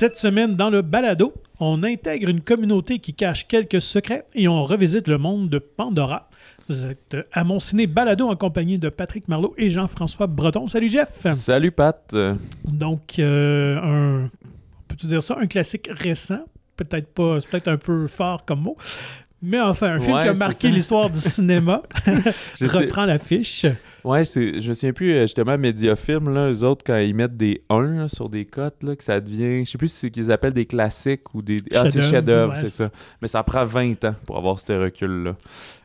Cette 0.00 0.16
semaine, 0.16 0.56
dans 0.56 0.70
le 0.70 0.80
balado, 0.80 1.34
on 1.58 1.82
intègre 1.82 2.30
une 2.30 2.40
communauté 2.40 3.00
qui 3.00 3.12
cache 3.12 3.46
quelques 3.46 3.82
secrets 3.82 4.24
et 4.32 4.48
on 4.48 4.64
revisite 4.64 5.06
le 5.08 5.18
monde 5.18 5.50
de 5.50 5.58
Pandora. 5.58 6.30
Vous 6.70 6.86
êtes 6.86 7.18
à 7.32 7.44
mon 7.44 7.60
ciné 7.60 7.86
balado 7.86 8.26
en 8.26 8.34
compagnie 8.34 8.78
de 8.78 8.88
Patrick 8.88 9.28
Marlot 9.28 9.52
et 9.58 9.68
Jean-François 9.68 10.26
Breton. 10.26 10.68
Salut 10.68 10.88
Jeff! 10.88 11.30
Salut 11.32 11.70
Pat! 11.70 12.16
Donc, 12.64 13.18
euh, 13.18 13.76
un, 13.76 14.30
dire 15.06 15.22
ça, 15.22 15.36
un 15.38 15.46
classique 15.46 15.90
récent? 15.92 16.46
Peut-être 16.78 17.12
pas, 17.12 17.38
c'est 17.38 17.50
peut-être 17.50 17.68
un 17.68 17.76
peu 17.76 18.06
fort 18.06 18.46
comme 18.46 18.62
mot. 18.62 18.78
Mais 19.42 19.60
enfin, 19.60 19.96
un 19.96 19.98
film 19.98 20.16
Ouais, 20.16 20.22
qui 20.22 20.28
a 20.28 20.32
marqué 20.32 20.70
l'histoire 20.70 21.10
du 21.10 21.20
cinéma 21.20 21.82
reprend 22.62 23.04
l'affiche. 23.04 23.66
Ouais, 24.04 24.24
c'est, 24.24 24.60
je 24.60 24.68
me 24.68 24.74
souviens 24.74 24.92
plus, 24.92 25.12
euh, 25.12 25.22
justement, 25.22 25.56
Mediafilm, 25.58 26.32
là, 26.32 26.50
eux 26.50 26.64
autres, 26.64 26.82
quand 26.86 26.96
ils 26.98 27.14
mettent 27.14 27.36
des 27.36 27.62
1 27.68 27.80
là, 28.02 28.08
sur 28.08 28.28
des 28.28 28.44
cotes, 28.44 28.82
là, 28.82 28.96
que 28.96 29.04
ça 29.04 29.20
devient, 29.20 29.64
je 29.64 29.70
sais 29.70 29.78
plus 29.78 29.88
si 29.88 29.96
c'est 29.96 30.10
qu'ils 30.10 30.30
appellent 30.32 30.52
des 30.52 30.66
classiques 30.66 31.34
ou 31.34 31.42
des... 31.42 31.58
Ah, 31.74 31.88
c'est 31.90 32.00
Chef-d'œuvre, 32.00 32.52
ouais. 32.54 32.58
c'est 32.60 32.70
ça. 32.70 32.90
Mais 33.20 33.28
ça 33.28 33.42
prend 33.42 33.64
20 33.64 34.04
ans 34.04 34.14
pour 34.26 34.36
avoir 34.38 34.58
ce 34.58 34.72
recul-là. 34.72 35.34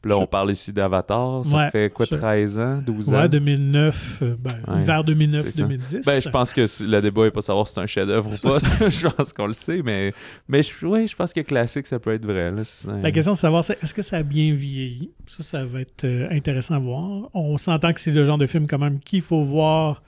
Puis 0.01 0.09
là, 0.09 0.15
Je- 0.17 0.21
on 0.21 0.27
parle 0.27 0.51
ici 0.51 0.71
d'Avatar, 0.71 1.45
ça 1.45 1.55
Ouais, 1.55 1.69
fait 1.69 1.89
quoi, 1.89 2.05
je- 2.09 2.15
13 2.15 2.59
ans, 2.59 2.81
12 2.85 3.09
ans? 3.13 3.21
Ouais, 3.21 3.29
2009, 3.29 4.19
euh, 4.21 4.35
ben, 4.39 4.51
Ouais, 4.67 4.83
vers 4.83 4.99
c'est 5.05 5.13
2009-2010. 5.13 6.05
Ben, 6.05 6.21
je 6.21 6.29
pense 6.29 6.53
que 6.53 6.61
le 6.83 7.01
débat 7.01 7.25
est 7.25 7.31
pas 7.31 7.39
de 7.41 7.45
savoir 7.45 7.67
si 7.67 7.73
c'est 7.73 7.81
un 7.81 7.87
chef-d'œuvre 7.87 8.29
ou 8.33 8.37
pas. 8.47 8.57
je 8.89 9.07
pense 9.07 9.33
qu'on 9.33 9.47
le 9.47 9.53
sait, 9.53 9.81
mais, 9.83 10.13
mais 10.47 10.63
je, 10.63 10.85
ouais, 10.85 11.07
je 11.07 11.15
pense 11.15 11.33
que 11.33 11.41
classique, 11.41 11.87
ça 11.87 11.99
peut 11.99 12.13
être 12.13 12.25
vrai. 12.25 12.51
Là. 12.51 12.61
La 13.01 13.11
question 13.11 13.33
de 13.33 13.37
savoir, 13.37 13.63
c'est 13.63 13.77
est-ce 13.83 13.93
que 13.93 14.01
ça 14.01 14.17
a 14.17 14.23
bien 14.23 14.53
vieilli? 14.53 15.11
Ça, 15.27 15.43
ça 15.43 15.65
va 15.65 15.81
être 15.81 16.03
euh, 16.05 16.27
intéressant 16.31 16.75
à 16.75 16.79
voir. 16.79 17.29
On 17.33 17.57
s'entend 17.57 17.91
que 17.93 17.99
c'est 18.05 18.11
le 18.11 18.23
genre 18.23 18.37
de 18.37 18.45
film 18.45 18.67
quand 18.67 18.77
même 18.77 18.99
qu'il 18.99 19.23
faut 19.23 19.43
voir 19.43 20.03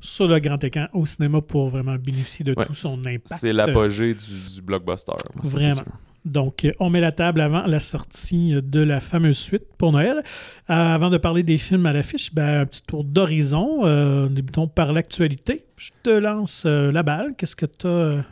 sur 0.00 0.26
le 0.26 0.38
grand 0.38 0.62
écran 0.64 0.86
au 0.94 1.04
cinéma 1.04 1.42
pour 1.42 1.68
vraiment 1.68 1.96
bénéficier 1.96 2.46
de 2.46 2.54
Ouais, 2.56 2.64
tout 2.64 2.72
son 2.72 2.98
impact. 3.00 3.34
C'est 3.40 3.52
l'apogée 3.52 4.14
du, 4.14 4.54
du 4.54 4.62
blockbuster. 4.62 5.12
Vraiment. 5.42 5.82
Donc, 6.24 6.66
on 6.80 6.88
met 6.88 7.00
la 7.00 7.12
table 7.12 7.42
avant 7.42 7.66
la 7.66 7.78
sortie 7.78 8.54
de 8.62 8.80
la 8.80 9.00
fameuse 9.00 9.36
suite 9.36 9.64
pour 9.76 9.92
Noël. 9.92 10.18
Euh, 10.18 10.72
avant 10.72 11.10
de 11.10 11.18
parler 11.18 11.42
des 11.42 11.58
films 11.58 11.84
à 11.84 11.92
l'affiche, 11.92 12.32
ben, 12.32 12.60
un 12.62 12.64
petit 12.66 12.82
tour 12.82 13.04
d'horizon. 13.04 13.84
Euh, 13.84 14.28
débutons 14.28 14.66
par 14.66 14.94
l'actualité. 14.94 15.66
Je 15.76 15.90
te 16.02 16.10
lance 16.10 16.62
euh, 16.64 16.90
la 16.90 17.02
balle. 17.02 17.34
Qu'est-ce 17.36 17.56
que 17.56 17.66
tu 17.66 17.86
as 17.86 18.24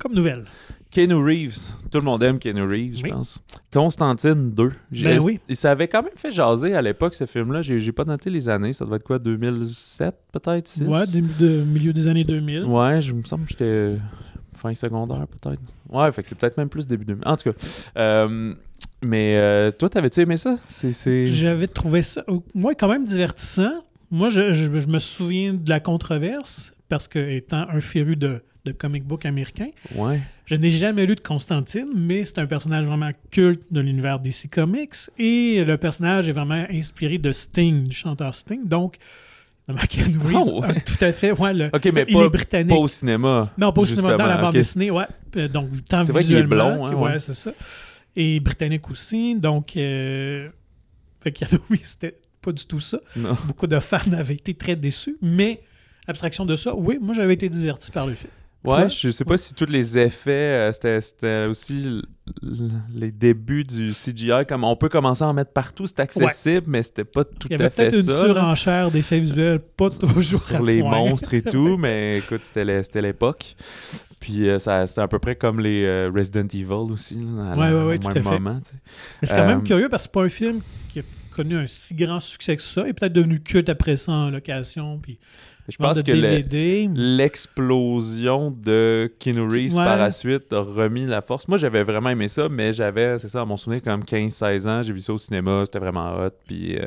comme 0.00 0.14
nouvelle? 0.14 0.46
Keanu 0.92 1.14
Reeves. 1.14 1.56
Tout 1.90 1.98
le 1.98 2.04
monde 2.04 2.22
aime 2.22 2.38
Keanu 2.38 2.62
Reeves, 2.62 2.98
je 2.98 3.06
pense. 3.06 3.42
Constantine 3.72 4.50
2. 4.50 4.72
J'ai- 4.92 5.06
Ben 5.06 5.20
oui. 5.22 5.40
Et 5.48 5.54
ça 5.54 5.70
avait 5.70 5.88
quand 5.88 6.02
même 6.02 6.12
fait 6.16 6.30
jaser 6.30 6.74
à 6.74 6.82
l'époque, 6.82 7.14
ce 7.14 7.24
film-là. 7.26 7.62
J'ai 7.62 7.80
j'ai 7.80 7.92
pas 7.92 8.04
noté 8.04 8.28
les 8.30 8.48
années. 8.48 8.72
Ça 8.74 8.84
doit 8.84 8.96
être 8.96 9.02
quoi, 9.04 9.18
2007 9.18 10.14
peut-être 10.32 10.68
6? 10.68 10.82
Ouais, 10.84 11.06
de, 11.06 11.62
milieu 11.64 11.92
des 11.92 12.08
années 12.08 12.24
2000. 12.24 12.64
Ouais, 12.64 13.00
je 13.00 13.12
me 13.14 13.24
semble 13.24 13.44
que 13.44 13.50
j'étais 13.52 13.96
fin 14.54 14.74
secondaire 14.74 15.26
peut-être. 15.26 15.62
Ouais, 15.88 16.12
fait 16.12 16.22
que 16.22 16.28
c'est 16.28 16.34
peut-être 16.38 16.56
même 16.58 16.68
plus 16.68 16.86
début 16.86 17.04
2000. 17.06 17.22
En 17.26 17.36
tout 17.36 17.50
cas. 17.52 17.58
euh, 17.96 18.54
mais 19.02 19.36
euh, 19.36 19.70
toi, 19.70 19.88
t'avais-tu 19.88 20.20
aimé 20.20 20.36
ça? 20.36 20.56
C'est... 20.68 20.92
c'est- 20.92 21.26
J'avais 21.26 21.66
trouvé 21.68 22.02
ça, 22.02 22.22
moi, 22.54 22.74
quand 22.74 22.88
même 22.88 23.06
divertissant. 23.06 23.72
Moi, 24.10 24.28
je, 24.28 24.52
je- 24.52 24.78
je 24.78 24.86
me 24.88 24.98
souviens 24.98 25.54
de 25.54 25.68
la 25.70 25.80
controverse 25.80 26.72
parce 26.90 27.08
que, 27.08 27.18
étant 27.18 27.66
un 27.70 27.80
féru 27.80 28.14
de, 28.16 28.42
de 28.64 28.72
comic 28.72 29.04
book 29.04 29.26
américain, 29.26 29.68
Ouais. 29.96 30.22
je 30.46 30.54
n'ai 30.54 30.70
jamais 30.70 31.04
lu 31.06 31.16
de 31.16 31.20
Constantine, 31.20 31.88
mais 31.94 32.24
c'est 32.24 32.38
un 32.38 32.46
personnage 32.46 32.84
vraiment 32.84 33.10
culte 33.30 33.62
de 33.72 33.80
l'univers 33.80 34.20
DC 34.20 34.48
Comics 34.50 34.94
et 35.18 35.64
le 35.64 35.76
personnage 35.76 36.28
est 36.28 36.32
vraiment 36.32 36.64
inspiré 36.70 37.18
de 37.18 37.32
Sting, 37.32 37.88
du 37.88 37.96
chanteur 37.96 38.34
Sting. 38.34 38.66
Donc, 38.68 38.96
Oh, 40.34 40.60
ouais. 40.62 40.80
tout 40.80 41.02
à 41.04 41.12
fait, 41.12 41.32
ouais, 41.32 41.54
le- 41.54 41.70
Ok, 41.72 41.88
mais 41.94 42.04
il 42.08 42.14
pas, 42.14 42.24
est 42.24 42.28
britannique. 42.28 42.68
pas 42.70 42.76
au 42.76 42.88
cinéma. 42.88 43.50
Non, 43.56 43.72
pas 43.72 43.80
au 43.82 43.86
cinéma, 43.86 44.16
dans 44.16 44.26
la 44.26 44.38
bande 44.38 44.52
dessinée, 44.54 44.90
ouais. 44.90 45.04
Euh, 45.36 45.48
Donc, 45.48 45.68
tant 45.88 46.02
C'est 46.02 46.12
vrai 46.12 46.22
qu'il 46.24 46.32
est 46.36 46.42
visuellement 46.42 46.74
blond, 46.76 46.86
hein, 46.86 46.94
ouais. 46.94 47.12
ouais, 47.12 47.18
c'est 47.18 47.34
ça. 47.34 47.52
Et 48.16 48.40
britannique 48.40 48.90
aussi. 48.90 49.36
Donc, 49.36 49.76
euh, 49.76 50.48
fait 51.20 51.34
oui, 51.70 51.80
c'était 51.84 52.16
pas 52.42 52.52
du 52.52 52.64
tout 52.66 52.80
ça. 52.80 52.98
Non. 53.16 53.36
Beaucoup 53.46 53.66
de 53.68 53.78
fans 53.78 54.12
avaient 54.16 54.34
été 54.34 54.52
très 54.54 54.74
déçus, 54.76 55.16
mais 55.22 55.62
abstraction 56.08 56.44
de 56.44 56.56
ça, 56.56 56.74
oui, 56.74 56.98
moi 57.00 57.14
j'avais 57.14 57.34
été 57.34 57.48
diverti 57.48 57.90
par 57.92 58.06
le 58.06 58.14
film. 58.14 58.32
Ouais, 58.64 58.88
je 58.88 59.10
sais 59.10 59.24
pas 59.24 59.36
si 59.36 59.54
tous 59.54 59.66
les 59.68 59.98
effets, 59.98 60.70
euh, 60.70 60.72
c'était, 61.00 61.46
aussi 61.46 62.00
les 62.94 63.10
débuts 63.10 63.64
du 63.64 63.90
CGI. 63.92 64.46
Comme 64.48 64.62
on 64.64 64.76
peut 64.76 64.88
commencer 64.88 65.24
à 65.24 65.28
en 65.28 65.32
mettre 65.32 65.52
partout, 65.52 65.86
c'est 65.86 65.98
accessible, 66.00 66.66
mais 66.68 66.82
c'était 66.82 67.04
pas 67.04 67.24
tout 67.24 67.48
Il 67.48 67.52
y 67.52 67.54
avait 67.54 67.64
à 67.64 67.70
fait 67.70 67.88
peut-être 67.88 67.96
une 68.04 68.10
ça. 68.10 68.20
surenchère 68.20 68.90
d'effets 68.92 69.18
visuels, 69.20 69.58
pas 69.58 69.90
toujours 69.90 70.40
à 70.40 70.44
sur 70.44 70.62
les 70.62 70.80
point. 70.80 70.90
monstres 70.90 71.34
et 71.34 71.42
tout, 71.42 71.76
mais 71.76 72.18
écoute, 72.24 72.42
c'était, 72.44 73.00
l'époque. 73.02 73.56
Puis 74.20 74.48
euh, 74.48 74.60
ça, 74.60 74.86
c'était 74.86 75.00
à 75.00 75.08
peu 75.08 75.18
près 75.18 75.34
comme 75.34 75.58
les 75.58 75.84
euh, 75.84 76.08
Resident 76.14 76.46
Evil 76.46 76.92
aussi, 76.92 77.16
là, 77.36 77.54
à 77.54 77.56
Ouais, 77.86 77.98
tout 77.98 78.08
à 78.08 78.12
fait. 78.14 78.20
moment. 78.22 78.60
tu 78.60 78.70
sais. 78.70 78.76
Mais 79.20 79.28
c'est 79.28 79.34
quand 79.36 79.46
même 79.46 79.58
Euh, 79.58 79.62
curieux 79.62 79.88
parce 79.88 80.04
que 80.04 80.08
c'est 80.08 80.12
pas 80.12 80.22
un 80.22 80.28
film 80.28 80.60
qui 80.92 81.00
a 81.00 81.02
connu 81.34 81.56
un 81.56 81.66
si 81.66 81.94
grand 81.94 82.20
succès 82.20 82.54
que 82.54 82.62
ça 82.62 82.86
et 82.86 82.92
peut-être 82.92 83.12
devenu 83.12 83.40
culte 83.40 83.68
après 83.68 83.96
ça 83.96 84.12
en 84.12 84.30
location. 84.30 84.98
Puis 85.02 85.18
Je 85.68 85.76
pense 85.76 85.96
de 85.98 86.02
que 86.02 86.12
le- 86.12 87.16
l'explosion 87.16 88.50
de 88.50 89.12
Keanu 89.18 89.42
Reeves 89.42 89.74
Ouais. 89.76 89.84
par 89.84 89.96
la 89.96 90.10
suite 90.10 90.52
a 90.52 90.60
remis 90.60 91.06
la 91.06 91.20
force. 91.20 91.46
Moi, 91.48 91.56
j'avais 91.58 91.82
vraiment 91.84 92.10
aimé 92.10 92.28
ça, 92.28 92.48
mais 92.48 92.72
j'avais, 92.72 93.18
c'est 93.18 93.28
ça, 93.28 93.42
à 93.42 93.44
mon 93.44 93.56
souvenir, 93.56 93.82
comme 93.82 94.04
15-16 94.04 94.66
ans, 94.68 94.82
j'ai 94.82 94.92
vu 94.92 95.00
ça 95.00 95.12
au 95.12 95.18
cinéma, 95.18 95.62
c'était 95.64 95.78
vraiment 95.78 96.12
hot, 96.16 96.30
puis 96.46 96.76
euh, 96.76 96.86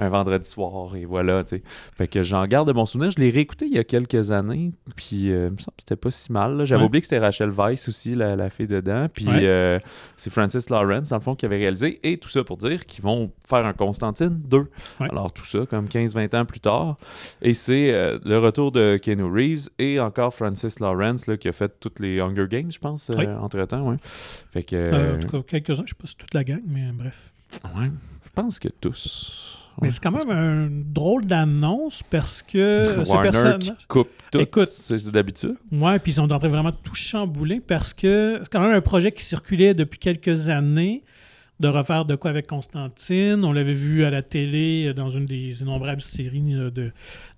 un 0.00 0.08
vendredi 0.08 0.48
soir, 0.48 0.96
et 0.96 1.04
voilà, 1.04 1.44
tu 1.44 1.56
sais. 1.56 1.62
Fait 1.96 2.08
que 2.08 2.22
j'en 2.22 2.46
garde 2.46 2.66
de 2.68 2.72
mon 2.72 2.86
souvenir. 2.86 3.10
Je 3.12 3.20
l'ai 3.20 3.30
réécouté 3.30 3.66
il 3.66 3.74
y 3.74 3.78
a 3.78 3.84
quelques 3.84 4.30
années, 4.32 4.72
puis 4.96 5.30
euh, 5.30 5.48
il 5.48 5.52
me 5.52 5.58
semble 5.58 5.76
que 5.76 5.82
c'était 5.82 5.96
pas 5.96 6.10
si 6.10 6.32
mal. 6.32 6.64
J'avais 6.64 6.80
Ouais. 6.80 6.86
oublié 6.86 7.00
que 7.02 7.06
c'était 7.06 7.18
Rachel 7.18 7.50
Weisz 7.50 7.86
aussi, 7.88 8.14
la, 8.14 8.34
la 8.34 8.50
fille 8.50 8.66
dedans, 8.66 9.06
puis 9.12 9.26
Ouais. 9.28 9.40
euh, 9.42 9.78
c'est 10.16 10.30
Francis 10.30 10.70
Lawrence, 10.70 11.10
dans 11.10 11.16
le 11.16 11.22
fond, 11.22 11.34
qui 11.36 11.46
avait 11.46 11.58
réalisé, 11.58 12.00
et 12.02 12.18
tout 12.18 12.28
ça 12.28 12.42
pour 12.42 12.56
dire 12.56 12.86
qu'ils 12.86 13.04
vont 13.04 13.30
faire 13.46 13.64
un 13.66 13.72
Constantine 13.72 14.40
2. 14.44 14.58
Ouais. 14.58 14.66
Alors, 15.10 15.32
tout 15.32 15.44
ça, 15.44 15.66
comme 15.68 15.86
15-20 15.86 16.34
ans 16.34 16.44
plus 16.44 16.60
tard. 16.60 16.96
Et 17.42 17.54
c'est 17.54 17.92
euh, 17.92 18.18
le 18.24 18.38
retour 18.38 18.72
de 18.72 18.98
Keanu 19.00 19.24
Reeves 19.24 19.68
et 19.78 20.00
encore 20.00 20.32
Francis 20.34 20.80
Lawrence 20.80 21.26
là, 21.26 21.36
qui 21.36 21.48
a 21.48 21.52
fait 21.52 21.72
toutes 21.78 22.00
les 22.00 22.20
Hunger 22.20 22.46
Games, 22.48 22.72
je 22.72 22.78
pense, 22.78 23.10
entre-temps. 23.10 23.88
Ouais. 23.90 23.96
Fait 24.52 24.62
que, 24.62 25.16
en 25.16 25.20
tout 25.20 25.28
cas, 25.28 25.42
quelques-uns, 25.46 25.82
je 25.84 25.90
sais 25.90 25.94
pas 26.00 26.06
si 26.06 26.16
toute 26.16 26.32
la 26.34 26.42
gang, 26.44 26.62
mais 26.66 26.90
bref. 26.92 27.32
ouais, 27.76 27.90
je 28.24 28.28
pense 28.34 28.58
que 28.58 28.68
tous. 28.68 29.58
Mais 29.80 29.90
c'est 29.90 30.02
quand 30.02 30.10
même 30.10 30.30
un 30.30 30.68
drôle 30.70 31.24
d'annonce 31.24 32.02
parce 32.08 32.42
que 32.42 32.84
ce 32.84 33.08
Warner 33.08 33.30
personnage. 33.30 33.62
qui 33.62 33.86
coupe 33.88 34.10
tout. 34.30 34.40
Écoute. 34.40 34.68
c'est 34.68 35.10
d'habitude. 35.10 35.56
Ouais, 35.72 35.98
puis 35.98 36.12
ils 36.12 36.14
sont 36.16 36.30
en 36.30 36.38
train 36.38 36.48
vraiment 36.48 36.72
tout 36.72 36.94
chambouler 36.94 37.60
parce 37.60 37.94
que 37.94 38.38
c'est 38.42 38.50
quand 38.50 38.60
même 38.60 38.74
un 38.74 38.80
projet 38.80 39.12
qui 39.12 39.24
circulait 39.24 39.74
depuis 39.74 39.98
quelques 39.98 40.48
années 40.48 41.02
de 41.60 41.68
refaire 41.68 42.06
de 42.06 42.14
quoi 42.16 42.30
avec 42.30 42.46
Constantine. 42.46 43.44
On 43.44 43.52
l'avait 43.52 43.74
vu 43.74 44.04
à 44.04 44.10
la 44.10 44.22
télé 44.22 44.86
euh, 44.88 44.94
dans 44.94 45.10
une 45.10 45.26
des 45.26 45.60
innombrables 45.60 46.00
séries 46.00 46.54
euh, 46.54 46.70
de, 46.70 46.90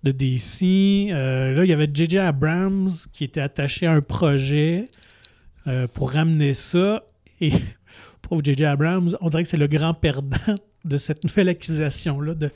de 0.05 0.11
DC. 0.13 1.11
Euh, 1.13 1.55
là, 1.55 1.65
il 1.65 1.69
y 1.69 1.73
avait 1.73 1.91
J.J. 1.93 2.19
Abrams 2.19 2.91
qui 3.13 3.25
était 3.25 3.41
attaché 3.41 3.87
à 3.87 3.93
un 3.93 4.01
projet 4.01 4.91
euh, 5.67 5.89
pour 5.89 6.13
ramener 6.13 6.55
ça. 6.55 7.03
Et 7.41 7.51
pauvre 8.23 8.43
J.J. 8.45 8.65
Abrams, 8.65 9.17
on 9.21 9.29
dirait 9.29 9.43
que 9.43 9.49
c'est 9.49 9.57
le 9.57 9.67
grand 9.67 9.95
perdant 9.95 10.37
de 10.85 10.97
cette 10.97 11.25
nouvelle 11.25 11.49
accusation-là 11.49 12.35
de, 12.35 12.51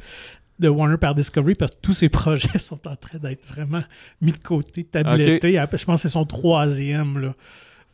de 0.59 0.69
Warner 0.69 0.97
par 0.97 1.15
Discovery 1.15 1.55
parce 1.55 1.73
que 1.73 1.77
tous 1.83 1.93
ses 1.93 2.09
projets 2.11 2.59
sont 2.59 2.87
en 2.89 2.97
train 2.97 3.19
d'être 3.19 3.45
vraiment 3.47 3.83
mis 4.21 4.33
de 4.33 4.39
côté, 4.39 4.85
tablettés. 4.85 5.53
Je 5.53 5.85
pense 5.85 6.03
que 6.03 6.09
c'est 6.09 6.13
son 6.13 6.25
troisième, 6.25 7.19
là. 7.19 7.35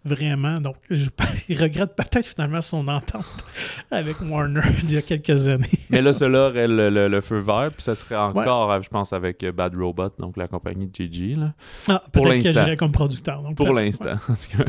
Vraiment. 0.04 0.58
Donc, 0.60 0.76
je, 0.90 1.06
il 1.48 1.60
regrette 1.60 1.94
peut-être 1.94 2.26
finalement 2.26 2.60
son 2.60 2.88
entente 2.88 3.24
avec 3.90 4.16
Warner 4.20 4.60
il 4.82 4.92
y 4.92 4.96
a 4.96 5.02
quelques 5.02 5.46
années. 5.46 5.68
Mais 5.90 6.02
là, 6.02 6.12
cela 6.12 6.48
aurait 6.48 6.66
le, 6.66 6.90
le- 6.90 7.08
le 7.08 7.20
feu 7.20 7.38
vert, 7.38 7.70
puis 7.72 7.82
ça 7.82 7.94
serait 7.94 8.16
encore, 8.16 8.82
je 8.82 8.88
pense, 8.88 9.12
avec 9.12 9.44
Bad 9.44 9.74
Robot, 9.76 10.10
donc 10.18 10.36
la 10.36 10.48
compagnie 10.48 10.86
de 10.86 10.94
Gigi. 10.94 11.36
Là. 11.36 11.54
Ah, 11.88 12.02
Pour 12.12 12.26
l'instant. 12.26 12.64
comme 12.76 12.90
producteur. 12.92 13.42
Donc, 13.42 13.56
Pour 13.56 13.72
l'instant, 13.72 14.14
en 14.28 14.34
tout 14.34 14.58
cas. 14.58 14.64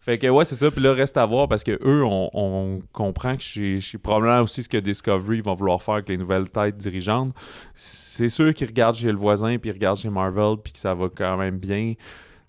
Fait 0.00 0.18
que 0.18 0.28
ouais, 0.28 0.44
c'est 0.44 0.54
ça. 0.54 0.70
Puis 0.70 0.80
là, 0.82 0.92
reste 0.92 1.16
à 1.16 1.26
voir 1.26 1.48
parce 1.48 1.64
que 1.64 1.72
eux, 1.84 2.04
on, 2.04 2.30
on 2.32 2.80
comprend 2.92 3.36
que 3.36 3.42
c'est 3.42 3.78
c'est 3.80 3.98
probablement 3.98 4.40
aussi 4.42 4.62
ce 4.62 4.68
que 4.68 4.78
Discovery 4.78 5.40
vont 5.40 5.54
vouloir 5.54 5.82
faire 5.82 5.94
avec 5.94 6.08
les 6.08 6.16
nouvelles 6.16 6.48
têtes 6.48 6.76
dirigeantes. 6.78 7.34
C'est 7.74 8.28
sûr 8.28 8.54
qu'ils 8.54 8.68
regardent 8.68 8.94
chez 8.96 9.10
le 9.10 9.16
voisin, 9.18 9.58
puis 9.58 9.70
ils 9.70 9.72
regardent 9.72 9.98
chez 9.98 10.10
Marvel, 10.10 10.56
puis 10.62 10.72
que 10.72 10.78
ça 10.78 10.94
va 10.94 11.08
quand 11.14 11.36
même 11.36 11.58
bien, 11.58 11.94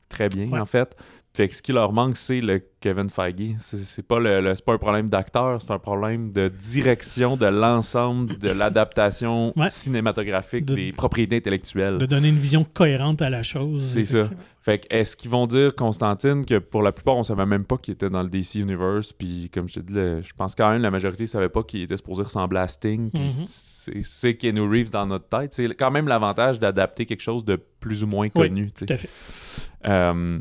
très 0.09 0.29
bien 0.29 0.47
Ouais. 0.49 0.59
en 0.59 0.65
fait. 0.65 0.95
Fait 1.37 1.47
que 1.47 1.53
ce 1.53 1.61
qui 1.61 1.71
leur 1.71 1.93
manque, 1.93 2.17
c'est 2.17 2.41
le 2.41 2.63
Kevin 2.81 3.11
Feige. 3.11 3.55
C'est 3.59 4.01
pas, 4.07 4.19
le, 4.19 4.41
le- 4.41 4.55
pas 4.65 4.73
un 4.73 4.77
problème 4.79 5.07
d'acteur, 5.07 5.61
c'est 5.61 5.69
un 5.71 5.77
problème 5.77 6.31
de 6.31 6.47
direction 6.47 7.37
de 7.37 7.45
l'ensemble 7.45 8.39
de 8.39 8.49
l'adaptation 8.49 9.53
Ouais. 9.55 9.69
cinématographique 9.69 10.65
De- 10.65 10.73
des 10.73 10.91
propriétés 10.93 11.37
intellectuelles. 11.37 11.99
De 11.99 12.07
donner 12.07 12.29
une 12.29 12.39
vision 12.39 12.63
cohérente 12.63 13.21
à 13.21 13.29
la 13.29 13.43
chose. 13.43 13.83
C'est 13.85 14.03
ça. 14.03 14.21
Fait 14.61 14.79
que 14.79 14.87
est-ce 14.89 15.15
qu'ils 15.15 15.29
vont 15.29 15.45
dire 15.45 15.75
Constantine 15.75 16.43
que 16.43 16.57
pour 16.57 16.81
la 16.81 16.91
plupart 16.91 17.17
on 17.17 17.23
savait 17.23 17.45
même 17.45 17.65
pas 17.65 17.77
qu'il 17.77 17.93
était 17.93 18.09
dans 18.09 18.23
le 18.23 18.29
DC 18.29 18.55
Universe 18.55 19.13
puis 19.13 19.49
comme 19.53 19.69
je 19.69 19.75
te 19.75 19.79
dis 19.81 19.93
le- 19.93 20.21
je 20.23 20.33
pense 20.33 20.55
quand 20.55 20.71
même 20.71 20.81
la 20.81 20.89
majorité 20.91 21.27
savait 21.27 21.49
pas 21.49 21.61
qu'il 21.63 21.83
était 21.83 21.97
supposé 21.97 22.23
ressembler 22.23 22.59
à 22.61 22.67
Sting 22.67 23.11
puis 23.11 23.21
Mhm. 23.21 23.29
c'est 23.29 24.03
c'est 24.03 24.35
Keanu 24.35 24.61
Reeves 24.67 24.89
dans 24.89 25.05
notre 25.05 25.29
tête 25.29 25.53
c'est 25.53 25.67
quand 25.75 25.91
même 25.91 26.07
l'avantage 26.07 26.59
d'adapter 26.59 27.05
quelque 27.05 27.21
chose 27.21 27.45
de 27.45 27.55
plus 27.79 28.03
ou 28.03 28.07
moins 28.07 28.27
connu. 28.27 28.71
Tout 28.71 28.85
à 28.89 28.97
fait. 28.97 29.09
Euh, 29.85 30.39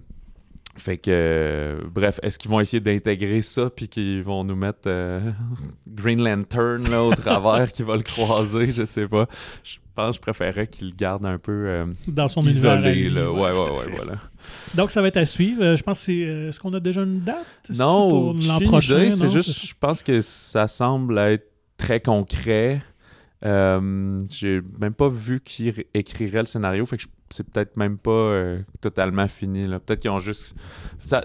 Fait 0.76 0.98
que, 0.98 1.10
euh, 1.10 1.80
bref, 1.90 2.20
est-ce 2.22 2.38
qu'ils 2.38 2.50
vont 2.50 2.60
essayer 2.60 2.80
d'intégrer 2.80 3.40
ça 3.42 3.70
puis 3.74 3.88
qu'ils 3.88 4.22
vont 4.22 4.44
nous 4.44 4.56
mettre 4.56 4.80
euh, 4.86 5.20
Green 5.88 6.22
Lantern 6.22 6.88
là, 6.90 7.02
au 7.02 7.14
travers 7.14 7.72
qui 7.72 7.82
va 7.82 7.96
le 7.96 8.02
croiser, 8.02 8.72
je 8.72 8.84
sais 8.84 9.08
pas. 9.08 9.26
Je 9.64 9.76
pense 9.94 10.10
que 10.10 10.16
je 10.16 10.20
préférais 10.20 10.66
qu'il 10.66 10.88
le 10.88 10.94
garde 10.94 11.24
un 11.24 11.38
peu 11.38 11.52
euh, 11.52 11.86
Dans 12.08 12.28
son 12.28 12.44
isolé. 12.46 13.08
Là. 13.08 13.32
Ouais, 13.32 13.50
ouais, 13.52 13.58
ouais, 13.70 13.94
voilà. 13.96 14.14
Donc, 14.74 14.90
ça 14.90 15.00
va 15.00 15.08
être 15.08 15.16
à 15.16 15.24
suivre. 15.24 15.62
Euh, 15.64 15.76
je 15.76 15.82
pense 15.82 15.98
que 16.00 16.04
c'est. 16.04 16.24
euh, 16.26 16.48
Est-ce 16.50 16.60
qu'on 16.60 16.74
a 16.74 16.80
déjà 16.80 17.02
une 17.02 17.20
date 17.20 17.46
Non, 17.74 18.08
pour 18.10 18.34
l'an 18.46 18.60
prochain. 18.60 19.10
c'est 19.10 19.24
non? 19.24 19.30
juste, 19.32 19.66
je 19.66 19.74
pense 19.80 20.02
que 20.02 20.20
ça 20.20 20.68
semble 20.68 21.18
être 21.18 21.46
très 21.78 22.00
concret. 22.00 22.82
Euh, 23.44 24.22
J'ai 24.30 24.60
même 24.80 24.94
pas 24.94 25.08
vu 25.08 25.40
qui 25.40 25.72
écrirait 25.94 26.40
le 26.40 26.46
scénario, 26.46 26.86
fait 26.86 26.96
que 26.96 27.04
c'est 27.28 27.46
peut-être 27.48 27.76
même 27.76 27.98
pas 27.98 28.10
euh, 28.10 28.60
totalement 28.80 29.26
fini. 29.28 29.66
Peut-être 29.66 29.98
qu'ils 30.00 30.10
ont 30.10 30.18
juste. 30.18 30.56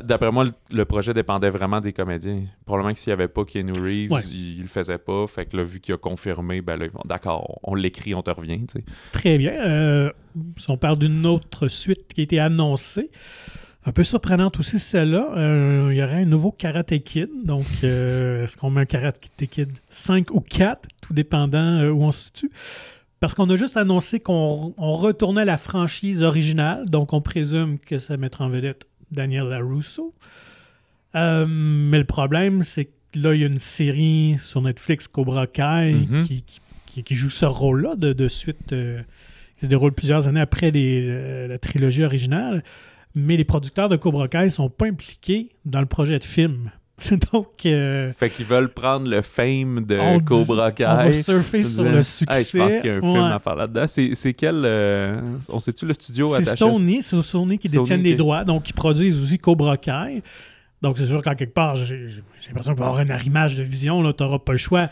D'après 0.03 0.31
moi, 0.31 0.43
le, 0.45 0.51
le 0.71 0.83
projet 0.85 1.13
dépendait 1.13 1.49
vraiment 1.51 1.79
des 1.79 1.93
comédiens. 1.93 2.43
Probablement 2.65 2.93
que 2.93 2.99
s'il 2.99 3.11
n'y 3.11 3.13
avait 3.13 3.27
pas 3.27 3.45
Keanu 3.45 3.71
Reeves, 3.73 4.11
Ouais. 4.11 4.21
il, 4.31 4.55
il 4.57 4.61
le 4.63 4.67
faisait 4.67 4.97
pas. 4.97 5.25
Fait 5.27 5.45
que 5.45 5.55
là, 5.55 5.63
vu 5.63 5.79
qu'il 5.79 5.93
a 5.93 5.97
confirmé, 5.97 6.61
ben 6.61 6.75
là, 6.77 6.85
ils 6.85 6.91
vont 6.91 7.03
d'accord, 7.05 7.59
on, 7.63 7.75
l'écrit, 7.75 8.13
on 8.15 8.23
te 8.23 8.31
revient. 8.31 8.59
Très 9.13 9.37
bien. 9.37 9.53
Euh, 9.53 10.11
si 10.57 10.69
on 10.69 10.77
parle 10.77 10.97
d'une 10.99 11.25
autre 11.25 11.67
suite 11.67 12.13
qui 12.13 12.21
a 12.21 12.23
été 12.23 12.39
annoncée, 12.39 13.09
un 13.85 13.91
peu 13.91 14.03
surprenante 14.03 14.59
aussi 14.59 14.77
celle-là, 14.79 15.29
euh, 15.37 15.89
il 15.91 15.97
y 15.97 16.03
aurait 16.03 16.21
un 16.21 16.25
nouveau 16.25 16.51
Karate 16.51 16.99
Kid. 16.99 17.29
Donc, 17.43 17.65
euh, 17.83 18.43
est-ce 18.43 18.55
qu'on 18.57 18.69
met 18.69 18.81
un 18.81 18.85
Karate 18.85 19.19
Kid 19.49 19.69
5 19.89 20.31
ou 20.31 20.39
4, 20.41 20.87
tout 21.01 21.13
dépendant 21.13 21.79
euh, 21.81 21.89
où 21.89 22.03
on 22.03 22.11
se 22.11 22.25
situe? 22.25 22.51
Parce 23.19 23.33
qu'on 23.35 23.49
a 23.49 23.55
juste 23.55 23.77
annoncé 23.77 24.19
qu'on 24.19 24.73
on 24.77 24.97
retournait 24.97 25.41
à 25.41 25.45
la 25.45 25.57
franchise 25.57 26.23
originale, 26.23 26.89
donc 26.89 27.13
on 27.13 27.21
présume 27.21 27.77
que 27.79 27.97
ça 27.99 28.17
mettra 28.17 28.45
en 28.45 28.49
vedette 28.49 28.85
Daniel 29.11 29.45
LaRusso. 29.45 30.13
Euh, 31.15 31.45
mais 31.47 31.97
le 31.99 32.05
problème, 32.05 32.63
c'est 32.63 32.85
que 32.85 32.91
là, 33.15 33.33
il 33.35 33.41
y 33.41 33.43
a 33.43 33.47
une 33.47 33.59
série 33.59 34.37
sur 34.41 34.61
Netflix, 34.61 35.07
Cobra 35.07 35.45
Kai, 35.47 35.93
Mhm. 35.93 36.25
qui, 36.25 36.41
qui- 36.43 36.59
qui- 36.87 37.03
qui 37.03 37.15
joue 37.15 37.29
ce 37.29 37.45
rôle-là 37.45 37.95
de, 37.95 38.13
de 38.13 38.27
suite, 38.27 38.73
euh, 38.73 39.01
qui 39.59 39.65
se 39.65 39.69
déroule 39.69 39.91
plusieurs 39.91 40.27
années 40.27 40.39
après 40.41 40.71
les- 40.71 41.47
la 41.47 41.57
trilogie 41.59 42.03
originale. 42.03 42.63
Mais 43.15 43.35
les 43.37 43.43
producteurs 43.43 43.89
de 43.89 43.95
Cobra 43.97 44.27
Kai 44.27 44.45
ne 44.45 44.49
sont 44.49 44.69
pas 44.69 44.85
impliqués 44.87 45.49
dans 45.65 45.79
le 45.81 45.85
projet 45.85 46.17
de 46.19 46.23
film. 46.23 46.71
Donc, 47.33 47.65
euh, 47.65 48.13
Fait 48.13 48.29
qu'ils 48.29 48.45
veulent 48.45 48.71
prendre 48.71 49.07
le 49.09 49.21
fame 49.21 49.83
de 49.85 50.19
Cobra 50.23 50.71
Kai. 50.71 50.85
on 50.85 50.95
va 50.95 51.13
surfer 51.13 51.63
sur 51.63 51.83
le 51.83 51.97
Hey, 51.97 52.03
succès. 52.03 52.43
je 52.53 52.57
pense 52.57 52.75
qu'il 52.77 52.85
y 52.85 52.89
a 52.89 52.97
un 52.97 53.01
film 53.01 53.11
Ouais. 53.13 53.19
à 53.33 53.39
faire 53.39 53.55
là-dedans. 53.55 53.87
C'est 53.87 54.13
c'est 54.13 54.33
quel. 54.33 54.61
euh, 54.63 55.19
on 55.49 55.59
sait-tu 55.59 55.85
le 55.87 55.93
studio 55.93 56.27
C'est 56.29 56.43
attaché 56.43 56.57
ça? 56.65 56.71
Sony, 56.71 57.01
c'est 57.01 57.21
Sony 57.23 57.57
qui 57.57 57.69
Sony, 57.69 57.81
détiennent 57.83 58.03
les 58.03 58.15
droits, 58.15 58.43
donc 58.43 58.69
ils 58.69 58.73
produisent 58.73 59.21
aussi 59.21 59.39
Cobra 59.39 59.77
Kai. 59.77 60.21
Donc 60.83 60.97
c'est 60.99 61.07
sûr 61.07 61.21
qu'en 61.23 61.33
quelque 61.35 61.53
part, 61.53 61.75
j'ai 61.75 62.07
l'impression 62.47 62.73
qu'il 62.73 62.79
va 62.81 62.85
y 62.85 62.89
avoir 62.89 62.99
un 62.99 63.09
arrimage 63.09 63.55
de 63.55 63.63
vision, 63.63 64.01
tu 64.13 64.23
n'auras 64.23 64.39
pas 64.39 64.51
le 64.51 64.57
choix. 64.59 64.87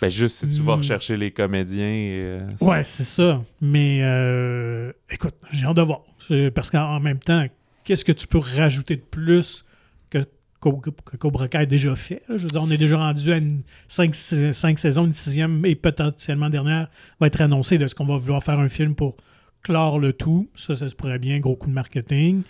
Ben, 0.00 0.10
juste 0.10 0.36
si 0.36 0.48
tu 0.48 0.62
vas 0.62 0.76
Hmm. 0.76 0.78
rechercher 0.78 1.18
les 1.18 1.30
comédiens. 1.30 1.84
euh, 1.84 2.40
Ouais, 2.62 2.84
c'est 2.84 3.04
ça. 3.04 3.42
Mais 3.60 4.00
euh, 4.02 4.92
écoute, 5.10 5.34
j'ai 5.52 5.66
hâte 5.66 5.76
de 5.76 5.82
voir. 5.82 6.00
C'est- 6.26 6.50
Parce 6.50 6.70
qu'en 6.70 6.84
en 6.96 7.00
même 7.00 7.18
temps, 7.18 7.44
qu'est-ce 7.90 8.04
que 8.04 8.12
tu 8.12 8.28
peux 8.28 8.38
rajouter 8.38 8.94
de 8.94 9.00
plus 9.02 9.64
que, 10.10 10.18
que 10.60 11.16
Cobra 11.16 11.48
Kai 11.48 11.58
a 11.58 11.66
déjà 11.66 11.96
fait? 11.96 12.22
là? 12.28 12.36
Je 12.36 12.42
veux 12.42 12.48
dire, 12.48 12.62
on 12.62 12.70
est 12.70 12.76
déjà 12.76 12.98
rendu 12.98 13.32
à 13.32 13.38
une 13.38 13.62
5, 13.88 14.14
saisons, 14.14 15.06
une 15.06 15.12
sixième 15.12 15.66
et 15.66 15.74
potentiellement 15.74 16.48
dernière 16.50 16.88
va 17.18 17.26
être 17.26 17.40
annoncée 17.40 17.78
de 17.78 17.88
ce 17.88 17.96
qu'on 17.96 18.06
va 18.06 18.16
vouloir 18.16 18.44
faire 18.44 18.60
un 18.60 18.68
film 18.68 18.94
pour 18.94 19.16
clore 19.64 19.98
le 19.98 20.12
tout. 20.12 20.48
Ça, 20.54 20.76
ça 20.76 20.88
se 20.88 20.94
pourrait 20.94 21.18
bien, 21.18 21.40
gros 21.40 21.56
coup 21.56 21.66
de 21.68 21.72
marketing. 21.74 22.42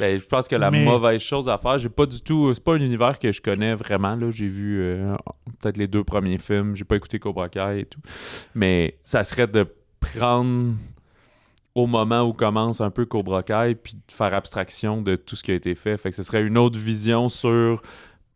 Ben, 0.00 0.18
je 0.18 0.24
pense 0.24 0.48
que 0.48 0.56
la 0.56 0.72
Mais- 0.72 0.84
mauvaise 0.84 1.20
chose 1.22 1.48
à 1.48 1.58
faire, 1.58 1.78
j'ai 1.78 1.88
pas 1.90 2.06
du 2.06 2.20
tout. 2.20 2.52
C'est 2.52 2.64
pas 2.64 2.74
un 2.74 2.80
univers 2.80 3.20
que 3.20 3.30
je 3.30 3.40
connais 3.40 3.76
vraiment. 3.76 4.16
Là, 4.16 4.30
j'ai 4.32 4.48
vu 4.48 4.80
euh, 4.80 5.14
peut-être 5.60 5.76
les 5.76 5.86
deux 5.86 6.02
premiers 6.02 6.38
films. 6.38 6.74
J'ai 6.74 6.82
pas 6.84 6.96
écouté 6.96 7.20
Cobra 7.20 7.48
Kai 7.48 7.82
et 7.82 7.84
tout. 7.84 8.00
Mais 8.56 8.98
ça 9.04 9.22
serait 9.22 9.46
de 9.46 9.64
prendre 10.00 10.74
au 11.74 11.86
moment 11.86 12.22
où 12.22 12.32
commence 12.32 12.80
un 12.80 12.90
peu 12.90 13.06
Cobra 13.06 13.42
Kai 13.42 13.74
puis 13.80 13.94
de 13.94 14.12
faire 14.12 14.34
abstraction 14.34 15.00
de 15.02 15.16
tout 15.16 15.36
ce 15.36 15.42
qui 15.42 15.50
a 15.52 15.54
été 15.54 15.74
fait. 15.74 15.96
Fait 15.96 16.10
que 16.10 16.16
ce 16.16 16.22
serait 16.22 16.42
une 16.42 16.58
autre 16.58 16.78
vision 16.78 17.28
sur 17.28 17.82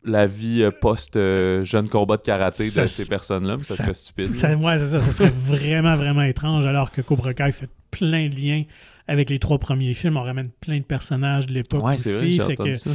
la 0.05 0.27
vie 0.27 0.61
euh, 0.63 0.71
post 0.71 1.15
euh, 1.15 1.63
jeune 1.63 1.87
combat 1.89 2.17
de 2.17 2.21
karaté 2.21 2.69
Ça 2.69 2.81
de 2.83 2.87
ces 2.87 3.05
personnes-là. 3.05 3.57
Ça, 3.59 3.75
ça- 3.75 3.83
serait 3.83 3.93
stupide. 3.93 4.33
Ça, 4.33 4.55
ouais, 4.55 4.79
c'est 4.79 4.89
ça. 4.89 4.99
Ça 4.99 5.11
serait 5.11 5.33
vraiment, 5.35 5.95
vraiment 5.95 6.23
étrange 6.23 6.65
alors 6.65 6.91
que 6.91 7.01
Cobra 7.01 7.33
Kai 7.33 7.51
fait 7.51 7.69
plein 7.91 8.27
de 8.27 8.35
liens 8.35 8.63
avec 9.07 9.29
les 9.29 9.39
trois 9.39 9.59
premiers 9.59 9.93
films. 9.93 10.17
On 10.17 10.23
ramène 10.23 10.49
plein 10.61 10.77
de 10.77 10.83
personnages 10.83 11.47
de 11.47 11.53
l'époque 11.53 11.83
Ouais, 11.83 11.95
aussi. 11.95 12.03
c'est 12.03 12.17
vrai, 12.17 12.31
j'ai 12.31 12.37
fait 12.39 12.51
entendu 12.53 12.71
que- 12.73 12.77
ça. 12.77 12.89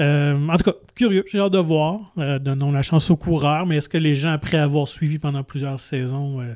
Euh, 0.00 0.48
en 0.48 0.56
tout 0.56 0.64
cas, 0.70 0.76
curieux, 0.94 1.24
j'ai 1.30 1.40
hâte 1.40 1.52
de 1.52 1.58
voir. 1.58 2.00
Euh, 2.18 2.38
donnons 2.38 2.70
la 2.70 2.82
chance 2.82 3.10
aux 3.10 3.16
coureurs, 3.16 3.66
mais 3.66 3.76
est-ce 3.78 3.88
que 3.88 3.98
les 3.98 4.14
gens, 4.14 4.30
après 4.30 4.56
avoir 4.58 4.86
suivi 4.86 5.18
pendant 5.18 5.42
plusieurs 5.42 5.80
saisons 5.80 6.40
euh, 6.40 6.54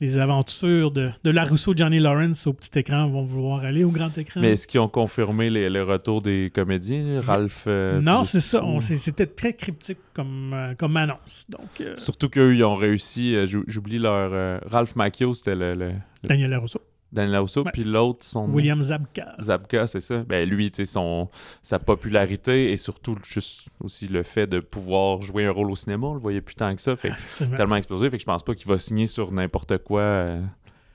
les 0.00 0.16
aventures 0.18 0.90
de, 0.90 1.10
de 1.24 1.30
Larousseau 1.30 1.72
Johnny 1.76 1.98
Lawrence 1.98 2.46
au 2.46 2.52
petit 2.52 2.78
écran, 2.78 3.08
vont 3.08 3.24
vouloir 3.24 3.64
aller 3.64 3.82
au 3.84 3.90
grand 3.90 4.16
écran? 4.16 4.40
Mais 4.40 4.52
est-ce 4.52 4.68
qu'ils 4.68 4.80
ont 4.80 4.88
confirmé 4.88 5.50
les- 5.50 5.68
le 5.68 5.82
retour 5.82 6.22
des 6.22 6.50
comédiens, 6.54 7.20
Ralph 7.20 7.64
euh, 7.66 8.00
non, 8.00 8.24
c'est 8.24 8.40
ça. 8.40 8.62
C'était 8.80 9.26
très 9.26 9.54
cryptique 9.54 9.98
comme, 10.14 10.52
euh, 10.54 10.74
comme 10.74 10.96
annonce. 10.96 11.46
Donc, 11.48 11.80
euh, 11.80 11.94
Surtout 11.96 12.28
qu'eux, 12.28 12.54
ils 12.54 12.64
ont 12.64 12.76
réussi. 12.76 13.34
j'ou- 13.46 13.64
J'oublie 13.66 13.98
leur. 13.98 14.60
Ralph 14.66 14.94
Macchio, 14.96 15.34
c'était 15.34 15.54
le, 15.56 15.74
le- 15.74 15.92
Daniel 16.22 16.50
Larousseau. 16.50 16.80
Daniel 17.12 17.32
Larusso, 17.32 17.64
Ouais. 17.64 17.70
puis 17.72 17.84
l'autre, 17.84 18.22
son. 18.24 18.48
William 18.50 18.82
Zabka. 18.82 19.34
Zabka, 19.40 19.86
c'est 19.86 20.00
ça. 20.00 20.24
Ben 20.24 20.46
lui, 20.48 20.70
tu 20.70 20.76
sais, 20.76 20.84
son 20.84 21.28
sa 21.62 21.78
popularité 21.78 22.70
et 22.72 22.76
surtout 22.76 23.16
juste 23.24 23.70
aussi 23.80 24.08
le 24.08 24.22
fait 24.22 24.46
de 24.46 24.60
pouvoir 24.60 25.22
jouer 25.22 25.46
un 25.46 25.50
rôle 25.50 25.70
au 25.70 25.76
cinéma, 25.76 26.06
on 26.08 26.14
le 26.14 26.20
voyait 26.20 26.40
plus 26.42 26.54
tant 26.54 26.74
que 26.74 26.82
ça. 26.82 26.96
Fait 26.96 27.08
Effectivement. 27.08 27.56
tellement 27.56 27.76
explosé, 27.76 28.10
fait 28.10 28.16
que 28.16 28.20
je 28.20 28.26
pense 28.26 28.42
pas 28.42 28.54
qu'il 28.54 28.66
va 28.68 28.78
signer 28.78 29.06
sur 29.06 29.32
n'importe 29.32 29.78
quoi. 29.78 30.00
euh, 30.02 30.42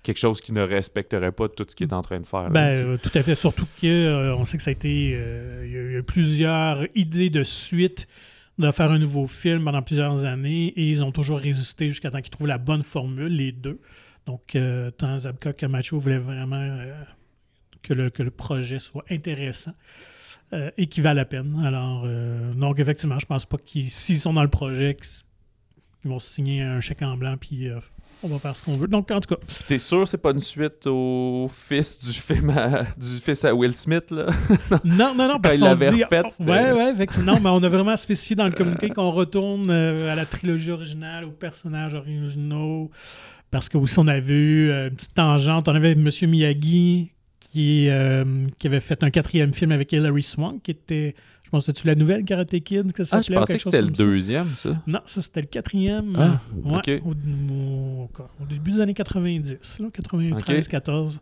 quelque 0.04 0.18
chose 0.20 0.42
qui 0.42 0.52
ne 0.52 0.62
respecterait 0.62 1.32
pas 1.32 1.48
tout 1.48 1.66
ce 1.68 1.76
qu'il 1.76 1.88
est 1.88 1.94
en 1.94 2.02
train 2.02 2.20
de 2.20 2.26
faire. 2.28 2.44
là, 2.44 2.50
Ben, 2.50 2.78
euh, 2.78 2.98
tout 3.02 3.10
à 3.16 3.24
fait. 3.24 3.36
Surtout 3.36 3.66
qu'on 3.80 4.46
sait 4.46 4.58
que 4.58 4.64
ça 4.64 4.70
a 4.70 4.74
été. 4.74 5.14
euh, 5.16 5.64
Il 5.66 5.72
y 5.72 5.78
a 5.78 6.00
eu 6.00 6.04
plusieurs 6.04 6.86
idées 6.94 7.30
de 7.30 7.42
suite 7.44 8.06
de 8.60 8.70
faire 8.72 8.92
un 8.92 9.00
nouveau 9.00 9.28
film 9.28 9.64
pendant 9.64 9.82
plusieurs 9.82 10.26
années 10.26 10.68
et 10.76 10.90
ils 10.90 11.04
ont 11.04 11.12
toujours 11.14 11.40
résisté 11.40 11.88
jusqu'à 11.90 12.12
temps 12.12 12.22
qu'ils 12.22 12.30
trouvent 12.32 12.48
la 12.48 12.58
bonne 12.58 12.84
formule, 12.84 13.30
les 13.34 13.52
deux. 13.54 13.80
Donc, 14.26 14.56
euh, 14.56 14.92
tant 14.92 15.18
Zabka 15.18 15.54
que 15.54 15.66
Macho 15.66 16.00
voulaient 16.00 16.18
vraiment 16.18 16.56
euh, 16.56 16.94
que, 17.82 17.94
le, 17.94 18.10
que 18.10 18.24
le 18.24 18.32
projet 18.32 18.80
soit 18.80 19.04
intéressant 19.10 19.74
euh, 20.54 20.72
et 20.78 20.88
qu'il 20.88 21.04
vale 21.04 21.18
la 21.18 21.26
peine. 21.26 21.62
Alors, 21.66 22.08
donc, 22.56 22.80
effectivement, 22.80 23.20
je 23.20 23.26
pense 23.26 23.46
pas 23.46 23.58
qu'ils, 23.58 23.90
s'ils 23.90 24.20
sont 24.20 24.34
dans 24.34 24.44
le 24.44 24.50
projet, 24.50 24.96
qu'ils 24.96 26.10
vont 26.10 26.20
signer 26.20 26.62
un 26.62 26.80
chèque 26.80 27.02
en 27.02 27.18
blanc 27.18 27.36
puis 27.38 27.70
on 28.24 28.30
va 28.30 28.40
faire 28.40 28.56
ce 28.56 28.64
qu'on 28.64 28.74
veut. 28.74 28.88
Donc, 28.88 29.12
en 29.12 29.20
tout 29.20 29.36
cas, 29.36 29.42
T'es 29.68 29.78
sûr 29.78 30.04
que 30.04 30.06
c'est 30.10 30.18
pas 30.18 30.32
une 30.32 30.40
suite 30.40 30.88
au 30.88 31.50
fils 31.54 32.00
du 32.00 32.14
film 32.14 32.50
à, 32.52 32.84
du 32.98 33.20
fils 33.22 33.44
à 33.44 33.54
Will 33.54 33.74
Smith 33.74 34.12
là? 34.12 34.28
Non, 34.86 35.14
non, 35.14 35.28
non, 35.28 35.40
parce 35.40 35.58
qu'on 35.58 35.66
l'avait 35.66 35.92
dit... 35.92 36.04
refait, 36.04 36.24
oh, 36.26 36.44
ouais, 36.44 36.72
ouais, 36.72 36.92
effectivement, 36.92 37.40
mais 37.40 37.50
on 37.50 37.62
a 37.62 37.70
vraiment 37.70 37.98
spécifié 37.98 38.36
dans 38.36 38.46
le 38.46 38.52
communiqué 38.56 38.90
qu'on 38.90 39.12
retourne 39.12 39.70
euh, 39.70 40.12
à 40.12 40.16
la 40.16 40.26
trilogie 40.26 40.72
originale, 40.72 41.26
aux 41.26 41.32
personnages 41.32 41.94
originaux, 41.96 42.90
parce 43.54 43.70
que 43.70 43.78
aussi 43.78 43.98
on 44.00 44.08
a 44.08 44.20
vu 44.20 44.70
euh, 44.70 44.90
une 44.90 44.96
petite 44.96 45.14
tangente, 45.14 45.68
on 45.70 45.76
avait 45.76 45.92
M. 45.94 46.10
Miyagi 46.24 47.12
qui, 47.40 47.88
euh, 47.88 48.48
qui 48.60 48.68
avait 48.68 48.80
fait 48.80 49.02
un 49.04 49.12
quatrième 49.12 49.54
film 49.54 49.72
avec 49.72 49.92
Hilary 49.94 50.24
Swank, 50.24 50.64
qui 50.64 50.72
était, 50.72 51.14
je 51.46 51.50
pense 51.52 51.66
que 51.68 51.72
c'était 51.74 51.88
la 51.90 51.96
nouvelle 51.96 52.26
Karate 52.26 52.60
Kid 52.62 52.92
que 52.94 53.04
ça 53.04 53.18
Ah, 53.18 53.22
je 53.22 53.32
pensais 53.32 53.58
que 53.58 53.64
c'était 53.64 53.82
le 53.84 53.90
ça? 53.90 54.04
deuxième, 54.04 54.48
ça. 54.50 54.82
Non, 54.88 55.00
ça 55.06 55.22
c'était 55.22 55.42
le 55.42 55.48
quatrième. 55.48 56.16
Ah, 56.18 56.42
ouais, 56.66 56.78
ok. 56.78 57.02
au, 57.06 57.12
au- 57.54 58.10
au 58.42 58.46
début 58.50 58.72
des 58.72 58.82
années 58.82 58.94
90, 58.96 59.80
là, 59.80 59.88
93, 59.94 60.68
14. 60.68 61.22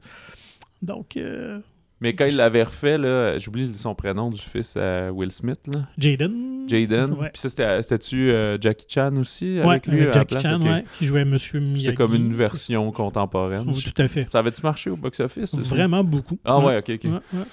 Donc, 0.81 1.17
euh, 1.17 1.59
Mais 2.01 2.13
quand 2.15 2.25
il 2.25 2.36
l'avait 2.36 2.63
refait, 2.63 2.98
là, 2.98 3.38
j'oublie 3.38 3.72
son 3.75 3.93
prénom 3.96 4.29
du 4.29 4.41
fils 4.41 4.75
à 4.75 5.12
Will 5.12 5.31
Smith, 5.31 5.60
là. 5.74 5.81
Jaden. 5.98 6.67
Jaden. 6.67 7.12
Ouais. 7.13 7.29
Puis 7.31 7.39
ça, 7.41 7.50
c'était- 7.50 7.81
c'était-tu 7.84 8.31
euh, 8.31 8.58
Jackie 8.60 8.86
Chan 8.89 9.15
aussi 9.17 9.60
Ouais, 9.60 9.70
avec 9.70 9.88
lui 9.88 10.01
à 10.01 10.05
la 10.08 10.12
Jackie 10.12 10.36
place? 10.36 10.43
Chan, 10.43 10.62
ouais, 10.62 10.84
qui 10.98 11.05
jouait 11.05 11.25
Monsieur 11.25 11.60
Miyagi. 11.60 11.86
C'est 11.86 11.93
comme 11.93 12.15
une 12.15 12.34
version 12.34 12.91
contemporaine. 12.91 13.65
Oui, 13.67 13.84
tout 13.84 14.01
à 14.01 14.08
fait. 14.08 14.27
Ça 14.31 14.39
avait-tu 14.39 14.62
marché 14.63 14.89
au 14.89 14.96
box-office? 14.98 15.55
Vraiment 15.60 16.03
beaucoup. 16.03 16.39
Ah 16.43 16.60
ouais, 16.60 16.77
ok, 16.79 16.91
ok. 17.03 17.12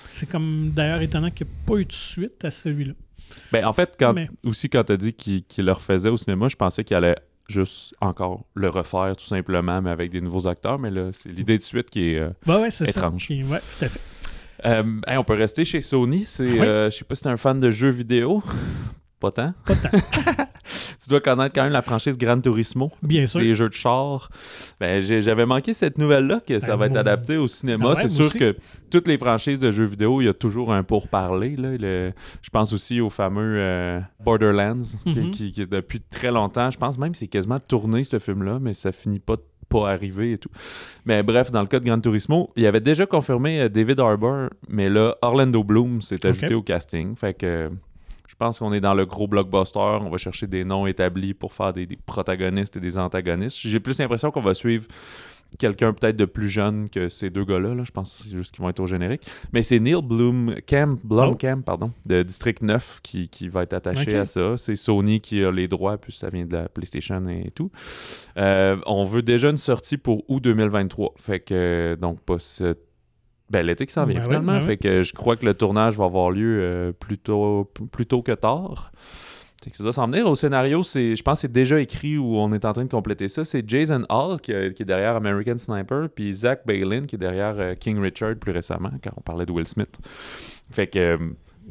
C'est 0.09 0.29
comme 0.29 0.71
d'ailleurs 0.75 1.03
étonnant 1.03 1.31
qu'il 1.31 1.47
n'y 1.47 1.53
ait 1.53 1.57
pas 1.67 1.75
eu 1.77 1.85
de 1.85 1.93
suite 1.93 2.45
à 2.45 2.51
celui-là. 2.51 2.95
Ben, 3.53 3.67
en 3.67 3.75
fait, 3.75 3.95
quand, 4.01 4.15
Mais- 4.15 4.29
aussi, 4.45 4.71
quand 4.71 4.85
t'as 4.85 4.97
dit 4.97 5.13
qu'il 5.13 5.45
le 5.59 5.73
refaisait 5.73 6.09
au 6.09 6.17
cinéma, 6.17 6.49
je 6.49 6.57
pensais 6.57 6.83
qu'il 6.85 6.97
allait 6.97 7.17
juste 7.51 7.95
encore 8.01 8.47
le 8.55 8.69
refaire 8.71 9.15
tout 9.17 9.25
simplement, 9.27 9.81
mais 9.83 9.91
avec 9.91 10.11
des 10.11 10.21
nouveaux 10.23 10.47
acteurs. 10.47 10.79
Mais 10.79 10.91
là, 10.91 11.11
c'est 11.13 11.29
l'idée 11.31 11.59
de 11.59 11.63
suite 11.63 11.91
qui 11.91 12.11
est... 12.15 12.19
euh, 12.19 12.31
ouais, 12.47 12.71
c'est 12.71 12.89
Étrange. 12.89 13.29
ça. 13.29 13.35
Ouais, 13.35 13.59
tout 13.79 13.85
à 13.85 13.89
fait. 13.89 14.01
Euh, 14.65 14.83
hey, 15.07 15.17
on 15.19 15.25
peut 15.25 15.35
rester 15.35 15.65
chez 15.65 15.81
Sony. 15.81 16.25
C'est, 16.27 16.49
Ah 16.49 16.53
oui. 16.53 16.61
euh, 16.61 16.91
je 16.91 16.97
sais 16.97 17.05
pas 17.05 17.15
si 17.15 17.23
t'es 17.23 17.29
un 17.29 17.37
fan 17.37 17.59
de 17.59 17.71
jeux 17.71 17.91
vidéo. 17.91 18.43
Pas 19.21 19.33
tant. 19.33 19.53
Pas 19.67 19.75
tant. 19.75 19.89
tu 21.03 21.09
dois 21.09 21.21
connaître 21.21 21.53
quand 21.53 21.65
même 21.65 21.73
la 21.73 21.83
franchise 21.83 22.17
Gran 22.17 22.41
Turismo, 22.41 22.93
Bien 23.03 23.27
sûr. 23.27 23.41
les 23.41 23.53
jeux 23.55 23.69
de 23.69 23.75
char. 23.75 24.31
Ben, 24.79 25.01
j'avais 25.03 25.45
manqué 25.45 25.75
cette 25.75 25.99
nouvelle-là 25.99 26.41
que 26.47 26.61
ça 26.61 26.69
Ben, 26.69 26.77
va 26.77 26.87
être 26.87 26.97
adapté 26.97 27.37
au 27.37 27.49
cinéma. 27.49 27.87
Ah 27.87 27.89
ouais, 27.95 28.03
c'est 28.03 28.09
sûr 28.09 28.27
aussi. 28.27 28.39
que 28.39 28.57
toutes 28.91 29.09
les 29.09 29.19
franchises 29.19 29.59
de 29.59 29.73
jeux 29.73 29.87
vidéo, 29.87 30.21
il 30.21 30.27
y 30.27 30.29
a 30.29 30.35
toujours 30.35 30.73
un 30.73 30.85
pourparler. 30.85 31.57
Là. 31.57 31.77
Le- 31.77 32.13
je 32.43 32.51
pense 32.51 32.73
aussi 32.73 33.01
au 33.01 33.11
fameux 33.11 33.57
euh, 33.59 33.99
Borderlands, 34.25 34.83
qui- 35.05 35.19
Mhm. 35.19 35.31
qui, 35.33 35.51
qui, 35.51 35.67
depuis 35.67 36.01
très 36.01 36.31
longtemps, 36.31 36.71
je 36.71 36.79
pense 36.79 36.97
même 36.97 37.11
que 37.11 37.19
c'est 37.19 37.27
quasiment 37.27 37.59
tourné 37.59 38.05
ce 38.05 38.21
film-là, 38.21 38.59
mais 38.61 38.73
ça 38.73 38.93
finit 38.93 39.19
pas 39.21 39.35
de 39.35 39.43
pas 39.69 39.91
arriver 39.91 40.33
et 40.33 40.39
tout. 40.39 40.51
Mais 41.05 41.23
bref, 41.23 41.51
dans 41.51 41.61
le 41.61 41.67
cas 41.67 41.81
de 41.81 41.85
Gran 41.85 42.01
Turismo, 42.01 42.51
il 42.57 42.67
avait 42.67 42.81
déjà 42.81 43.07
confirmé 43.07 43.61
euh, 43.61 43.69
David 43.69 44.01
Harbour, 44.01 44.49
mais 44.69 44.89
là, 44.89 45.17
Orlando 45.23 45.63
Bloom 45.63 46.03
s'est 46.03 46.25
ajouté 46.27 46.55
au 46.55 46.63
casting. 46.63 47.15
Fait 47.17 47.35
que 47.35 47.71
je 48.27 48.35
pense 48.35 48.59
qu'on 48.59 48.73
est 48.73 48.81
dans 48.81 48.95
le 48.95 49.07
gros 49.07 49.27
blockbuster. 49.27 49.79
On 49.79 50.11
va 50.11 50.19
chercher 50.19 50.47
des 50.47 50.65
noms 50.65 50.87
établis 50.87 51.35
pour 51.35 51.53
faire 51.53 51.73
des, 51.73 51.87
des 51.87 51.97
protagonistes 51.97 52.77
et 52.77 52.81
des 52.81 52.99
antagonistes. 52.99 53.59
J'ai 53.61 53.81
plus 53.81 53.99
l'impression 53.99 54.31
qu'on 54.31 54.41
va 54.41 54.55
suivre 54.55 54.87
quelqu'un 55.59 55.93
peut-être 55.93 56.17
de 56.17 56.25
plus 56.25 56.49
jeune 56.49 56.89
que 56.91 57.09
ces 57.09 57.31
deux 57.31 57.45
gars-là. 57.45 57.75
là. 57.75 57.85
Je 57.85 57.91
pense 57.91 58.23
juste 58.31 58.55
qu'ils 58.55 58.63
vont 58.63 58.69
être 58.69 58.81
au 58.81 58.87
générique. 58.87 59.23
Mais 59.53 59.63
c'est 59.63 59.79
Neil 59.81 60.03
Blomkamp, 60.03 60.99
Blomkamp 61.05 61.63
pardon, 61.63 61.93
de 62.07 62.23
District 62.23 62.63
9 62.63 63.01
qui, 63.03 63.29
qui 63.29 63.49
va 63.49 63.63
être 63.63 63.73
attaché 63.73 64.15
à 64.17 64.27
ça. 64.27 64.57
C'est 64.57 64.77
Sony 64.77 65.21
qui 65.21 65.43
a 65.43 65.51
les 65.51 65.69
droits, 65.69 65.97
puis 65.97 66.13
ça 66.13 66.29
vient 66.31 66.45
de 66.45 66.53
la 66.53 66.69
PlayStation 66.69 67.27
et 67.29 67.51
tout. 67.55 67.71
Euh, 68.37 68.77
on 68.87 69.05
veut 69.05 69.23
déjà 69.23 69.51
une 69.51 69.57
sortie 69.57 69.97
pour 69.97 70.29
août 70.29 70.43
2023. 70.43 71.15
Fait 71.17 71.41
que, 71.41 71.97
donc, 72.01 72.21
pas 72.21 72.39
ce... 72.39 72.75
Ben, 73.51 73.65
l'été 73.65 73.87
qui 73.87 73.95
s'en 73.95 74.05
vient 74.05 74.17
Ben 74.17 74.21
oui, 74.21 74.27
finalement. 74.27 74.53
ben 74.53 74.59
oui. 74.61 74.67
Fait 74.67 74.77
que 74.77 75.01
je 75.01 75.15
crois 75.15 75.37
que 75.37 75.47
le 75.47 75.55
tournage 75.55 75.97
va 75.97 76.05
avoir 76.05 76.31
lieu 76.31 76.59
euh, 76.61 76.93
plus, 76.93 77.17
tôt, 77.17 77.71
plus 77.91 78.05
tôt 78.05 78.21
que 78.21 78.33
tard. 78.33 78.93
Que 79.71 79.77
ça 79.77 79.83
doit 79.83 79.93
s'en 79.93 80.07
venir. 80.07 80.29
Au 80.29 80.35
scénario, 80.35 80.83
c'est, 80.83 81.17
je 81.17 81.23
pense 81.23 81.39
que 81.39 81.41
c'est 81.43 81.53
déjà 81.53 81.81
écrit 81.81 82.17
ou 82.19 82.37
on 82.37 82.53
est 82.53 82.65
en 82.65 82.73
train 82.73 82.85
de 82.85 82.91
compléter 82.91 83.29
ça. 83.29 83.45
C'est 83.45 83.69
Jason 83.69 84.05
Hall 84.09 84.41
qui, 84.41 84.53
qui 84.75 84.83
est 84.83 84.87
derrière 84.87 85.17
American 85.17 85.59
Sniper, 85.59 86.09
puis 86.09 86.33
Zach 86.33 86.63
Balin 86.67 87.03
qui 87.03 87.17
est 87.17 87.19
derrière 87.19 87.55
euh, 87.59 87.75
King 87.75 87.99
Richard 88.01 88.37
plus 88.37 88.53
récemment, 88.53 88.91
quand 89.03 89.13
on 89.17 89.21
parlait 89.21 89.47
de 89.47 89.53
Will 89.53 89.67
Smith. 89.67 89.99
Fait 90.71 90.87
que 90.87 90.99
euh, 90.99 91.19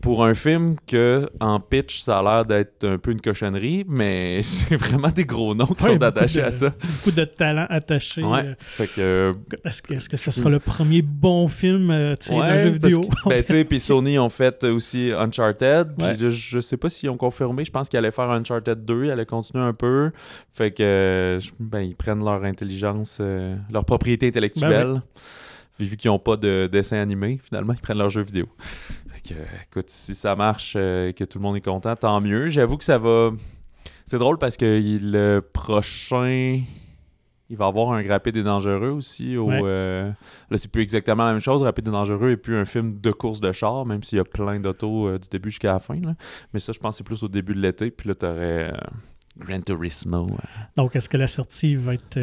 pour 0.02 0.24
un 0.26 0.34
film 0.34 0.76
que 0.88 1.30
en 1.40 1.60
pitch, 1.60 2.02
ça 2.02 2.20
a 2.20 2.24
l'air 2.24 2.46
d'être 2.46 2.84
un 2.86 2.98
peu 2.98 3.12
une 3.12 3.22
cochonnerie, 3.22 3.84
mais 3.88 4.42
c'est 4.44 4.76
vraiment 4.76 5.10
des 5.10 5.26
gros 5.26 5.54
noms 5.56 5.66
qui 5.66 5.84
Ouais, 5.84 5.96
sont 5.96 6.02
attachés 6.04 6.40
de- 6.42 6.46
à 6.46 6.52
ça. 6.52 6.70
Beaucoup 6.98 7.12
de 7.16 7.24
talent 7.26 7.66
attaché. 7.70 8.24
Ouais. 8.24 8.46
euh, 8.46 8.54
Fait 8.60 8.88
que 8.88 9.00
euh, 9.00 9.34
Est-ce 9.66 9.82
que, 9.82 9.94
est-ce 9.96 10.10
que 10.10 10.18
ça 10.18 10.32
sera 10.32 10.50
le 10.50 10.60
premier 10.60 11.02
bon 11.02 11.48
film 11.48 11.90
euh, 11.92 12.16
tiré 12.16 12.40
d'un 12.42 12.50
Ouais, 12.52 12.60
jeu 12.60 12.70
vidéo? 12.70 13.02
ben, 13.26 13.44
tu 13.44 13.54
sais, 13.54 13.64
puis 13.66 13.80
Sony 13.80 14.18
ont 14.20 14.30
fait 14.30 14.64
aussi 14.66 15.12
Uncharted. 15.18 15.88
Ouais. 16.02 16.16
je, 16.20 16.30
je 16.30 16.60
sais 16.60 16.78
pas 16.78 16.90
s'ils 16.90 17.10
ont 17.10 17.18
confirmé. 17.18 17.66
Je 17.66 17.72
pense 17.72 17.90
qu'ils 17.90 17.98
allaient 17.98 18.12
faire 18.12 18.30
Uncharted 18.30 18.86
2. 18.86 19.06
Ils 19.06 19.12
allaient 19.12 19.26
continuer 19.26 19.64
un 19.64 19.74
peu. 19.74 20.12
Fait 20.52 20.72
que, 20.72 21.40
ben, 21.60 21.82
ils 21.82 21.96
prennent 21.96 22.24
leur 22.24 22.44
intelligence, 22.44 23.18
euh, 23.22 23.56
leur 23.72 23.86
propriété 23.86 24.28
intellectuelle. 24.28 25.02
Vu 25.80 25.96
qu'ils 25.96 26.10
n'ont 26.10 26.18
pas 26.18 26.38
de 26.38 26.68
dessin 26.72 26.98
animé, 26.98 27.40
finalement, 27.44 27.74
ils 27.74 27.80
prennent 27.80 28.00
leur 28.00 28.10
jeu 28.10 28.22
vidéo. 28.24 28.48
Que, 29.28 29.34
euh, 29.34 29.46
écoute, 29.70 29.90
si 29.90 30.16
ça 30.16 30.36
marche 30.36 30.76
et 30.76 31.14
que 31.18 31.24
tout 31.24 31.40
le 31.40 31.44
monde 31.44 31.58
est 31.58 31.62
content, 31.62 31.96
tant 31.96 32.22
mieux. 32.22 32.50
J'avoue 32.50 32.78
que 32.78 32.84
ça 32.84 32.98
va. 32.98 33.32
C'est 34.06 34.20
drôle 34.20 34.38
parce 34.38 34.58
que 34.58 34.80
il- 34.80 35.12
le 35.12 35.42
prochain. 35.42 36.62
Il 37.50 37.56
va 37.56 37.68
avoir 37.68 37.94
un 37.94 38.06
Rapide 38.06 38.36
et 38.36 38.44
Dangereux 38.44 38.90
aussi. 38.90 39.38
Au, 39.38 39.46
Ouais. 39.48 39.62
euh, 39.64 40.12
Là, 40.50 40.58
c'est 40.58 40.70
plus 40.70 40.82
exactement 40.82 41.24
la 41.26 41.32
même 41.32 41.42
chose. 41.42 41.62
Rapide 41.64 41.88
et 41.88 41.92
Dangereux 41.92 42.32
et 42.32 42.38
plus 42.38 42.58
un 42.58 42.66
film 42.66 43.00
de 43.00 43.12
course 43.12 43.40
de 43.40 43.52
char, 43.54 43.86
même 43.86 44.04
s'il 44.04 44.18
y 44.18 44.20
a 44.22 44.26
plein 44.26 44.60
d'autos 44.60 45.08
euh, 45.08 45.18
du 45.18 45.30
début 45.30 45.50
jusqu'à 45.50 45.72
la 45.74 45.80
fin. 45.80 45.96
là. 46.02 46.16
Mais 46.54 46.60
ça, 46.60 46.74
je 46.74 46.80
pense 46.80 46.96
que 46.96 46.98
c'est 46.98 47.04
plus 47.06 47.24
au 47.24 47.30
début 47.30 47.54
de 47.56 47.62
l'été. 47.62 47.90
Puis 47.90 48.10
là, 48.10 48.16
tu 48.16 48.26
aurais 48.26 48.74
Gran 49.38 49.62
Turismo. 49.62 50.28
euh. 50.30 50.36
Donc, 50.76 50.96
est-ce 50.98 51.08
que 51.08 51.16
la 51.18 51.28
sortie 51.28 51.76
va 51.78 51.94
être 51.94 52.18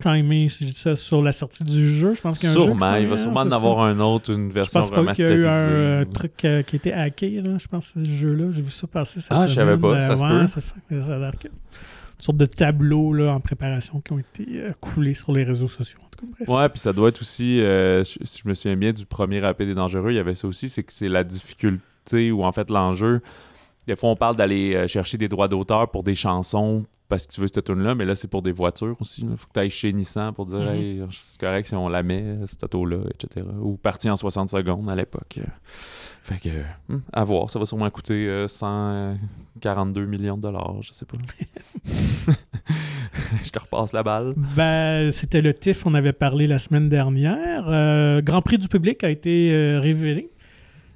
timée, 0.00 0.48
si 0.48 0.64
je 0.66 0.70
dis 0.72 0.78
ça, 0.78 0.96
sur 0.96 1.22
la 1.22 1.32
sortie 1.32 1.62
du 1.64 1.88
jeu? 1.92 2.14
Je 2.14 2.20
pense 2.20 2.38
qu'il 2.38 2.48
y 2.48 2.52
a 2.52 2.56
un 2.56 2.60
Sûrement. 2.62 2.94
Il 2.96 3.06
va 3.08 3.16
sûrement 3.18 3.40
en 3.40 3.50
ça? 3.50 3.56
avoir 3.56 3.80
un 3.80 4.00
autre, 4.00 4.32
une 4.32 4.48
Je 4.48 4.54
version 4.54 4.80
pense 4.80 4.90
pas 4.90 5.14
qu'il 5.14 5.24
y 5.26 5.28
a 5.28 5.32
eu 5.32 5.46
un 5.46 5.48
remasterisée. 5.48 5.72
euh, 5.76 6.04
truc 6.06 6.44
euh, 6.44 6.62
qui 6.62 6.76
était 6.76 6.92
hacké, 6.92 7.40
là, 7.40 7.58
je 7.58 7.66
pense, 7.68 7.92
ce 7.94 8.04
jeu-là. 8.04 8.50
J'ai 8.50 8.62
vu 8.62 8.70
ça 8.70 8.86
passer 8.86 9.20
cette 9.20 9.30
Ah, 9.32 9.46
je 9.46 9.54
savais 9.54 9.76
pas, 9.76 10.00
ça 10.02 10.16
se 10.16 10.22
peut. 10.22 10.46
c'est 10.46 10.60
ça. 10.60 10.74
Ça 10.88 11.16
Une 11.16 12.24
sorte 12.24 12.38
de 12.38 12.46
tableau 12.46 13.12
là, 13.12 13.32
en 13.32 13.40
préparation 13.40 14.00
qui 14.00 14.12
ont 14.12 14.18
été 14.18 14.44
euh, 14.56 14.72
coulés 14.80 15.14
sur 15.14 15.32
les 15.32 15.44
réseaux 15.44 15.68
sociaux. 15.68 16.00
En 16.04 16.08
tout 16.10 16.26
cas, 16.26 16.32
bref. 16.44 16.48
Ouais, 16.48 16.68
puis 16.68 16.80
ça 16.80 16.92
doit 16.92 17.08
être 17.08 17.20
aussi, 17.22 17.60
euh, 17.60 18.04
si 18.04 18.18
si 18.24 18.42
je 18.44 18.48
me 18.48 18.54
souviens 18.54 18.76
bien 18.76 18.92
du 18.92 19.06
premier 19.06 19.40
Rapide 19.40 19.68
et 19.70 19.74
Dangereux, 19.74 20.10
il 20.10 20.16
y 20.16 20.18
avait 20.18 20.34
ça 20.34 20.46
aussi, 20.48 20.68
c'est 20.68 20.82
que 20.82 20.92
c'est 20.92 21.08
la 21.08 21.24
difficulté 21.24 22.30
ou 22.32 22.44
en 22.44 22.52
fait 22.52 22.70
l'enjeu. 22.70 23.20
Des 23.86 23.96
fois, 23.96 24.10
on 24.10 24.16
parle 24.16 24.36
d'aller 24.36 24.74
euh, 24.74 24.86
chercher 24.86 25.18
des 25.18 25.28
droits 25.28 25.48
d'auteur 25.48 25.90
pour 25.90 26.02
des 26.02 26.14
chansons 26.14 26.84
parce 27.08 27.26
que 27.26 27.32
tu 27.32 27.40
veux 27.40 27.48
cette 27.48 27.64
tune 27.64 27.82
là 27.82 27.94
mais 27.96 28.04
là, 28.04 28.14
c'est 28.14 28.28
pour 28.28 28.40
des 28.40 28.52
voitures 28.52 28.96
aussi. 29.00 29.22
Il 29.22 29.36
faut 29.36 29.48
que 29.48 29.52
tu 29.52 29.60
ailles 29.60 29.70
chez 29.70 29.92
Nissan 29.92 30.32
pour 30.32 30.46
dire 30.46 30.60
Mhm. 30.60 30.68
Hey, 30.68 31.02
c'est 31.10 31.40
correct 31.40 31.66
si 31.66 31.74
on 31.74 31.88
la 31.88 32.02
met, 32.02 32.38
cette 32.46 32.62
auto-là, 32.62 32.98
etc. 33.12 33.44
Ou 33.60 33.76
partie 33.76 34.08
en 34.08 34.16
60 34.16 34.50
secondes 34.50 34.88
à 34.88 34.94
l'époque. 34.94 35.40
Fait 36.22 36.38
que, 36.38 36.50
hmm, 36.88 37.00
à 37.12 37.24
voir, 37.24 37.50
ça 37.50 37.58
va 37.58 37.66
sûrement 37.66 37.90
coûter 37.90 38.28
euh, 38.28 38.46
142 38.46 40.04
millions 40.04 40.36
de 40.36 40.42
dollars, 40.42 40.76
je 40.82 40.92
sais 40.92 41.06
pas. 41.06 41.16
je 43.42 43.50
te 43.50 43.58
repasse 43.58 43.92
la 43.92 44.02
balle. 44.02 44.34
Ben, 44.36 45.10
c'était 45.12 45.40
le 45.40 45.54
TIFF, 45.54 45.86
on 45.86 45.94
avait 45.94 46.12
parlé 46.12 46.46
la 46.46 46.58
semaine 46.58 46.88
dernière. 46.88 47.64
Euh, 47.68 48.20
Grand 48.22 48.42
Prix 48.42 48.58
du 48.58 48.68
public 48.68 49.02
a 49.04 49.10
été 49.10 49.50
euh, 49.52 49.80
révélé. 49.80 50.30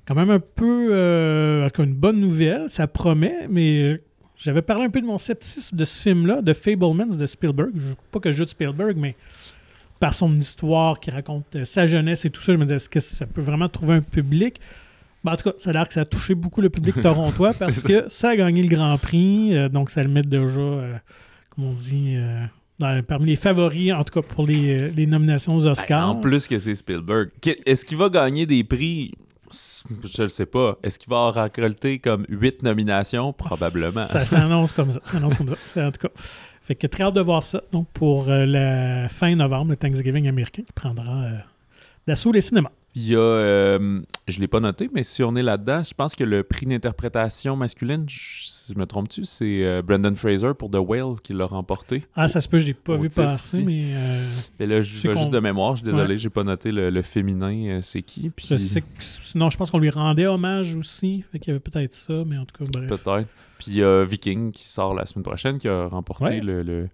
Quand 0.06 0.14
même 0.14 0.30
un 0.30 0.40
peu, 0.40 0.88
euh, 0.92 1.68
une 1.78 1.94
bonne 1.94 2.20
nouvelle, 2.20 2.68
ça 2.68 2.86
promet, 2.86 3.46
mais 3.48 4.00
j'avais 4.36 4.62
parlé 4.62 4.84
un 4.84 4.90
peu 4.90 5.00
de 5.00 5.06
mon 5.06 5.18
scepticisme 5.18 5.76
de 5.76 5.84
ce 5.84 6.00
film-là, 6.02 6.42
de 6.42 6.52
Fablemans 6.52 7.06
de 7.16 7.26
Spielberg. 7.26 7.70
Je- 7.76 7.94
Pas 8.10 8.20
que 8.20 8.30
je 8.32 8.44
de 8.44 8.48
Spielberg, 8.48 8.96
mais 8.98 9.14
par 10.00 10.12
son 10.12 10.34
histoire 10.36 11.00
qui 11.00 11.10
raconte 11.10 11.46
euh, 11.56 11.64
sa 11.64 11.86
jeunesse 11.86 12.24
et 12.26 12.30
tout 12.30 12.42
ça, 12.42 12.52
je 12.52 12.58
me 12.58 12.64
disais, 12.64 12.76
est-ce 12.76 12.88
que 12.90 13.00
ça 13.00 13.26
peut 13.26 13.40
vraiment 13.40 13.68
trouver 13.68 13.94
un 13.94 14.02
public? 14.02 14.60
Ben, 15.22 15.32
en 15.32 15.36
tout 15.36 15.48
cas, 15.50 15.56
ça 15.58 15.70
a 15.70 15.72
l'air 15.72 15.88
que 15.88 15.94
ça 15.94 16.02
a 16.02 16.04
touché 16.04 16.34
beaucoup 16.34 16.60
le 16.60 16.68
public 16.68 16.96
torontois 17.02 17.52
parce 17.58 17.82
que 17.82 18.04
ça 18.08 18.30
a 18.30 18.36
gagné 18.36 18.62
le 18.62 18.68
Grand 18.68 18.98
Prix, 18.98 19.56
euh, 19.56 19.70
donc 19.70 19.88
ça 19.88 20.02
le 20.02 20.08
met 20.10 20.20
déjà, 20.22 20.50
comme 21.50 21.64
on 21.64 21.72
dit, 21.72 22.16
dans- 22.78 23.02
parmi 23.04 23.26
les 23.30 23.36
favoris, 23.36 23.92
en 23.94 24.04
tout 24.04 24.20
cas 24.20 24.26
pour 24.26 24.46
les, 24.46 24.90
les 24.90 25.06
nominations 25.06 25.56
aux 25.56 25.62
Ben, 25.64 25.70
Oscars. 25.70 26.10
en 26.10 26.16
plus 26.16 26.46
que 26.46 26.58
c'est 26.58 26.74
Spielberg. 26.74 27.30
Est-ce 27.64 27.86
qu'il 27.86 27.96
va 27.96 28.10
gagner 28.10 28.44
des 28.44 28.64
prix? 28.64 29.12
Je 30.02 30.22
le 30.22 30.28
sais 30.28 30.46
pas. 30.46 30.78
Est-ce 30.82 30.98
qu'il 30.98 31.10
va 31.10 31.16
en 31.16 31.30
récolter 31.30 31.98
comme 31.98 32.24
8 32.28 32.62
nominations? 32.62 33.32
Probablement. 33.32 34.04
Ça 34.06 34.26
s'annonce 34.26 34.72
comme 34.72 34.92
ça. 34.92 35.00
Ça 35.04 35.20
comme 35.20 35.48
ça. 35.48 35.86
En 35.86 35.92
tout 35.92 36.08
cas. 36.08 36.14
Fait 36.62 36.74
que 36.74 36.86
très 36.86 37.04
hâte 37.04 37.14
de 37.14 37.20
voir 37.20 37.42
ça. 37.42 37.62
Donc 37.72 37.88
pour 37.92 38.28
euh, 38.28 38.46
la 38.46 39.08
fin 39.10 39.34
novembre, 39.34 39.72
le 39.72 39.76
Thanksgiving 39.76 40.28
américain 40.28 40.62
qui 40.62 40.72
prendra 40.72 41.24
euh, 41.24 41.38
d'assaut 42.06 42.32
les 42.32 42.40
cinémas. 42.40 42.70
Il 42.96 43.08
y 43.08 43.16
a, 43.16 43.18
euh, 43.18 44.00
je 44.28 44.38
l'ai 44.38 44.46
pas 44.46 44.60
noté, 44.60 44.88
mais 44.94 45.02
si 45.02 45.24
on 45.24 45.34
est 45.34 45.42
là-dedans, 45.42 45.82
je 45.82 45.92
pense 45.94 46.14
que 46.14 46.22
le 46.22 46.44
prix 46.44 46.64
d'interprétation 46.64 47.56
masculine, 47.56 48.04
je, 48.08 48.18
si 48.46 48.72
je 48.72 48.78
me 48.78 48.86
trompe-tu, 48.86 49.24
c'est 49.24 49.64
euh, 49.64 49.82
Brendan 49.82 50.14
Fraser 50.14 50.52
pour 50.56 50.70
The 50.70 50.76
Whale 50.78 51.16
qui 51.22 51.32
l'a 51.32 51.44
remporté. 51.46 52.04
Ah, 52.14 52.28
ça 52.28 52.40
se 52.40 52.48
peut, 52.48 52.60
je 52.60 52.68
l'ai 52.68 52.74
pas 52.74 52.94
vu 52.96 53.08
passer, 53.08 53.64
mais 53.64 53.86
euh, 53.94 54.22
Et 54.60 54.66
là, 54.66 54.80
je 54.80 55.08
qu'on- 55.08 55.18
juste 55.18 55.32
de 55.32 55.40
mémoire, 55.40 55.74
je 55.74 55.82
suis 55.82 55.90
désolé, 55.90 56.14
Ouais. 56.14 56.18
j'ai 56.18 56.30
pas 56.30 56.44
noté 56.44 56.70
le, 56.70 56.90
le 56.90 57.02
féminin, 57.02 57.52
euh, 57.66 57.78
c'est 57.82 58.02
qui. 58.02 58.30
Puis 58.30 58.46
je 58.48 58.56
sais 58.58 58.80
que 58.82 58.86
sinon, 59.00 59.50
je 59.50 59.56
pense 59.56 59.72
qu'on 59.72 59.80
lui 59.80 59.90
rendait 59.90 60.26
hommage 60.26 60.76
aussi. 60.76 61.24
Fait 61.32 61.40
qu'il 61.40 61.48
y 61.48 61.50
avait 61.50 61.58
peut-être 61.60 61.94
ça, 61.94 62.22
mais 62.24 62.38
en 62.38 62.44
tout 62.44 62.64
cas, 62.64 62.70
bref. 62.72 62.88
Peut-être. 62.88 63.28
Puis 63.58 63.66
il 63.72 63.74
y 63.78 63.82
a 63.82 64.04
Viking 64.04 64.52
qui 64.52 64.68
sort 64.68 64.94
la 64.94 65.04
semaine 65.06 65.24
prochaine, 65.24 65.58
qui 65.58 65.66
a 65.68 65.86
remporté 65.88 66.24
Ouais. 66.24 66.40
le, 66.40 66.62
le, 66.62 66.88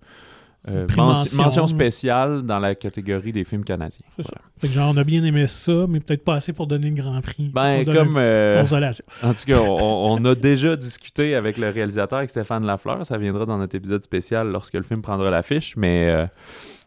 euh, 0.69 0.87
mention, 0.97 1.67
spéciale 1.67 2.43
dans 2.43 2.59
la 2.59 2.75
catégorie 2.75 3.33
des 3.33 3.45
films 3.45 3.64
canadiens. 3.64 4.07
C'est 4.17 4.26
Voilà. 4.26 4.43
Fait 4.61 4.69
que 4.69 4.75
genre, 4.75 4.93
on 4.95 4.97
a 4.99 5.05
bien 5.05 5.23
aimé 5.23 5.47
ça, 5.47 5.87
mais 5.88 6.00
peut-être 6.00 6.23
pas 6.23 6.35
assez 6.35 6.52
pour 6.52 6.67
donner 6.67 6.90
le 6.90 7.02
Grand 7.02 7.21
Prix. 7.23 7.50
Ben, 7.52 7.85
comme, 7.85 8.17
euh, 8.19 8.61
consolation. 8.61 9.05
En 9.23 9.33
tout 9.33 9.45
cas, 9.47 9.59
on, 9.61 10.21
on 10.21 10.25
a 10.26 10.35
déjà 10.35 10.76
discuté 10.76 11.35
avec 11.35 11.57
le 11.57 11.71
réalisateur, 11.71 12.19
avec 12.19 12.31
Stéphane 12.31 12.67
Lafleur. 12.67 13.07
Ça 13.07 13.17
viendra 13.17 13.47
dans 13.47 13.57
notre 13.57 13.75
épisode 13.75 14.02
spécial 14.02 14.50
lorsque 14.50 14.75
le 14.75 14.83
film 14.83 15.00
prendra 15.00 15.31
l'affiche. 15.31 15.76
Mais 15.76 16.11
euh, 16.11 16.26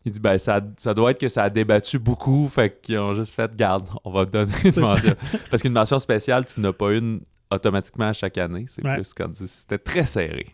il 0.06 0.12
dit 0.12 0.20
ben 0.20 0.38
ça, 0.38 0.62
ça 0.78 0.94
doit 0.94 1.12
être 1.12 1.20
que 1.20 1.30
ça 1.30 1.44
a 1.44 1.50
débattu 1.50 1.98
beaucoup. 1.98 2.48
Fait 2.54 2.80
qu'ils 2.82 3.00
ont 3.00 3.16
juste 3.16 3.34
fait 3.34 3.56
garde, 3.56 3.88
on 4.04 4.12
va 4.12 4.26
te 4.28 4.32
donner 4.32 4.54
une 4.66 4.72
ça. 4.74 4.82
mention. 4.82 5.14
Parce 5.50 5.64
qu'une 5.64 5.74
mention 5.74 5.98
spéciale, 5.98 6.46
tu 6.46 6.60
n'as 6.60 6.74
pas 6.74 6.92
une 6.94 7.22
automatiquement 7.50 8.06
à 8.10 8.14
chaque 8.14 8.38
année. 8.38 8.66
C'est 8.68 8.84
Ouais. 8.86 8.96
plus 8.96 9.14
quand 9.14 9.30
c'était 9.36 9.78
très 9.80 10.06
serré. 10.06 10.48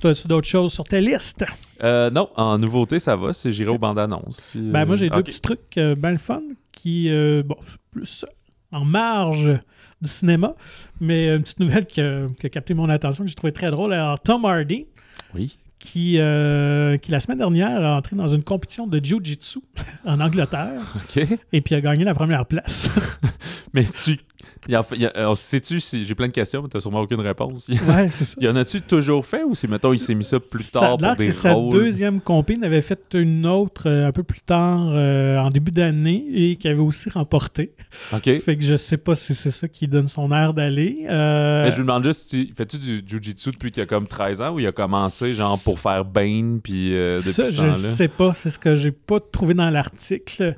Toi, 0.00 0.10
as-tu 0.12 0.28
d'autres 0.28 0.48
choses 0.48 0.72
sur 0.72 0.84
ta 0.84 1.00
liste? 1.00 1.44
Euh, 1.82 2.10
non, 2.10 2.28
en 2.36 2.58
nouveauté, 2.58 2.98
ça 2.98 3.16
va. 3.16 3.32
C'est 3.32 3.52
j'irai 3.52 3.70
aux 3.70 3.78
bandes 3.78 3.98
annonces. 3.98 4.56
Ben, 4.56 4.84
moi, 4.86 4.96
j'ai 4.96 5.10
deux 5.10 5.16
Ok. 5.18 5.26
petits 5.26 5.40
trucs 5.40 5.76
euh, 5.78 5.94
ben 5.94 6.12
le 6.12 6.18
fun 6.18 6.40
qui, 6.72 7.10
euh, 7.10 7.42
bon, 7.44 7.56
c'est 7.66 7.78
plus 7.90 8.24
en 8.72 8.84
marge 8.84 9.52
du 10.00 10.08
cinéma, 10.08 10.54
mais 11.00 11.28
une 11.34 11.42
petite 11.42 11.60
nouvelle 11.60 11.84
qui 11.86 12.00
a, 12.00 12.26
qui 12.38 12.46
a 12.46 12.48
capté 12.48 12.72
mon 12.72 12.88
attention, 12.88 13.24
que 13.24 13.28
j'ai 13.28 13.34
trouvé 13.36 13.52
très 13.52 13.68
drôle. 13.68 13.92
Alors, 13.92 14.18
Tom 14.20 14.44
Hardy, 14.46 14.86
Oui. 15.34 15.58
qui, 15.78 16.16
euh, 16.18 16.96
qui 16.96 17.10
la 17.10 17.20
semaine 17.20 17.38
dernière 17.38 17.84
a 17.84 17.96
entré 17.98 18.16
dans 18.16 18.26
une 18.28 18.42
compétition 18.42 18.86
de 18.86 18.98
Jiu-Jitsu 19.04 19.58
en 20.06 20.20
Angleterre 20.20 20.80
OK. 20.96 21.26
et 21.52 21.60
puis 21.60 21.74
a 21.74 21.80
gagné 21.82 22.04
la 22.04 22.14
première 22.14 22.46
place. 22.46 22.88
Mais 23.74 23.82
c'est-tu 23.84 24.18
Il 24.68 24.76
en 24.76 24.82
fait- 24.82 24.96
il 24.96 25.02
y 25.02 25.06
a- 25.06 25.30
sais-tu 25.34 25.80
si 25.80 26.04
j'ai 26.04 26.14
plein 26.14 26.26
de 26.28 26.32
questions, 26.32 26.62
mais 26.62 26.68
t'as 26.68 26.80
sûrement 26.80 27.00
aucune 27.00 27.20
réponse. 27.20 27.68
Ouais, 27.68 28.08
c'est 28.12 28.24
ça. 28.24 28.34
Il 28.40 28.44
y 28.46 28.48
en 28.48 28.56
a-tu 28.56 28.80
toujours 28.82 29.24
fait 29.24 29.42
ou 29.44 29.54
c'est 29.54 29.68
mettons 29.68 29.92
il 29.92 29.98
s'est 29.98 30.14
mis 30.14 30.24
ça 30.24 30.38
plus 30.40 30.64
Ça 30.64 30.80
tard 30.80 30.96
pour 30.98 31.16
des 31.16 31.26
c'est 31.26 31.32
sa 31.32 31.54
deuxième 31.54 32.20
compé. 32.20 32.54
Il 32.56 32.64
avait 32.64 32.80
fait 32.80 33.00
une 33.14 33.46
autre 33.46 33.88
euh, 33.88 34.06
un 34.08 34.12
peu 34.12 34.22
plus 34.22 34.40
tard, 34.40 34.88
euh, 34.92 35.38
en 35.38 35.50
début 35.50 35.70
d'année, 35.70 36.24
et 36.32 36.56
qui 36.56 36.68
avait 36.68 36.78
aussi 36.80 37.08
remporté. 37.10 37.72
Ok. 38.12 38.24
Fait 38.40 38.56
que 38.56 38.64
je 38.64 38.76
sais 38.76 38.96
pas 38.96 39.14
si 39.14 39.34
c'est 39.34 39.50
ça 39.50 39.68
qui 39.68 39.88
donne 39.88 40.08
son 40.08 40.30
air 40.32 40.54
d'aller. 40.54 41.06
Euh, 41.08 41.64
Mais 41.64 41.70
je 41.70 41.76
me 41.76 41.82
demande 41.82 42.04
juste, 42.04 42.30
si- 42.30 42.52
fais-tu 42.56 42.78
du 42.78 43.02
jujitsu 43.06 43.50
depuis 43.50 43.70
qu'il 43.72 43.82
a 43.82 43.86
comme 43.86 44.06
13 44.06 44.40
ans 44.40 44.54
ou 44.54 44.60
il 44.60 44.66
a 44.66 44.72
commencé 44.72 45.32
genre 45.32 45.58
pour 45.62 45.78
faire 45.78 46.04
Bane 46.04 46.60
puis 46.62 46.90
depuis 46.90 47.32
ça, 47.32 47.46
ce 47.46 47.52
je 47.52 47.56
temps-là? 47.56 47.72
sais 47.74 48.08
pas. 48.08 48.34
C'est 48.34 48.50
ce 48.50 48.58
que 48.58 48.74
j'ai 48.74 48.92
pas 48.92 49.20
trouvé 49.20 49.54
dans 49.54 49.70
l'article. 49.70 50.56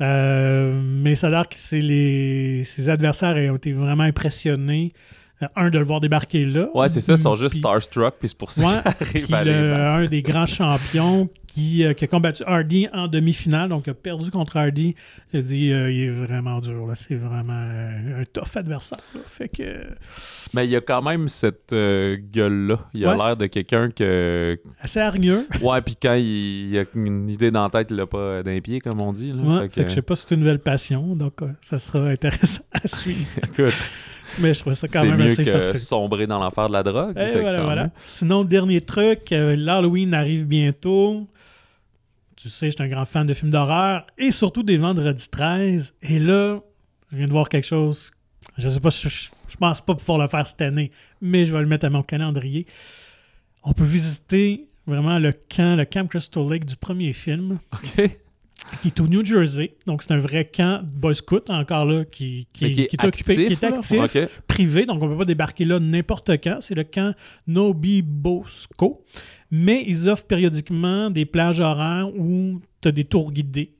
Euh, 0.00 0.80
mais 0.82 1.14
ça 1.14 1.26
a 1.26 1.30
l'air 1.30 1.48
que 1.48 1.76
les... 1.76 2.64
ses 2.64 2.88
adversaires 2.88 3.36
ont 3.52 3.56
été 3.56 3.72
vraiment 3.72 4.04
impressionnés. 4.04 4.92
Un, 5.56 5.70
de 5.70 5.78
le 5.78 5.84
voir 5.84 6.00
débarquer 6.00 6.44
là. 6.44 6.68
Ouais, 6.74 6.88
c'est 6.88 7.00
ça, 7.00 7.12
ils 7.14 7.18
sont 7.18 7.34
juste 7.34 7.56
starstruck 7.56 8.14
puis 8.18 8.28
c'est 8.28 8.36
pour 8.36 8.52
ça 8.52 8.66
Ouais, 8.66 9.06
qu'ils 9.20 9.34
arrivent 9.34 9.52
le- 9.52 9.74
un 9.74 10.06
des 10.06 10.20
grands 10.22 10.46
champions 10.46 11.28
qui, 11.46 11.82
euh, 11.84 11.94
qui 11.94 12.04
a 12.04 12.06
combattu 12.08 12.44
Hardy 12.46 12.86
en 12.92 13.08
demi-finale, 13.08 13.70
donc 13.70 13.88
a 13.88 13.94
perdu 13.94 14.30
contre 14.30 14.56
Hardy. 14.58 14.94
Il 15.32 15.40
a 15.40 15.42
dit 15.42 15.72
euh, 15.72 15.90
il 15.90 16.02
est 16.04 16.10
vraiment 16.10 16.60
dur, 16.60 16.86
là. 16.86 16.94
c'est 16.94 17.16
vraiment 17.16 17.52
euh, 17.58 18.20
un 18.20 18.24
tough 18.32 18.56
adversaire. 18.56 18.98
là. 19.14 19.20
Fait 19.26 19.48
que 19.48 19.62
Mais 20.54 20.66
il 20.66 20.70
y 20.70 20.76
a 20.76 20.80
quand 20.80 21.02
même 21.02 21.28
cette 21.28 21.72
gueule-là. 21.72 22.78
Il 22.94 23.06
a 23.06 23.16
l'air 23.16 23.36
de 23.36 23.46
quelqu'un 23.46 23.90
que. 23.90 24.60
assez 24.80 25.00
hargneux. 25.00 25.46
Ouais, 25.62 25.80
puis 25.80 25.96
quand 26.00 26.14
il, 26.14 26.68
il 26.70 26.78
a 26.78 26.84
une 26.94 27.28
idée 27.30 27.50
dans 27.50 27.64
la 27.64 27.70
tête, 27.70 27.88
il 27.90 27.96
l'a 27.96 28.06
pas 28.06 28.42
d'un 28.42 28.60
pied, 28.60 28.80
comme 28.80 29.00
on 29.00 29.12
dit. 29.12 29.32
Là. 29.32 29.42
Ouais, 29.42 29.60
Fait 29.68 29.74
fait 29.74 29.82
que 29.84 29.88
je 29.90 29.94
sais 29.96 30.02
pas 30.02 30.16
si 30.16 30.24
c'est 30.28 30.34
une 30.34 30.40
nouvelle 30.42 30.58
passion, 30.60 31.16
donc 31.16 31.40
ça 31.62 31.78
sera 31.78 32.00
intéressant 32.08 32.62
à 32.72 32.86
suivre. 32.86 33.26
écoute, 33.42 33.74
Mais 34.40 34.54
je 34.54 34.60
trouve 34.60 34.74
ça 34.74 34.88
quand 34.88 35.04
même 35.04 35.16
mieux 35.16 35.30
assez 35.30 35.44
que 35.44 35.76
sombrer 35.78 36.26
dans 36.26 36.38
l'enfer 36.38 36.68
de 36.68 36.72
la 36.72 36.82
drogue. 36.82 37.16
Et 37.18 37.34
que 37.34 37.38
voilà, 37.40 37.62
voilà. 37.62 37.90
Sinon, 38.02 38.44
dernier 38.44 38.80
truc, 38.80 39.32
euh, 39.32 39.56
l'Halloween 39.56 40.14
arrive 40.14 40.46
bientôt. 40.46 41.28
Tu 42.36 42.48
sais, 42.48 42.66
je 42.70 42.76
suis 42.76 42.82
un 42.82 42.88
grand 42.88 43.04
fan 43.04 43.26
de 43.26 43.34
films 43.34 43.50
d'horreur 43.50 44.06
et 44.16 44.30
surtout 44.30 44.62
des 44.62 44.78
vendredis 44.78 45.28
13. 45.28 45.94
Et 46.02 46.18
là, 46.18 46.60
je 47.12 47.16
viens 47.18 47.26
de 47.26 47.32
voir 47.32 47.48
quelque 47.48 47.66
chose. 47.66 48.10
Je 48.56 48.68
sais 48.68 48.80
pas, 48.80 48.90
je, 48.90 49.08
je, 49.08 49.28
je 49.48 49.56
pense 49.56 49.80
pas 49.80 49.94
pouvoir 49.94 50.18
le 50.18 50.28
faire 50.28 50.46
cette 50.46 50.62
année, 50.62 50.90
mais 51.20 51.44
je 51.44 51.52
vais 51.52 51.60
le 51.60 51.66
mettre 51.66 51.84
à 51.84 51.90
mon 51.90 52.02
calendrier. 52.02 52.66
On 53.62 53.72
peut 53.72 53.84
visiter 53.84 54.68
vraiment 54.86 55.18
le 55.18 55.32
camp, 55.32 55.76
le 55.76 55.84
camp 55.84 56.08
Crystal 56.08 56.48
Lake 56.48 56.64
du 56.64 56.76
premier 56.76 57.12
film, 57.12 57.58
OK 57.72 58.10
qui 58.80 58.88
est 58.88 59.00
au 59.00 59.08
New 59.08 59.24
Jersey. 59.24 59.76
Donc, 59.86 60.02
c'est 60.02 60.12
un 60.12 60.18
vrai 60.18 60.44
camp 60.44 60.82
Boy 60.84 61.14
Scout, 61.14 61.50
encore 61.50 61.84
là, 61.84 62.04
qui, 62.04 62.46
qui, 62.52 62.64
est, 62.64 63.04
occupé, 63.04 63.46
qui 63.46 63.52
est 63.52 63.64
actif, 63.64 64.16
privé. 64.46 64.86
Donc, 64.86 65.02
on 65.02 65.06
ne 65.06 65.12
peut 65.12 65.18
pas 65.18 65.24
débarquer 65.24 65.64
là 65.64 65.80
n'importe 65.80 66.30
quand. 66.42 66.58
C'est 66.60 66.74
le 66.74 66.84
camp 66.84 67.14
Nobi 67.46 68.02
Bosco. 68.02 69.04
Mais 69.50 69.84
ils 69.86 70.08
offrent 70.08 70.26
périodiquement 70.26 71.10
des 71.10 71.26
plages 71.26 71.60
horaires 71.60 72.08
où 72.16 72.60
tu 72.80 72.88
as 72.88 72.92
des 72.92 73.04
tours 73.04 73.32
guidés. 73.32 73.74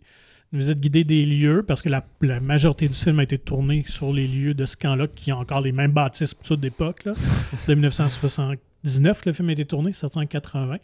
Une 0.53 0.59
visite 0.59 0.81
guidée 0.81 1.05
des 1.05 1.25
lieux, 1.25 1.63
parce 1.67 1.81
que 1.81 1.89
la, 1.89 2.41
majorité 2.41 2.89
du 2.89 2.97
film 2.97 3.21
a 3.21 3.23
été 3.23 3.39
tournée 3.39 3.85
sur 3.87 4.13
les 4.13 4.27
lieux 4.27 4.55
de 4.55 4.65
ce 4.65 4.77
camp-là, 4.77 5.07
qui 5.07 5.33
ont 5.33 5.39
encore 5.39 5.61
les 5.61 5.71
mêmes 5.71 5.93
bâtisses 5.93 6.35
d'époque, 6.59 7.05
de 7.05 7.75
1960. 7.75 8.59
19, 8.85 9.27
le 9.27 9.33
film 9.33 9.49
a 9.51 9.53
été 9.53 9.65
tourné, 9.65 9.93
sorti 9.93 10.19
en 10.19 10.27
80. 10.27 10.77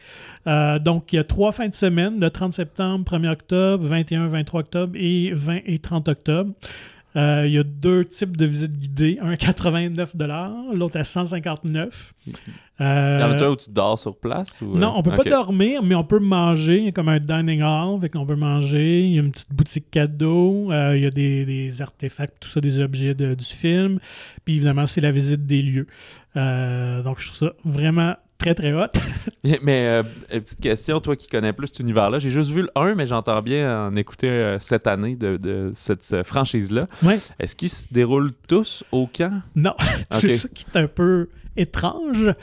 Euh, 0.47 0.79
donc, 0.79 1.13
il 1.13 1.17
y 1.17 1.19
a 1.19 1.25
trois 1.25 1.53
fins 1.53 1.69
de 1.69 1.75
semaine, 1.75 2.21
le 2.21 2.31
30 2.31 2.53
septembre, 2.53 3.05
1er 3.11 3.31
octobre, 3.31 3.85
21, 3.85 4.29
23 4.29 4.61
octobre 4.61 4.93
et 4.97 5.33
20 5.33 5.61
et 5.65 5.79
30 5.79 6.09
octobre. 6.09 6.53
Euh, 7.17 7.45
il 7.47 7.53
y 7.55 7.59
a 7.59 7.63
deux 7.63 8.05
types 8.05 8.37
de 8.37 8.45
visites 8.45 8.79
guidées, 8.79 9.19
un 9.23 9.31
à 9.31 9.37
89 9.39 10.13
l'autre 10.75 10.99
à 10.99 11.05
159 11.05 12.13
Euh, 12.79 13.19
Y 13.21 13.25
en 13.25 13.31
a-tu 13.31 13.45
un 13.45 13.49
où 13.49 13.57
tu 13.57 13.71
dors 13.71 13.99
sur 13.99 14.15
place? 14.19 14.61
Ou... 14.61 14.77
non, 14.77 14.93
on 14.97 15.03
peut 15.03 15.11
OK. 15.13 15.25
pas 15.25 15.31
dormir, 15.31 15.83
mais 15.83 15.95
on 15.95 16.05
peut 16.05 16.19
manger. 16.19 16.77
Il 16.79 16.85
y 16.85 16.89
a 16.89 16.93
comme 16.93 17.09
un 17.09 17.19
dining 17.21 17.63
hall, 17.63 17.99
fait 18.03 18.11
qu'on 18.11 18.27
peut 18.27 18.37
manger. 18.37 19.01
Il 19.03 19.15
y 19.15 19.19
a 19.19 19.23
une 19.23 19.31
petite 19.33 19.51
boutique 19.55 19.91
cadeau. 19.91 20.71
euh, 20.73 20.95
il 20.95 21.03
y 21.03 21.07
a 21.07 21.11
des, 21.11 21.47
des 21.47 21.81
artefacts, 21.81 22.35
tout 22.41 22.51
ça, 22.51 22.61
des 22.61 22.81
objets 22.81 23.15
de- 23.15 23.35
du 23.35 23.45
film. 23.47 23.99
Puis 24.45 24.57
évidemment, 24.57 24.87
c'est 24.87 25.01
la 25.01 25.11
visite 25.11 25.47
des 25.47 25.63
lieux. 25.63 25.87
Euh, 26.37 27.03
donc, 27.03 27.19
je 27.19 27.29
trouve 27.29 27.49
ça 27.49 27.55
vraiment 27.65 28.15
très, 28.39 28.55
très 28.55 28.73
hot. 28.73 28.87
Mais 29.63 29.89
euh, 29.89 30.03
une 30.33 30.41
petite 30.41 30.61
question, 30.61 31.01
toi 31.01 31.17
qui 31.17 31.29
connais 31.29 31.53
plus 31.53 31.69
cet 31.69 31.81
univers-là, 31.81 32.19
j'ai 32.19 32.31
juste 32.31 32.51
vu 32.51 32.63
le 32.63 32.71
1, 32.75 32.95
mais 32.95 33.07
j'entends 33.07 33.43
bien 33.43 33.89
en 33.89 33.97
écouter 33.97 34.29
euh, 34.29 34.59
cette 34.61 34.87
année 34.87 35.17
de, 35.17 35.37
de 35.37 35.71
cette 35.75 36.07
euh, 36.13 36.25
franchise-là. 36.25 36.89
Ouais. 37.03 37.19
Est-ce 37.39 37.57
qu'ils 37.57 37.71
se 37.71 37.87
déroulent 37.93 38.33
tous 38.49 38.85
au 38.93 39.07
camp? 39.07 39.43
Non, 39.55 39.75
c'est 40.11 40.37
ça 40.37 40.49
qui 40.49 40.65
est 40.73 40.79
un 40.79 40.89
peu 40.89 41.29
étrange. 41.57 42.35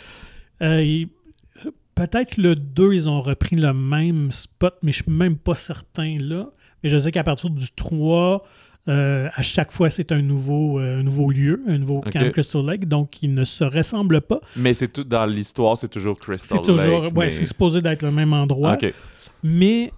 Peut-être 0.60 2.38
le 2.38 2.56
2, 2.56 2.94
ils 2.94 3.10
ont 3.10 3.22
repris 3.22 3.56
le 3.56 3.74
même 3.74 4.32
spot, 4.32 4.76
mais 4.82 4.92
je 4.92 5.04
suis 5.04 5.12
même 5.12 5.38
pas 5.38 5.56
certain 5.56 6.18
là. 6.20 6.50
Mais 6.82 6.90
je 6.90 6.98
sais 6.98 7.12
qu'à 7.12 7.24
partir 7.24 7.50
du 7.50 7.68
3, 7.76 8.46
euh, 8.90 9.28
à 9.34 9.42
chaque 9.42 9.72
fois, 9.72 9.90
c'est 9.90 10.12
un 10.12 10.22
nouveau, 10.22 10.80
euh, 10.80 11.02
nouveau 11.04 11.30
lieu, 11.32 11.62
un 11.68 11.78
nouveau. 11.78 12.02
Camp 12.02 12.32
Crystal 12.32 12.66
Lake, 12.66 12.88
donc 12.88 13.22
ils 13.24 13.34
ne 13.34 13.44
se 13.44 13.64
ressemblent 13.64 14.22
pas. 14.22 14.42
Mais 14.56 14.74
c'est 14.74 14.90
tout 14.90 15.04
dans 15.04 15.26
l'histoire, 15.26 15.78
c'est 15.78 15.88
toujours 15.90 16.20
Crystal 16.20 16.60
C'est 16.60 16.66
toujours, 16.66 17.04
Lake. 17.04 17.16
ouais, 17.16 17.26
mais- 17.26 17.32
c'est 17.32 17.46
supposé 17.46 17.82
d'être 17.82 18.02
le 18.04 18.12
même 18.12 18.34
endroit, 18.34 18.78
mais 19.44 19.92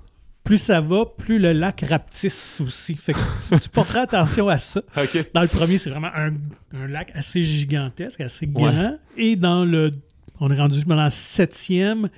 plus 0.43 0.59
ça 0.59 0.79
va, 0.81 1.05
plus 1.05 1.39
le 1.39 1.53
lac 1.53 1.83
rapetisse 1.89 2.61
aussi. 2.61 2.93
Fait 2.93 3.13
que 3.13 3.19
tu, 3.49 3.59
tu 3.59 3.69
porteras 3.69 4.01
attention 4.01 4.47
à 4.47 4.59
ça. 4.59 4.81
Dans 5.33 5.41
le 5.41 5.47
premier, 5.47 5.79
c'est 5.79 5.89
vraiment 5.89 6.11
un, 6.15 6.33
un 6.73 6.87
lac 6.87 7.11
assez 7.15 7.41
gigantesque, 7.41 8.21
assez 8.21 8.45
grand. 8.45 8.97
Et 9.17 9.35
dans 9.35 9.65
le. 9.65 9.89
On 10.39 10.51
est 10.51 10.59
rendu 10.59 10.83
dans 10.83 11.01
le 11.03 11.09
septième, 11.09 12.09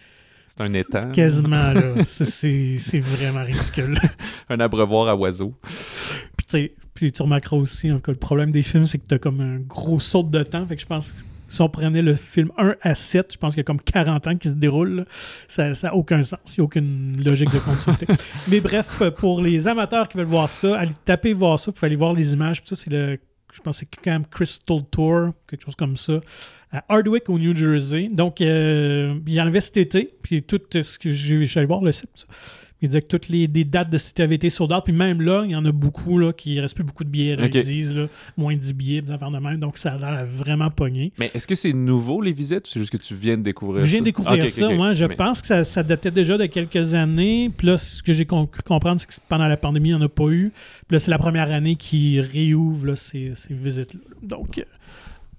C'est 0.48 0.62
un 0.62 0.74
étang. 0.74 1.02
c'est 1.04 1.12
quasiment 1.12 1.74
là. 1.74 2.04
C'est- 2.06 3.00
vraiment 3.00 3.44
ridicule. 3.44 3.98
Un 4.50 4.60
abreuvoir 4.60 5.08
à 5.10 5.16
oiseaux. 5.16 5.54
puis, 6.50 6.72
puis 6.94 7.12
tu 7.12 7.22
remarqueras 7.22 7.58
aussi, 7.58 7.92
en 7.92 7.96
tout 7.96 8.02
cas, 8.04 8.12
le 8.12 8.18
problème 8.18 8.52
des 8.52 8.64
films, 8.64 8.86
c'est 8.86 8.98
que 8.98 9.08
tu 9.08 9.16
as 9.16 9.20
comme 9.20 9.42
un 9.42 9.60
gros 9.60 10.00
saut 10.00 10.24
de 10.24 10.44
temps. 10.44 10.66
Fait 10.66 10.76
que 10.76 10.82
je 10.82 10.88
pense 10.88 11.08
que 11.12 11.14
si 11.50 11.62
on 11.62 11.70
prenait 11.70 12.02
le 12.02 12.16
film 12.16 12.52
1 12.58 12.76
à 12.82 12.96
7, 12.96 13.34
je 13.34 13.38
pense 13.38 13.54
qu'il 13.54 13.60
y 13.60 13.62
a 13.62 13.64
comme 13.66 13.80
40 13.80 14.28
ans 14.28 14.36
qui 14.36 14.50
se 14.50 14.54
déroule. 14.54 14.96
là. 14.96 15.04
Ça 15.48 15.72
n'a 15.72 15.96
aucun 15.96 16.24
sens. 16.24 16.40
Il 16.58 16.60
n'y 16.60 16.64
a 16.64 16.66
aucune 16.66 17.24
logique 17.28 17.52
de 17.54 17.60
continuité. 17.60 18.06
Mais 18.50 18.60
bref, 18.60 19.02
pour 19.18 19.42
les 19.42 19.68
amateurs 19.68 20.08
qui 20.10 20.18
veulent 20.18 20.26
voir 20.28 20.50
ça, 20.50 20.78
allez 20.80 20.92
taper 21.06 21.34
voir 21.34 21.60
ça. 21.60 21.68
Vous 21.68 21.74
pouvez 21.74 21.88
aller 21.88 21.96
voir 21.96 22.14
les 22.14 22.34
images. 22.34 22.62
Puis 22.62 22.70
ça, 22.70 22.76
c'est 22.76 22.90
le. 22.92 23.20
Je 23.54 23.62
pense 23.62 23.80
que 23.80 23.86
c'est 23.92 24.02
quand 24.04 24.12
même 24.12 24.26
Crystal 24.26 24.80
Tour, 24.92 25.30
quelque 25.48 25.64
chose 25.64 25.76
comme 25.76 25.96
ça, 25.98 26.20
à 26.72 26.84
Hardwick, 26.90 27.30
au 27.30 27.40
New 27.40 27.56
Jersey. 27.56 28.10
Donc, 28.12 28.42
euh, 28.42 29.16
il 29.26 29.34
y 29.34 29.42
en 29.42 29.48
avait 29.48 29.62
cet 29.62 29.78
été. 29.78 30.10
Puis 30.22 30.44
tout 30.44 30.60
ce 30.72 31.00
que 31.00 31.10
j'ai. 31.10 31.44
Je 31.44 31.50
suis 31.50 31.58
allé 31.60 31.68
voir 31.68 31.82
le 31.82 31.92
site. 31.92 32.10
ça. 32.16 32.26
Il 32.80 32.90
disait 32.90 33.02
que 33.02 33.08
toutes 33.08 33.30
les 33.30 33.48
des 33.48 33.64
dates 33.64 33.90
de 33.90 33.98
cet 33.98 34.12
été 34.12 34.22
avaient 34.22 34.36
été 34.36 34.52
sold 34.52 34.72
out. 34.72 34.84
Puis 34.86 34.94
même 34.94 35.20
là, 35.24 35.42
il 35.46 35.50
y 35.52 35.56
en 35.56 35.66
a 35.66 35.72
beaucoup 35.72 36.20
là, 36.20 36.32
qui 36.32 36.58
ne 36.58 36.62
reste 36.62 36.76
plus 36.76 36.84
beaucoup 36.84 37.04
de 37.04 37.10
billets. 37.10 37.36
là. 37.36 37.48
Ils 37.52 37.62
disent 37.64 37.96
là, 37.96 38.06
moins 38.38 38.54
de 38.54 38.60
10 38.60 38.74
billets, 38.74 39.02
des 39.02 39.12
affaires 39.12 39.32
de 39.32 39.40
même. 39.40 39.60
Donc, 39.60 39.80
ça 39.80 39.94
a 39.94 39.98
l'air 39.98 40.28
vraiment 40.28 40.70
pogné. 40.70 41.12
Mais 41.18 41.32
est-ce 41.34 41.48
que 41.48 41.56
c'est 41.56 41.74
nouveau, 41.74 42.22
les 42.22 42.34
visites, 42.34 42.68
ou 42.68 42.70
c'est 42.70 42.80
juste 42.80 42.92
que 42.92 42.98
tu 42.98 43.16
viens 43.16 43.36
de 43.36 43.42
découvrir 43.42 43.84
Je 43.84 43.90
viens 43.90 43.98
ça? 43.98 44.02
de 44.02 44.06
découvrir 44.06 44.48
ça. 44.48 44.70
Moi, 44.76 44.94
je 44.94 45.06
Mais- 45.06 45.16
pense 45.16 45.42
que 45.42 45.48
ça, 45.48 45.64
ça 45.64 45.82
datait 45.82 46.12
déjà 46.12 46.38
de 46.38 46.46
quelques 46.46 46.94
années. 46.94 47.50
Puis 47.58 47.66
là, 47.66 47.78
ce 47.78 48.04
que 48.04 48.14
j'ai 48.14 48.28
cru 48.28 48.46
comprendre, 48.64 49.02
c'est 49.02 49.08
que 49.08 49.14
pendant 49.28 49.48
la 49.48 49.58
pandémie, 49.58 49.90
il 49.90 49.96
n'y 49.96 49.98
en 50.00 50.06
a 50.06 50.10
pas 50.10 50.28
eu. 50.30 50.52
Puis 50.88 50.96
là, 50.98 51.00
c'est 51.00 51.10
la 51.10 51.18
première 51.18 51.52
année 51.52 51.78
qui 51.78 52.22
réouvre 52.22 52.86
là, 52.86 52.96
ces, 52.96 53.32
ces 53.34 53.56
visites-là. 53.56 54.02
Donc, 54.22 54.60
euh, 54.60 54.64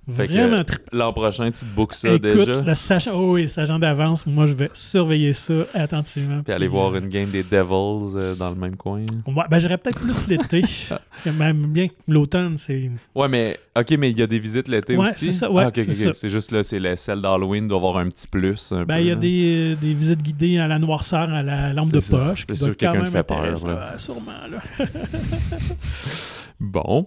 vraiment 0.08 0.64
très 0.64 0.78
L'an 0.92 1.12
prochain, 1.12 1.50
tu 1.50 1.60
te 1.60 1.64
bookes 1.76 1.94
ça 1.94 2.08
Écoute, 2.08 2.22
déjà? 2.22 2.62
le 2.62 2.74
sachant, 2.74 3.12
oh 3.14 3.34
oui, 3.34 3.48
sachant 3.48 3.78
d'avance, 3.78 4.26
moi, 4.26 4.46
je 4.46 4.54
vais 4.54 4.70
surveiller 4.72 5.32
ça 5.34 5.52
attentivement. 5.74 6.42
Puis 6.42 6.52
aller 6.52 6.66
voir 6.68 6.96
une 6.96 7.08
game 7.08 7.28
des 7.30 7.42
Devils 7.42 8.16
euh, 8.16 8.34
dans 8.34 8.48
le 8.50 8.56
même 8.56 8.76
coin? 8.76 9.02
Ouais, 9.26 9.44
ben, 9.50 9.58
j'irais 9.58 9.78
peut-être 9.78 10.00
plus 10.00 10.26
l'été. 10.26 10.62
Même 11.38 11.66
bien 11.72 11.88
que 11.88 11.94
l'automne, 12.06 12.56
c'est. 12.58 12.90
Ouais, 13.14 13.28
mais 13.28 13.58
ok, 13.76 13.90
mais 13.98 14.10
il 14.10 14.18
y 14.18 14.22
a 14.22 14.26
des 14.26 14.38
visites 14.38 14.68
l'été 14.68 14.96
Ouais, 14.96 15.08
aussi? 15.10 15.26
c'est 15.26 15.32
ça, 15.32 15.50
ouais, 15.50 15.64
Ah, 15.66 15.70
c'est 16.14 16.28
juste 16.28 16.52
là, 16.52 16.62
c'est 16.62 16.80
celle 16.96 17.20
d'Halloween 17.20 17.66
doit 17.68 17.76
avoir 17.76 17.98
un 17.98 18.08
petit 18.08 18.26
plus. 18.28 18.72
un 18.72 18.84
Ben, 18.84 18.98
il 18.98 19.06
y 19.06 19.10
a 19.10 19.14
des, 19.16 19.76
des 19.80 19.94
visites 19.94 20.22
guidées 20.22 20.58
à 20.58 20.66
la 20.68 20.78
noirceur, 20.78 21.28
à 21.30 21.42
la 21.42 21.72
lampe 21.72 21.90
de 21.90 22.00
ça. 22.00 22.16
poche. 22.16 22.44
C'est 22.48 22.54
sûr 22.54 22.68
que 22.68 22.72
quelqu'un 22.74 23.02
te 23.02 23.10
fait 23.10 23.22
peur, 23.22 23.66
là. 23.66 23.94
Sûrement, 23.98 24.30
là. 24.50 24.86
Bon. 26.60 27.06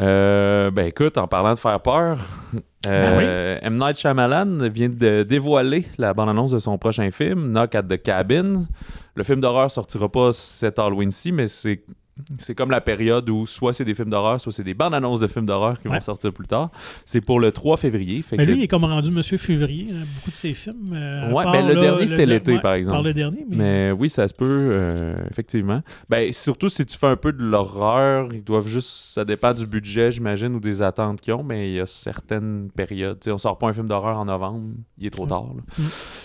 Euh, 0.00 0.70
ben 0.70 0.86
écoute, 0.86 1.18
en 1.18 1.28
parlant 1.28 1.54
de 1.54 1.58
faire 1.58 1.80
peur, 1.80 2.18
euh, 2.86 3.58
M. 3.62 3.76
Night 3.76 3.96
Shyamalan 3.96 4.68
vient 4.68 4.88
de 4.88 5.22
dévoiler 5.22 5.86
la 5.98 6.14
bande-annonce 6.14 6.50
de 6.50 6.58
son 6.58 6.78
prochain 6.78 7.10
film, 7.10 7.48
Knock 7.52 7.74
at 7.74 7.84
the 7.84 8.00
Cabin. 8.00 8.66
Le 9.14 9.22
film 9.22 9.40
d'horreur 9.40 9.70
sortira 9.70 10.10
pas 10.10 10.32
cet 10.32 10.78
Halloween-ci, 10.78 11.30
mais 11.32 11.46
c'est 11.46 11.84
c'est 12.38 12.54
comme 12.54 12.70
la 12.70 12.80
période 12.80 13.28
où 13.28 13.46
soit 13.46 13.72
c'est 13.72 13.84
des 13.84 13.94
films 13.94 14.10
d'horreur, 14.10 14.40
soit 14.40 14.52
c'est 14.52 14.62
des 14.62 14.74
bandes 14.74 14.94
annonces 14.94 15.20
de 15.20 15.26
films 15.26 15.46
d'horreur 15.46 15.80
qui 15.80 15.88
Ouais. 15.88 15.94
vont 15.94 16.00
sortir 16.00 16.32
plus 16.32 16.46
tard. 16.46 16.70
C'est 17.04 17.20
pour 17.20 17.40
le 17.40 17.50
3 17.50 17.76
février. 17.76 18.22
Fait 18.22 18.36
Mais 18.36 18.46
que- 18.46 18.50
lui, 18.52 18.60
il 18.60 18.62
est 18.64 18.68
comme 18.68 18.84
rendu 18.84 19.10
Monsieur 19.10 19.36
Février, 19.38 19.88
hein, 19.92 20.04
beaucoup 20.16 20.30
de 20.30 20.36
ses 20.36 20.54
films. 20.54 20.92
euh, 20.94 21.32
Ouais, 21.32 21.44
ben, 21.44 21.66
le 21.66 21.74
là, 21.74 21.80
dernier, 21.80 22.06
c'était 22.06 22.26
l'été, 22.26 22.54
ouais, 22.54 22.60
par 22.60 22.74
exemple. 22.74 22.96
Par 22.96 23.02
le 23.02 23.14
dernier, 23.14 23.44
mais, 23.48 23.56
Mais 23.56 23.90
oui, 23.92 24.08
ça 24.08 24.28
se 24.28 24.34
peut, 24.34 24.44
euh, 24.48 25.16
effectivement. 25.30 25.82
Ben, 26.08 26.32
surtout 26.32 26.68
si 26.68 26.86
tu 26.86 26.96
fais 26.96 27.08
un 27.08 27.16
peu 27.16 27.32
de 27.32 27.42
l'horreur, 27.42 28.28
ils 28.32 28.44
doivent 28.44 28.68
juste. 28.68 28.88
Ça 29.14 29.24
dépend 29.24 29.52
du 29.52 29.66
budget, 29.66 30.10
j'imagine, 30.12 30.54
ou 30.54 30.60
des 30.60 30.82
attentes 30.82 31.20
qu'ils 31.20 31.32
ont, 31.34 31.42
mais 31.42 31.70
il 31.70 31.74
y 31.74 31.80
a 31.80 31.86
certaines 31.86 32.68
périodes. 32.74 33.18
Tu 33.20 33.24
sais, 33.24 33.32
on 33.32 33.38
sort 33.38 33.58
pas 33.58 33.68
un 33.68 33.72
film 33.72 33.88
d'horreur 33.88 34.18
en 34.18 34.24
novembre, 34.26 34.68
il 34.98 35.06
est 35.06 35.10
trop 35.10 35.24
Ouais. 35.24 35.28
tard. 35.30 35.46
Mm. 35.78 35.82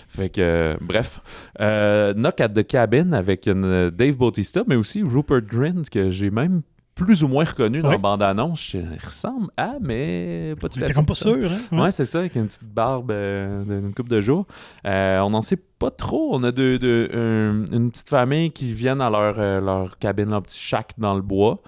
Fait 0.08 0.28
que, 0.28 0.40
euh, 0.40 0.76
bref. 0.80 1.20
Euh, 1.60 2.14
Knock 2.14 2.40
at 2.40 2.48
the 2.50 2.66
Cabin 2.66 3.12
avec 3.12 3.48
Dave 3.48 4.16
Bautista, 4.16 4.62
mais 4.66 4.76
aussi 4.76 5.02
Rupert 5.02 5.42
Grint, 5.42 5.79
que 5.88 6.10
j'ai 6.10 6.30
même 6.30 6.62
plus 6.96 7.22
ou 7.24 7.28
moins 7.28 7.44
reconnu 7.44 7.80
dans 7.80 7.88
la 7.88 7.96
bande-annonce. 7.98 8.74
Il 8.74 8.86
ressemble 9.02 9.46
à, 9.56 9.74
mais 9.80 10.54
pas 10.60 10.68
tout 10.68 10.80
à 10.82 10.86
fait. 10.88 10.92
comme 10.92 11.06
pas 11.06 11.14
ça. 11.14 11.30
sûr. 11.30 11.50
Hein? 11.72 11.78
Ouais, 11.80 11.90
c'est 11.92 12.04
ça, 12.04 12.18
avec 12.18 12.34
une 12.36 12.46
petite 12.46 12.64
barbe 12.64 13.10
euh, 13.10 13.64
d'une 13.64 13.94
couple 13.94 14.10
de 14.10 14.20
jours. 14.20 14.44
Euh, 14.86 15.18
on 15.20 15.30
n'en 15.30 15.40
sait 15.40 15.56
pas 15.78 15.90
trop. 15.90 16.28
On 16.34 16.42
a 16.44 16.52
de, 16.52 16.76
de- 16.76 17.08
un- 17.14 17.74
une 17.74 17.90
petite 17.90 18.10
famille 18.10 18.50
qui 18.50 18.72
viennent 18.74 19.00
à 19.00 19.08
leur, 19.08 19.36
euh, 19.38 19.60
leur 19.62 19.96
cabine, 19.98 20.28
leur 20.28 20.42
petit 20.42 20.58
shack 20.58 20.92
dans 20.98 21.14
le 21.14 21.22
bois. 21.22 21.62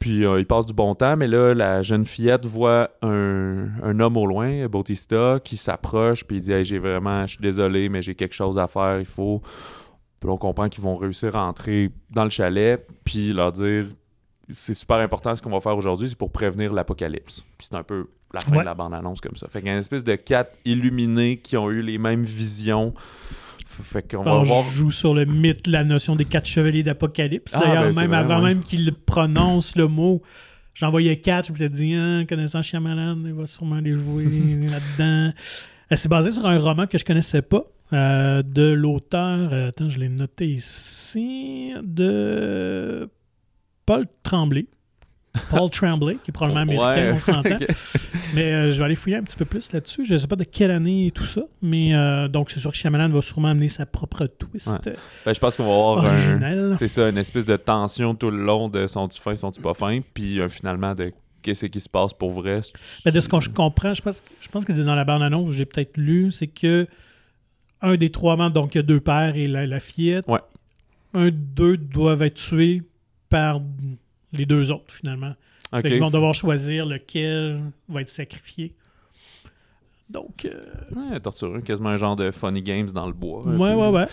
Puis 0.00 0.22
ils 0.24 0.46
passent 0.46 0.66
du 0.66 0.74
bon 0.74 0.94
temps, 0.94 1.16
mais 1.16 1.26
là, 1.26 1.54
la 1.54 1.82
jeune 1.82 2.04
fillette 2.06 2.46
voit 2.46 2.88
un, 3.02 3.66
un 3.82 3.98
homme 4.00 4.16
au 4.16 4.26
loin, 4.26 4.66
Bautista, 4.68 5.38
qui 5.42 5.56
s'approche, 5.56 6.22
puis 6.24 6.36
il 6.36 6.40
dit 6.42 6.52
Hey, 6.52 6.64
j'ai 6.64 6.78
vraiment, 6.78 7.22
je 7.22 7.32
suis 7.32 7.42
désolé, 7.42 7.88
mais 7.88 8.00
j'ai 8.00 8.14
quelque 8.14 8.34
chose 8.34 8.58
à 8.60 8.68
faire, 8.68 9.00
il 9.00 9.06
faut. 9.06 9.42
Puis 10.20 10.28
on 10.30 10.36
comprend 10.36 10.68
qu'ils 10.68 10.82
vont 10.82 10.96
réussir 10.96 11.36
à 11.36 11.44
entrer 11.46 11.90
dans 12.10 12.24
le 12.24 12.30
chalet, 12.30 12.84
puis 13.04 13.32
leur 13.32 13.52
dire 13.52 13.86
c'est 14.50 14.74
super 14.74 14.96
important 14.96 15.36
ce 15.36 15.42
qu'on 15.42 15.50
va 15.50 15.60
faire 15.60 15.76
aujourd'hui, 15.76 16.08
c'est 16.08 16.16
pour 16.18 16.32
prévenir 16.32 16.72
l'apocalypse. 16.72 17.44
Puis 17.58 17.68
c'est 17.70 17.76
un 17.76 17.82
peu 17.82 18.06
la 18.32 18.40
fin 18.40 18.52
Ouais. 18.52 18.60
de 18.60 18.64
la 18.64 18.74
bande-annonce 18.74 19.20
comme 19.20 19.36
ça. 19.36 19.46
Fait 19.48 19.60
qu'il 19.60 19.68
y 19.68 19.70
a 19.70 19.74
une 19.74 19.80
espèce 19.80 20.04
de 20.04 20.14
quatre 20.14 20.56
illuminés 20.64 21.36
qui 21.38 21.56
ont 21.56 21.70
eu 21.70 21.82
les 21.82 21.98
mêmes 21.98 22.22
visions. 22.22 22.94
Fait 23.66 24.02
qu'on 24.10 24.22
va 24.22 24.34
On 24.36 24.42
voir. 24.42 24.64
joue 24.64 24.90
sur 24.90 25.14
le 25.14 25.24
mythe, 25.24 25.66
la 25.66 25.84
notion 25.84 26.16
des 26.16 26.24
quatre 26.24 26.46
chevaliers 26.46 26.82
d'Apocalypse. 26.82 27.52
Ah, 27.54 27.60
D'ailleurs, 27.60 27.92
ben, 27.92 28.00
même 28.00 28.08
vrai, 28.10 28.16
avant 28.18 28.38
ouais. 28.42 28.48
même 28.54 28.62
qu'il 28.62 28.92
prononce 28.94 29.76
le 29.76 29.86
mot, 29.86 30.22
j'en 30.74 30.90
voyais 30.90 31.20
quatre, 31.20 31.46
je 31.48 31.52
me 31.52 31.56
suis 31.58 31.68
dit, 31.68 31.94
ah, 31.94 32.24
connaissant 32.28 32.60
Shyamalan, 32.62 33.18
il 33.26 33.34
va 33.34 33.46
sûrement 33.46 33.76
les 33.76 33.92
jouer 33.92 34.24
là-dedans. 34.70 35.32
Euh, 35.92 35.96
C'est 35.96 36.08
basé 36.08 36.30
sur 36.30 36.46
un 36.46 36.58
roman 36.58 36.86
que 36.86 36.98
je 36.98 37.04
connaissais 37.04 37.42
pas, 37.42 37.64
euh, 37.92 38.42
de 38.42 38.72
l'auteur, 38.72 39.48
euh, 39.52 39.68
attends, 39.68 39.88
je 39.88 39.98
l'ai 39.98 40.08
noté 40.08 40.46
ici, 40.46 41.72
de 41.82 43.08
Paul 43.86 44.06
Tremblay. 44.22 44.66
Paul 45.50 45.70
Tremblay, 45.70 46.16
qui 46.24 46.30
est 46.30 46.32
probablement 46.32 46.62
américain, 46.62 47.10
Ouais. 47.10 47.12
on 47.14 47.18
s'entend. 47.20 47.58
Mais 48.34 48.52
euh, 48.52 48.72
je 48.72 48.78
vais 48.78 48.84
aller 48.86 48.94
fouiller 48.96 49.16
un 49.18 49.22
petit 49.22 49.36
peu 49.36 49.44
plus 49.44 49.70
là-dessus. 49.72 50.04
Je 50.04 50.14
ne 50.14 50.18
sais 50.18 50.26
pas 50.26 50.34
de 50.36 50.42
quelle 50.44 50.70
année 50.72 51.06
et 51.06 51.10
tout 51.12 51.24
ça. 51.26 51.42
Mais 51.62 51.94
euh, 51.94 52.26
donc, 52.26 52.50
c'est 52.50 52.58
sûr 52.58 52.72
que 52.72 52.76
Shyamalan 52.76 53.08
va 53.10 53.22
sûrement 53.22 53.48
amener 53.48 53.68
sa 53.68 53.86
propre 53.86 54.26
twist 54.26 54.66
Ouais. 54.66 54.94
Ben, 55.24 55.32
je 55.32 55.38
pense 55.38 55.56
qu'on 55.56 55.64
va 55.64 55.70
avoir 55.70 56.04
un. 56.12 56.74
C'est 56.76 56.88
ça, 56.88 57.08
une 57.08 57.18
espèce 57.18 57.46
de 57.46 57.56
tension 57.56 58.14
tout 58.16 58.30
le 58.30 58.42
long 58.42 58.68
de 58.68 58.86
sont-tu 58.88 59.20
fin, 59.20 59.36
sont-tu 59.36 59.60
pas 59.62 59.74
fin, 59.74 60.00
puis 60.12 60.40
euh, 60.40 60.48
finalement 60.48 60.94
de 60.94 61.12
qu'est-ce 61.42 61.66
qui 61.66 61.80
se 61.80 61.88
passe 61.88 62.12
pour 62.12 62.30
vrai? 62.30 62.60
Mais 63.04 63.12
de 63.12 63.20
ce 63.20 63.28
que 63.28 63.40
je 63.40 63.50
comprends, 63.50 63.94
je 63.94 64.02
pense, 64.02 64.22
je 64.40 64.48
pense 64.48 64.64
que 64.64 64.74
c'est 64.74 64.84
dans 64.84 64.94
la 64.94 65.04
bande-annonce, 65.04 65.52
j'ai 65.52 65.64
peut-être 65.66 65.96
lu, 65.96 66.30
c'est 66.30 66.46
que 66.48 66.86
un 67.80 67.96
des 67.96 68.10
trois 68.10 68.36
membres, 68.36 68.54
donc 68.54 68.74
il 68.74 68.78
y 68.78 68.80
a 68.80 68.82
deux 68.82 69.00
pères 69.00 69.36
et 69.36 69.46
la, 69.46 69.66
la 69.66 69.80
fillette, 69.80 70.26
Ouais. 70.28 70.40
un 71.14 71.30
d'eux 71.30 71.76
doivent 71.76 72.22
être 72.22 72.34
tués 72.34 72.82
par 73.28 73.60
les 74.32 74.46
deux 74.46 74.70
autres, 74.70 74.92
finalement. 74.92 75.34
Qu'ils 75.84 76.00
vont 76.00 76.10
devoir 76.10 76.32
choisir 76.34 76.86
lequel 76.86 77.60
va 77.88 78.00
être 78.00 78.08
sacrifié. 78.08 78.74
Donc, 80.08 80.46
euh, 80.46 80.64
Ouais, 80.96 81.20
tortureux, 81.20 81.60
quasiment 81.60 81.90
un 81.90 81.96
genre 81.96 82.16
de 82.16 82.30
funny 82.30 82.62
games 82.62 82.90
dans 82.90 83.06
le 83.06 83.12
bois. 83.12 83.46
ouais, 83.46 83.74
ouais, 83.74 83.88
ouais. 83.90 84.06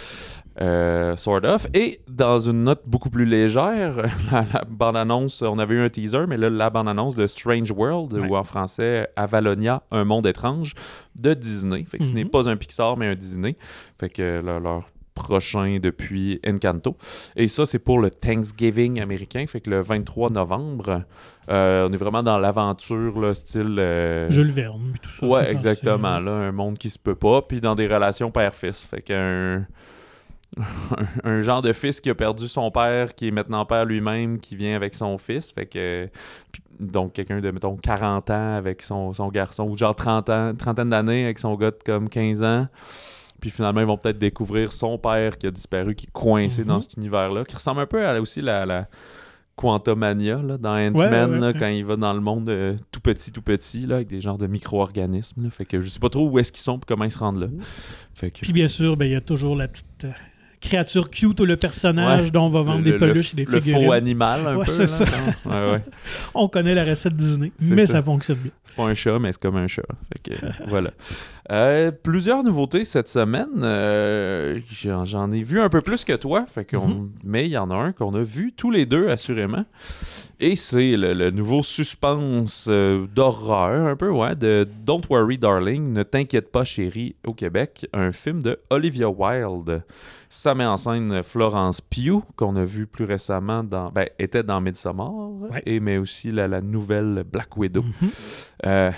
Euh, 0.61 1.17
sort 1.17 1.43
of. 1.43 1.67
Et 1.73 1.99
dans 2.07 2.39
une 2.39 2.63
note 2.63 2.83
beaucoup 2.85 3.09
plus 3.09 3.25
légère, 3.25 3.97
la, 4.31 4.45
la 4.53 4.63
bande-annonce, 4.69 5.41
on 5.41 5.59
avait 5.59 5.75
eu 5.75 5.81
un 5.81 5.89
teaser, 5.89 6.25
mais 6.27 6.37
là, 6.37 6.49
la 6.49 6.69
bande-annonce 6.69 7.15
de 7.15 7.27
Strange 7.27 7.71
World, 7.71 8.13
Ouais. 8.13 8.29
ou 8.29 8.35
en 8.37 8.43
français 8.45 9.09
Avalonia, 9.17 9.83
un 9.91 10.05
monde 10.05 10.25
étrange, 10.27 10.73
de 11.19 11.33
Disney. 11.33 11.83
Fait 11.89 11.97
que 11.97 12.05
ce 12.05 12.09
Mhm. 12.11 12.15
n'est 12.15 12.25
pas 12.25 12.47
un 12.49 12.55
Pixar, 12.55 12.95
mais 12.95 13.07
un 13.07 13.15
Disney. 13.15 13.57
Fait 13.99 14.09
que 14.09 14.41
leur, 14.43 14.59
leur 14.61 14.89
prochain 15.13 15.79
depuis 15.81 16.39
Encanto. 16.45 16.95
Et 17.35 17.47
ça, 17.47 17.65
c'est 17.65 17.79
pour 17.79 17.99
le 17.99 18.09
Thanksgiving 18.09 19.01
américain. 19.01 19.45
Fait 19.47 19.61
que 19.61 19.69
le 19.69 19.81
23 19.81 20.29
novembre, 20.29 21.03
euh, 21.49 21.87
on 21.89 21.93
est 21.93 21.97
vraiment 21.97 22.21
dans 22.23 22.37
l'aventure, 22.37 23.33
style... 23.35 23.75
euh, 23.79 24.29
Jules 24.29 24.51
Verne, 24.51 24.93
tout 25.01 25.09
ça. 25.09 25.25
Ouais, 25.25 25.51
exactement. 25.51 26.19
Là, 26.19 26.31
un 26.31 26.51
monde 26.51 26.77
qui 26.77 26.89
se 26.89 26.99
peut 26.99 27.15
pas, 27.15 27.41
puis 27.41 27.61
dans 27.61 27.75
des 27.75 27.87
relations 27.87 28.29
père-fils. 28.31 28.83
Fait 28.83 29.01
qu'un 29.01 29.65
un, 31.23 31.41
genre 31.41 31.61
de 31.61 31.73
fils 31.73 32.01
qui 32.01 32.09
a 32.09 32.15
perdu 32.15 32.47
son 32.47 32.71
père, 32.71 33.15
qui 33.15 33.27
est 33.27 33.31
maintenant 33.31 33.65
père 33.65 33.85
lui-même, 33.85 34.39
qui 34.39 34.55
vient 34.55 34.75
avec 34.75 34.93
son 34.95 35.17
fils. 35.17 35.51
Fait 35.51 35.65
que 35.65 36.09
donc 36.79 37.13
quelqu'un 37.13 37.39
de 37.39 37.51
mettons 37.51 37.75
40 37.75 38.29
ans 38.29 38.55
avec 38.55 38.81
son, 38.81 39.13
son 39.13 39.29
garçon, 39.29 39.63
ou 39.69 39.77
genre 39.77 39.95
30 39.95 40.29
ans, 40.29 40.53
trentaine 40.55 40.89
d'années 40.89 41.25
avec 41.25 41.39
son 41.39 41.55
gars 41.55 41.71
de 41.71 41.77
comme 41.85 42.09
15 42.09 42.43
ans. 42.43 42.67
Puis 43.41 43.49
finalement, 43.49 43.81
ils 43.81 43.87
vont 43.87 43.97
peut-être 43.97 44.17
découvrir 44.17 44.71
son 44.71 44.97
père 44.97 45.37
qui 45.37 45.47
a 45.47 45.51
disparu, 45.51 45.93
qui 45.93 46.07
est 46.07 46.11
coincé 46.11 46.61
Mhm. 46.61 46.67
dans 46.67 46.81
cet 46.81 46.93
univers-là, 46.95 47.43
qui 47.45 47.55
ressemble 47.55 47.81
un 47.81 47.85
peu 47.85 48.05
à 48.07 48.19
aussi 48.19 48.41
la, 48.41 48.65
la 48.65 48.87
Quantumania 49.55 50.37
là, 50.41 50.57
dans 50.57 50.73
Ant-Man, 50.73 50.95
Ouais, 50.95 51.09
ouais, 51.09 51.39
là, 51.39 51.47
ouais. 51.47 51.53
quand 51.57 51.67
il 51.67 51.85
va 51.85 51.95
dans 51.95 52.13
le 52.13 52.19
monde 52.19 52.49
euh, 52.49 52.75
tout 52.91 52.99
petit, 52.99 53.31
tout 53.31 53.41
petit, 53.41 53.85
là, 53.85 53.95
avec 53.97 54.07
des 54.09 54.19
genres 54.19 54.37
de 54.37 54.47
micro-organismes. 54.47 55.49
Fait 55.49 55.65
que 55.65 55.79
je 55.79 55.87
sais 55.87 55.99
pas 55.99 56.09
trop 56.09 56.27
où 56.29 56.39
est-ce 56.39 56.51
qu'ils 56.51 56.61
sont 56.63 56.77
et 56.77 56.81
comment 56.85 57.05
ils 57.05 57.11
se 57.11 57.17
rendent 57.17 57.39
là. 57.39 57.47
Fait 58.13 58.31
que... 58.31 58.39
Puis 58.39 58.51
bien 58.51 58.67
sûr, 58.67 58.97
ben, 58.97 59.05
il 59.05 59.11
y 59.11 59.15
a 59.15 59.21
toujours 59.21 59.55
la 59.55 59.67
petite 59.69 60.05
euh, 60.05 60.11
créature 60.65 61.09
cute 61.09 61.39
ou 61.39 61.45
le 61.45 61.55
personnage 61.57 62.25
Ouais. 62.25 62.31
dont 62.31 62.45
on 62.45 62.49
va 62.49 62.61
vendre 62.61 62.79
le, 62.79 62.83
des 62.83 62.91
le- 62.91 62.97
peluches 62.97 63.33
et 63.33 63.37
le, 63.37 63.45
des 63.45 63.51
le 63.51 63.61
figurines. 63.61 63.85
faux 63.85 63.91
animal, 63.93 64.39
un 64.47 64.55
Ouais, 64.57 64.65
peu. 64.65 64.71
c'est 64.71 64.87
ça. 64.87 65.05
Ouais. 65.45 65.81
On 66.33 66.47
connaît 66.47 66.75
la 66.75 66.83
recette 66.83 67.15
Disney, 67.15 67.51
mais 67.61 67.85
ça. 67.85 67.93
ça 67.93 68.01
fonctionne 68.03 68.37
bien. 68.37 68.51
C'est 68.63 68.75
pas 68.75 68.83
un 68.83 68.93
chat, 68.93 69.19
mais 69.19 69.31
c'est 69.31 69.41
comme 69.41 69.55
un 69.57 69.67
chat. 69.67 69.83
Fait 70.23 70.31
que, 70.31 70.45
voilà. 70.67 70.91
Euh, 71.51 71.91
plusieurs 71.91 72.43
nouveautés 72.43 72.85
cette 72.85 73.07
semaine. 73.07 73.61
Euh, 73.61 74.59
j'en, 74.71 75.31
ai 75.31 75.43
vu 75.43 75.59
un 75.59 75.69
peu 75.69 75.81
plus 75.81 76.03
que 76.03 76.13
toi. 76.13 76.45
Fait 76.47 76.65
Mhm. 76.73 77.11
Mais 77.23 77.45
il 77.45 77.51
y 77.51 77.57
en 77.57 77.69
a 77.69 77.75
un 77.75 77.91
qu'on 77.91 78.13
a 78.15 78.23
vu 78.23 78.51
tous 78.51 78.71
les 78.71 78.85
deux, 78.85 79.07
assurément. 79.09 79.65
Et 80.39 80.55
c'est 80.55 80.97
le, 80.97 81.13
le 81.13 81.31
nouveau 81.31 81.63
suspense 81.63 82.67
euh, 82.69 83.05
d'horreur, 83.15 83.87
un 83.87 83.95
peu, 83.95 84.09
ouais, 84.09 84.35
de 84.35 84.67
Don't 84.85 85.01
Worry 85.09 85.37
Darling, 85.37 85.93
Ne 85.93 86.03
t'inquiète 86.03 86.51
pas 86.51 86.63
chérie, 86.65 87.15
au 87.25 87.33
Québec. 87.33 87.87
Un 87.93 88.11
film 88.11 88.41
de 88.41 88.59
Olivia 88.69 89.09
Wilde. 89.09 89.83
Ça 90.27 90.53
met 90.53 90.65
en 90.65 90.75
scène 90.75 91.23
Florence 91.23 91.79
Pugh, 91.79 92.21
qu'on 92.35 92.57
a 92.57 92.65
vu 92.65 92.87
plus 92.87 93.05
récemment 93.05 93.63
dans. 93.63 93.89
Ben, 93.91 94.09
était 94.19 94.43
dans 94.43 94.59
Midsommar, 94.59 95.13
Ouais. 95.13 95.61
et 95.65 95.79
mais 95.79 95.97
aussi 95.97 96.31
la, 96.31 96.47
la 96.49 96.59
nouvelle 96.59 97.23
Black 97.31 97.55
Widow. 97.55 97.83
Mhm. 97.83 98.09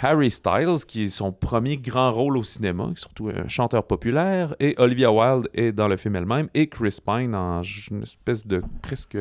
Harry 0.01 0.31
Styles, 0.31 0.85
qui 0.87 1.03
est 1.03 1.09
son 1.09 1.31
premier 1.31 1.77
grand 1.77 2.09
rôle 2.09 2.36
au 2.37 2.43
cinéma, 2.43 2.85
qui 2.87 2.93
est 2.93 2.99
surtout 2.99 3.29
un 3.29 3.47
chanteur 3.47 3.85
populaire, 3.85 4.55
et 4.59 4.75
Olivia 4.77 5.11
Wilde 5.11 5.49
est 5.53 5.71
dans 5.71 5.87
le 5.87 5.97
film 5.97 6.15
elle-même, 6.15 6.47
et 6.53 6.67
Chris 6.67 6.97
Pine 7.05 7.35
en 7.35 7.61
une 7.91 8.03
espèce 8.03 8.45
de 8.47 8.61
presque. 8.81 9.17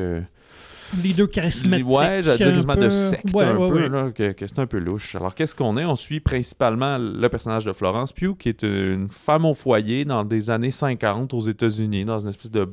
Leader 1.03 1.29
charismatique. 1.29 1.87
Ouais, 1.87 2.23
j'allais 2.23 2.39
dire 2.39 2.49
un 2.49 2.53
quasiment 2.53 2.77
de 2.77 2.89
secte 2.89 3.35
Ouais, 3.35 3.45
un 3.45 3.57
ouais, 3.57 3.69
peu, 3.69 3.75
ouais. 3.75 3.89
là, 3.89 4.11
que, 4.13 4.33
que 4.33 4.47
c'est 4.47 4.61
un 4.61 4.67
peu 4.67 4.79
louche. 4.79 5.17
Alors 5.17 5.35
qu'est-ce 5.35 5.57
qu'on 5.57 5.77
est? 5.77 5.85
On 5.85 5.97
suit 5.97 6.21
principalement 6.21 6.97
le 6.97 7.29
personnage 7.29 7.65
de 7.65 7.73
Florence 7.73 8.13
Pugh, 8.13 8.37
qui 8.37 8.49
est 8.49 8.63
une 8.63 9.09
femme 9.11 9.45
au 9.47 9.55
foyer 9.55 10.05
dans 10.05 10.25
des 10.25 10.49
années 10.49 10.71
50 10.71 11.35
aux 11.35 11.41
États-Unis, 11.41 12.05
dans 12.05 12.21
une 12.21 12.29
espèce 12.29 12.53
de 12.53 12.69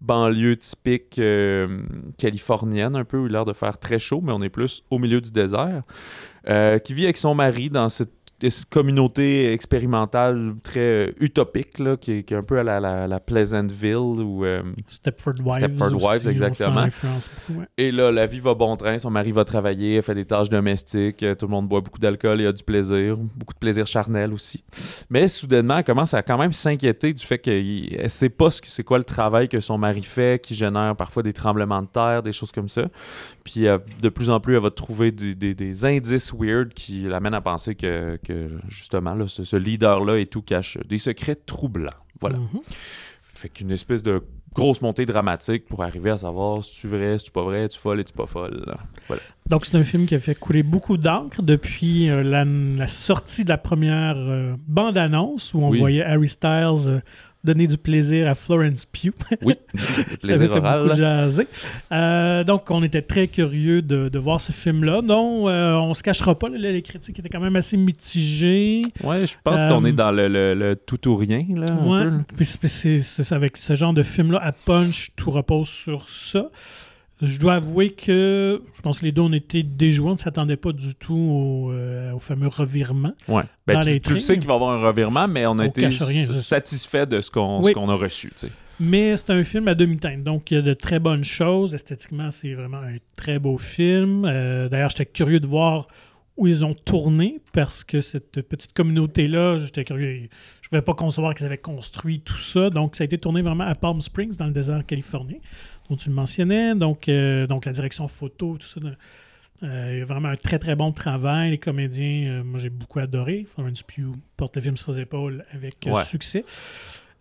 banlieue 0.00 0.56
typique 0.56 1.18
euh, 1.18 1.80
californienne, 2.18 2.96
un 2.96 3.04
peu, 3.04 3.18
où 3.18 3.26
il 3.26 3.30
a 3.30 3.38
l'air 3.38 3.44
de 3.44 3.52
faire 3.52 3.78
très 3.78 3.98
chaud, 3.98 4.20
mais 4.22 4.32
on 4.32 4.42
est 4.42 4.50
plus 4.50 4.82
au 4.90 4.98
milieu 4.98 5.20
du 5.20 5.30
désert, 5.30 5.82
euh, 6.48 6.78
qui 6.78 6.92
vit 6.92 7.04
avec 7.04 7.16
son 7.16 7.34
mari 7.34 7.70
dans 7.70 7.88
cette 7.88 8.23
communauté 8.70 9.52
expérimentale 9.52 10.54
très 10.62 10.80
euh, 10.80 11.12
utopique, 11.20 11.78
là, 11.78 11.96
qui, 11.96 12.12
est, 12.12 12.22
qui 12.22 12.34
est 12.34 12.36
un 12.36 12.42
peu 12.42 12.58
à 12.58 12.62
la, 12.62 12.80
la, 12.80 13.06
la 13.06 13.20
Pleasantville, 13.20 13.96
ou 13.96 14.44
euh, 14.44 14.62
Stepford 14.86 15.34
Wives. 15.44 15.58
Stepford 15.58 16.02
Wives, 16.02 16.28
exactement. 16.28 16.84
ouais. 16.84 17.66
et 17.76 17.92
là, 17.92 18.10
la 18.10 18.26
vie 18.26 18.40
va 18.40 18.54
bon 18.54 18.76
train, 18.76 18.98
son 18.98 19.10
mari 19.10 19.32
va 19.32 19.44
travailler, 19.44 19.96
elle 19.96 20.02
fait 20.02 20.14
des 20.14 20.24
tâches 20.24 20.50
domestiques, 20.50 21.22
euh, 21.22 21.34
tout 21.34 21.46
le 21.46 21.50
monde 21.50 21.68
boit 21.68 21.80
beaucoup 21.80 21.98
d'alcool 21.98 22.40
et 22.40 22.46
a 22.46 22.52
du 22.52 22.62
plaisir, 22.62 23.16
beaucoup 23.16 23.54
de 23.54 23.58
plaisir 23.58 23.86
charnel 23.86 24.32
aussi. 24.32 24.64
Mais 25.10 25.28
soudainement, 25.28 25.78
elle 25.78 25.84
commence 25.84 26.14
à 26.14 26.22
quand 26.22 26.38
même 26.38 26.52
s'inquiéter 26.52 27.12
du 27.12 27.24
fait 27.24 27.38
qu'elle 27.38 28.02
ne 28.02 28.08
sait 28.08 28.28
pas 28.28 28.50
ce 28.50 28.60
que 28.60 28.68
c'est 28.68 28.84
quoi 28.84 28.98
le 28.98 29.04
travail 29.04 29.48
que 29.48 29.60
son 29.60 29.78
mari 29.78 30.02
fait, 30.02 30.42
qui 30.42 30.54
génère 30.54 30.96
parfois 30.96 31.22
des 31.22 31.32
tremblements 31.32 31.82
de 31.82 31.88
terre, 31.88 32.22
des 32.22 32.32
choses 32.32 32.52
comme 32.52 32.68
ça. 32.68 32.86
Puis 33.44 33.66
euh, 33.68 33.78
de 34.02 34.08
plus 34.08 34.30
en 34.30 34.40
plus, 34.40 34.54
elle 34.56 34.62
va 34.62 34.70
trouver 34.70 35.12
des, 35.12 35.34
des- 35.34 35.54
des 35.54 35.84
indices 35.84 36.32
weird 36.32 36.72
qui 36.72 37.02
l'amènent 37.02 37.34
à 37.34 37.40
penser 37.42 37.74
que, 37.74 38.16
que, 38.24 38.48
justement, 38.68 39.14
là, 39.14 39.28
ce, 39.28 39.44
ce 39.44 39.56
leader-là 39.56 40.18
et 40.18 40.26
tout 40.26 40.40
cache 40.42 40.78
des 40.88 40.98
secrets 40.98 41.36
troublants. 41.36 41.90
Voilà. 42.20 42.38
Mhm. 42.38 42.60
fait 43.22 43.48
qu'une 43.50 43.70
espèce 43.70 44.02
de 44.02 44.22
grosse 44.54 44.80
montée 44.80 45.04
dramatique 45.04 45.66
pour 45.66 45.82
arriver 45.82 46.10
à 46.10 46.16
savoir 46.18 46.64
si 46.64 46.80
tu 46.80 46.86
vrai, 46.86 47.18
si 47.18 47.24
tu 47.24 47.32
pas 47.32 47.42
vrai, 47.42 47.68
tu 47.68 47.78
folle 47.78 48.00
et 48.00 48.04
tu 48.04 48.12
pas 48.12 48.26
folle. 48.26 48.62
là. 48.66 48.78
Voilà. 49.08 49.20
Donc, 49.50 49.66
c'est 49.66 49.76
un 49.76 49.82
film 49.84 50.06
qui 50.06 50.14
a 50.14 50.20
fait 50.20 50.36
couler 50.36 50.62
beaucoup 50.62 50.96
d'encre 50.96 51.42
depuis 51.42 52.08
euh, 52.08 52.22
la, 52.22 52.44
la 52.44 52.88
sortie 52.88 53.42
de 53.44 53.48
la 53.50 53.58
première 53.58 54.14
euh, 54.16 54.54
bande-annonce 54.66 55.52
où 55.54 55.58
on 55.58 55.70
Oui. 55.70 55.80
voyait 55.80 56.04
Harry 56.04 56.28
Styles 56.28 57.02
euh, 57.44 57.52
donner 57.52 57.66
du 57.66 57.76
plaisir 57.76 58.28
à 58.28 58.34
Florence 58.34 58.84
Pugh. 58.86 59.12
Oui, 59.42 59.54
plaisir 60.22 60.50
oral. 60.52 60.90
Euh, 61.92 62.44
donc, 62.44 62.70
on 62.70 62.82
était 62.82 63.02
très 63.02 63.28
curieux 63.28 63.82
de, 63.82 64.08
de 64.08 64.18
voir 64.18 64.40
ce 64.40 64.52
film-là. 64.52 65.02
Non, 65.02 65.48
euh, 65.48 65.74
on 65.74 65.94
se 65.94 66.02
cachera 66.02 66.38
pas, 66.38 66.48
là, 66.48 66.58
les 66.58 66.82
critiques 66.82 67.18
étaient 67.18 67.28
quand 67.28 67.40
même 67.40 67.56
assez 67.56 67.76
mitigées. 67.76 68.82
Ouais, 69.02 69.26
je 69.26 69.34
pense 69.42 69.60
Euh, 69.60 69.68
qu'on 69.68 69.84
est 69.84 69.92
dans 69.92 70.10
le, 70.10 70.28
le- 70.28 70.54
le 70.54 70.76
tout 70.76 71.08
ou 71.08 71.16
rien, 71.16 71.44
là. 71.54 71.66
Ouais, 71.84 72.10
puis 72.36 72.46
c'est 72.46 73.32
avec 73.32 73.56
ce 73.56 73.74
genre 73.74 73.92
de 73.92 74.02
film-là, 74.02 74.40
à 74.42 74.52
Punch, 74.52 75.10
tout 75.16 75.30
repose 75.30 75.68
sur 75.68 76.08
ça. 76.08 76.46
Je 77.24 77.38
dois 77.38 77.54
avouer 77.54 77.90
que 77.92 78.62
je 78.76 78.82
pense 78.82 79.00
que 79.00 79.04
les 79.04 79.12
deux, 79.12 79.22
on 79.22 79.32
était 79.32 79.62
déjoués, 79.62 80.10
on 80.10 80.12
ne 80.14 80.18
s'attendait 80.18 80.56
pas 80.56 80.72
du 80.72 80.94
tout 80.94 81.14
au, 81.14 81.72
euh, 81.72 82.12
au 82.12 82.18
fameux 82.18 82.48
revirement. 82.48 83.12
Ouais. 83.28 83.42
Ben, 83.66 83.74
Dans 83.74 83.80
tu, 83.82 83.88
les 83.90 84.00
tu 84.00 84.12
le 84.14 84.18
sais 84.18 84.36
qu'il 84.38 84.46
va 84.46 84.54
y 84.54 84.56
avoir 84.56 84.72
un 84.72 84.86
revirement, 84.86 85.26
mais 85.28 85.46
on 85.46 85.58
a 85.58 85.64
On 85.64 85.68
été 85.68 85.86
rien, 85.86 86.32
satisfait 86.34 87.06
de 87.06 87.20
ce 87.20 87.30
qu'on 87.30 87.62
Oui. 87.62 87.72
a 87.76 87.94
reçu. 87.94 88.32
Mais 88.80 89.16
c'est 89.16 89.30
un 89.30 89.44
film 89.44 89.68
à 89.68 89.74
demi-teinte, 89.74 90.24
donc 90.24 90.50
il 90.50 90.54
y 90.54 90.58
a 90.58 90.62
de 90.62 90.74
très 90.74 90.98
bonnes 90.98 91.22
choses. 91.24 91.74
Esthétiquement, 91.74 92.30
c'est 92.30 92.54
vraiment 92.54 92.78
un 92.78 92.96
très 93.16 93.38
beau 93.38 93.56
film. 93.56 94.24
Euh, 94.24 94.68
D'ailleurs, 94.68 94.90
j'étais 94.90 95.06
curieux 95.06 95.38
de 95.40 95.46
voir 95.46 95.86
où 96.36 96.48
ils 96.48 96.64
ont 96.64 96.74
tourné, 96.74 97.38
parce 97.52 97.84
que 97.84 98.00
cette 98.00 98.42
petite 98.42 98.72
communauté-là, 98.72 99.58
j'étais 99.58 99.84
curieux. 99.84 100.28
Je 100.62 100.66
ne 100.66 100.68
pouvais 100.68 100.82
pas 100.82 100.94
concevoir 100.94 101.32
qu'ils 101.36 101.46
avaient 101.46 101.56
construit 101.58 102.18
tout 102.18 102.38
ça. 102.38 102.70
Donc, 102.70 102.96
ça 102.96 103.02
a 103.02 103.04
été 103.04 103.18
tourné 103.18 103.40
vraiment 103.42 103.62
à 103.62 103.76
Palm 103.76 104.00
Springs, 104.00 104.36
dans 104.36 104.46
le 104.46 104.52
désert 104.52 104.84
californien, 104.84 105.36
dont 105.88 105.96
tu 105.96 106.08
le 106.08 106.14
mentionnais. 106.14 106.74
Donc, 106.74 107.08
euh, 107.08 107.46
donc 107.46 107.64
la 107.66 107.72
direction 107.72 108.08
photo, 108.08 108.56
tout 108.58 108.66
ça. 108.66 108.80
euh, 109.62 109.90
il 109.92 109.98
y 109.98 110.02
a 110.02 110.04
vraiment 110.04 110.28
un 110.28 110.36
très 110.36 110.58
très 110.58 110.74
bon 110.76 110.92
travail. 110.92 111.50
Les 111.52 111.58
comédiens, 111.58 112.40
euh, 112.40 112.44
moi 112.44 112.58
j'ai 112.58 112.70
beaucoup 112.70 112.98
adoré. 112.98 113.46
Florence 113.48 113.82
Pugh 113.82 114.12
porte 114.36 114.56
le 114.56 114.62
film 114.62 114.76
sur 114.76 114.92
ses 114.94 115.00
épaules 115.00 115.44
avec 115.52 115.86
euh, 115.86 115.92
Ouais. 115.92 116.04
succès. 116.04 116.44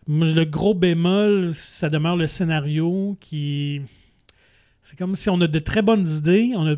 Moi, 0.07 0.27
le 0.33 0.43
gros 0.43 0.73
bémol, 0.73 1.53
ça 1.53 1.87
demeure 1.87 2.17
le 2.17 2.27
scénario 2.27 3.15
qui. 3.21 3.81
C'est 4.81 4.97
comme 4.97 5.15
si 5.15 5.29
on 5.29 5.39
a 5.39 5.47
de 5.47 5.59
très 5.59 5.81
bonnes 5.81 6.05
idées, 6.05 6.51
on 6.55 6.67
a 6.67 6.75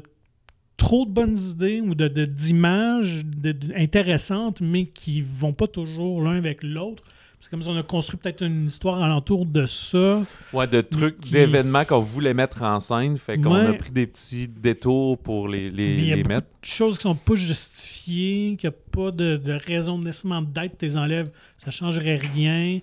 trop 0.77 1.05
de 1.05 1.11
bonnes 1.11 1.37
idées 1.37 1.81
ou 1.81 1.95
de- 1.95 2.25
d'images 2.25 3.25
de- 3.25 3.51
de- 3.53 3.73
intéressantes, 3.75 4.61
mais 4.61 4.85
qui 4.85 5.21
vont 5.21 5.53
pas 5.53 5.65
toujours 5.67 6.21
l'un 6.21 6.35
avec 6.37 6.61
l'autre. 6.61 7.03
C'est 7.45 7.51
comme 7.51 7.61
si 7.61 7.69
on 7.69 7.77
a 7.77 7.83
construit 7.83 8.17
peut-être 8.17 8.41
une 8.43 8.65
histoire 8.65 9.03
alentour 9.03 9.45
de 9.45 9.67
ça. 9.67 10.23
Ouais, 10.51 10.65
de 10.65 10.81
trucs, 10.81 11.19
Qui- 11.19 11.29
d'événements 11.31 11.85
qu'on 11.85 11.99
voulait 11.99 12.33
mettre 12.33 12.63
en 12.63 12.79
scène. 12.79 13.17
Fait 13.19 13.37
qu'on 13.37 13.53
a 13.53 13.73
pris 13.73 13.91
des 13.91 14.07
petits 14.07 14.47
détours 14.47 15.19
pour 15.19 15.47
les, 15.47 15.69
les, 15.69 15.95
mais 15.95 16.05
y 16.05 16.11
a 16.11 16.15
les 16.15 16.23
mettre. 16.23 16.47
de 16.47 16.65
choses 16.65 16.97
qui 16.97 17.03
sont 17.03 17.13
pas 17.13 17.35
justifiées, 17.35 18.55
qui 18.59 18.65
a 18.65 18.71
pas 18.71 19.11
de, 19.11 19.37
de 19.37 19.51
raison 19.63 19.99
nécessairement 19.99 20.41
d'être, 20.41 20.79
tes 20.79 20.97
enlèves, 20.97 21.29
ça 21.63 21.69
changerait 21.69 22.15
rien. 22.15 22.79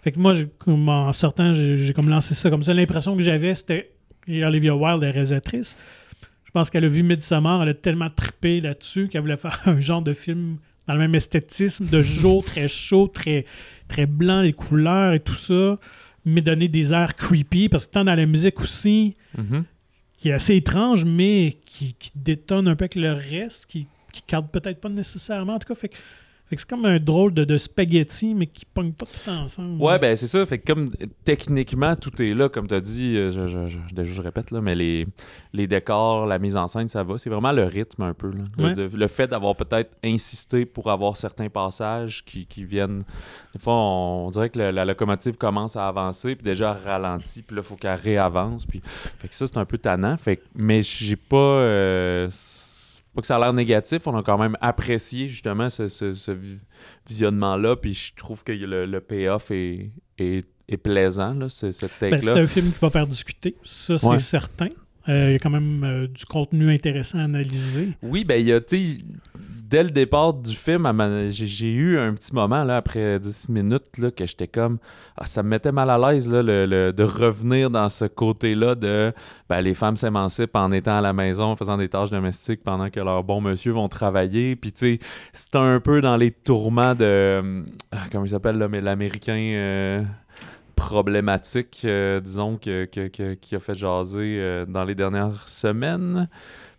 Fait 0.00 0.12
que 0.12 0.18
moi, 0.18 0.32
comme 0.56 0.88
en 0.88 1.12
sortant, 1.12 1.52
j'ai 1.52 1.92
comme 1.92 2.08
lancé 2.08 2.32
ça 2.34 2.48
comme 2.48 2.62
ça. 2.62 2.72
L'impression 2.72 3.14
que 3.14 3.20
j'avais, 3.20 3.54
c'était 3.54 3.92
et 4.26 4.42
Olivia 4.42 4.74
Wilde 4.74 5.02
est 5.02 5.10
réalisatrice. 5.10 5.76
Je 6.46 6.50
pense 6.50 6.70
qu'elle 6.70 6.86
a 6.86 6.88
vu 6.88 7.02
Midsommar, 7.02 7.62
elle 7.62 7.68
a 7.68 7.74
tellement 7.74 8.08
trippé 8.08 8.62
là-dessus 8.62 9.08
qu'elle 9.08 9.20
voulait 9.20 9.36
faire 9.36 9.60
un 9.66 9.80
genre 9.80 10.00
de 10.00 10.14
film 10.14 10.56
dans 10.88 10.94
le 10.94 10.98
même 11.00 11.14
esthétisme, 11.14 11.86
de 11.86 12.02
jour 12.02 12.44
très 12.44 12.66
chaud, 12.66 13.06
très, 13.06 13.44
très 13.86 14.06
blanc, 14.06 14.40
les 14.42 14.52
couleurs 14.52 15.12
et 15.14 15.20
tout 15.20 15.34
ça, 15.36 15.78
mais 16.24 16.40
donner 16.40 16.66
des 16.68 16.92
airs 16.92 17.14
creepy, 17.14 17.68
parce 17.68 17.86
que 17.86 17.92
tant 17.92 18.04
dans 18.04 18.14
la 18.16 18.26
musique 18.26 18.60
aussi, 18.60 19.14
Mhm. 19.36 19.64
qui 20.16 20.30
est 20.30 20.32
assez 20.32 20.56
étrange, 20.56 21.04
mais 21.04 21.58
qui, 21.64 21.94
qui 21.98 22.10
détonne 22.16 22.66
un 22.66 22.74
peu 22.74 22.84
avec 22.84 22.96
le 22.96 23.12
reste, 23.12 23.66
qui 23.66 23.86
qui 24.10 24.22
cadre 24.22 24.48
peut-être 24.48 24.80
pas 24.80 24.88
nécessairement. 24.88 25.54
En 25.54 25.58
tout 25.58 25.68
cas, 25.68 25.74
fait, 25.74 25.90
que- 25.90 25.94
fait 25.94 25.98
que 25.98 26.02
c'est 26.50 26.68
comme 26.68 26.84
un 26.86 26.98
drôle 26.98 27.34
de, 27.34 27.44
de 27.44 27.58
spaghetti, 27.58 28.34
mais 28.34 28.46
qui 28.46 28.64
pogne 28.64 28.92
pas 28.92 29.06
tout 29.06 29.30
ensemble. 29.30 29.82
Ouais, 29.82 29.98
ben 29.98 30.16
c'est 30.16 30.26
ça. 30.26 30.44
Fait 30.46 30.58
que 30.58 30.72
comme 30.72 30.88
techniquement, 31.24 31.94
tout 31.96 32.22
est 32.22 32.32
là, 32.34 32.48
comme 32.48 32.66
tu 32.68 32.74
as 32.74 32.80
dit, 32.80 33.16
euh, 33.16 33.30
je, 33.30 33.46
je, 33.46 33.66
je- 33.66 33.94
déjà, 33.94 34.12
je 34.14 34.22
répète, 34.22 34.50
là, 34.50 34.60
mais 34.60 34.74
les, 34.74 35.06
les 35.52 35.66
décors, 35.66 36.26
la 36.26 36.38
mise 36.38 36.56
en 36.56 36.66
scène, 36.68 36.88
ça 36.88 37.02
va. 37.02 37.18
C'est 37.18 37.30
vraiment 37.30 37.52
le 37.52 37.64
rythme 37.64 38.02
un 38.02 38.14
peu. 38.14 38.30
là. 38.30 38.44
Le, 38.56 38.64
Ouais. 38.64 38.74
de- 38.74 38.90
le 38.96 39.06
fait 39.08 39.26
d'avoir 39.26 39.56
peut-être 39.56 39.90
insisté 40.04 40.64
pour 40.64 40.90
avoir 40.90 41.16
certains 41.16 41.48
passages 41.48 42.24
qui, 42.24 42.46
qui 42.46 42.64
viennent. 42.64 43.02
Des 43.54 43.58
fois, 43.60 43.74
on, 43.74 44.26
on 44.26 44.30
dirait 44.30 44.50
que 44.50 44.58
le- 44.58 44.70
la 44.70 44.84
locomotive 44.84 45.36
commence 45.36 45.76
à 45.76 45.86
avancer, 45.88 46.34
puis 46.34 46.44
déjà 46.44 46.76
elle 46.80 46.88
ralentit, 46.90 47.42
puis 47.42 47.56
là, 47.56 47.62
il 47.64 47.68
faut 47.68 47.76
qu'elle 47.76 47.96
réavance. 47.98 48.64
Puis... 48.66 48.80
Fait 48.84 49.28
que 49.28 49.34
ça, 49.34 49.46
c'est 49.46 49.58
un 49.58 49.64
peu 49.64 49.78
tannant. 49.78 50.16
Fait 50.16 50.36
que- 50.36 50.44
Mais 50.54 50.82
j'ai 50.82 51.16
pas. 51.16 51.36
euh, 51.36 52.28
pas 53.18 53.22
que 53.22 53.26
ça 53.26 53.34
a 53.34 53.40
l'air 53.40 53.52
négatif, 53.52 54.06
on 54.06 54.16
a 54.16 54.22
quand 54.22 54.38
même 54.38 54.56
apprécié 54.60 55.26
justement 55.28 55.68
ce, 55.70 55.88
ce- 55.88 56.14
ce 56.14 56.30
vi- 56.30 56.60
visionnement-là, 57.08 57.74
puis 57.74 57.92
je 57.92 58.12
trouve 58.14 58.44
que 58.44 58.52
le, 58.52 58.86
le 58.86 59.00
payoff 59.00 59.50
est, 59.50 59.90
est, 60.18 60.46
est 60.68 60.76
plaisant, 60.76 61.34
là, 61.34 61.48
ce- 61.48 61.72
cette 61.72 61.90
Ben, 62.00 62.10
take-là. 62.12 62.34
c'est 62.34 62.40
un 62.40 62.46
film 62.46 62.70
qui 62.72 62.78
va 62.78 62.90
faire 62.90 63.08
discuter, 63.08 63.56
ça 63.64 63.98
c'est 63.98 64.06
Ouais. 64.06 64.18
certain. 64.20 64.68
Euh, 65.08 65.28
Il 65.28 65.32
y 65.32 65.36
a 65.36 65.38
quand 65.38 65.50
même 65.50 65.82
euh, 65.84 66.06
du 66.06 66.24
contenu 66.26 66.70
intéressant 66.70 67.18
à 67.18 67.22
analyser. 67.24 67.90
Oui, 68.02 68.24
ben, 68.24 68.40
il 68.40 68.46
y 68.46 68.52
a, 68.52 68.60
tu 68.60 68.84
dès 69.68 69.82
le 69.84 69.90
départ 69.90 70.32
du 70.32 70.54
film, 70.54 70.90
j'ai 71.30 71.70
eu 71.74 71.98
un 71.98 72.14
petit 72.14 72.34
moment, 72.34 72.64
là, 72.64 72.78
après 72.78 73.20
10 73.20 73.50
minutes, 73.50 73.98
là, 73.98 74.10
que 74.10 74.24
j'étais 74.24 74.48
comme, 74.48 74.78
ah, 75.14 75.26
ça 75.26 75.42
me 75.42 75.50
mettait 75.50 75.72
mal 75.72 75.90
à 75.90 75.98
l'aise, 75.98 76.26
le- 76.26 76.40
le- 76.40 76.90
de 76.90 77.02
revenir 77.02 77.68
dans 77.68 77.90
ce 77.90 78.06
côté-là 78.06 78.74
de, 78.74 79.12
ben, 79.46 79.60
les 79.60 79.74
femmes 79.74 79.96
s'émancipent 79.96 80.56
en 80.56 80.72
étant 80.72 80.96
à 80.96 81.00
la 81.02 81.12
maison, 81.12 81.44
en 81.50 81.56
faisant 81.56 81.76
des 81.76 81.90
tâches 81.90 82.08
domestiques 82.10 82.62
pendant 82.62 82.88
que 82.88 83.00
leurs 83.00 83.22
bons 83.24 83.42
monsieur 83.42 83.72
vont 83.72 83.88
travailler, 83.88 84.56
puis 84.56 84.72
tu 84.72 84.94
sais, 84.94 84.98
c'est 85.34 85.54
un 85.56 85.80
peu 85.80 86.00
dans 86.00 86.16
les 86.16 86.30
tourments 86.30 86.94
de, 86.94 87.62
ah, 87.92 88.06
comment 88.10 88.24
il 88.24 88.30
s'appelle, 88.30 88.56
l'américain... 88.56 89.36
euh, 89.38 90.02
problématique, 90.78 91.82
euh, 91.84 92.20
disons, 92.20 92.56
que, 92.56 92.84
que- 92.84 93.34
qui 93.34 93.56
a 93.56 93.58
fait 93.60 93.74
jaser 93.74 94.38
euh, 94.40 94.64
dans 94.64 94.84
les 94.84 94.94
dernières 94.94 95.46
semaines 95.48 96.28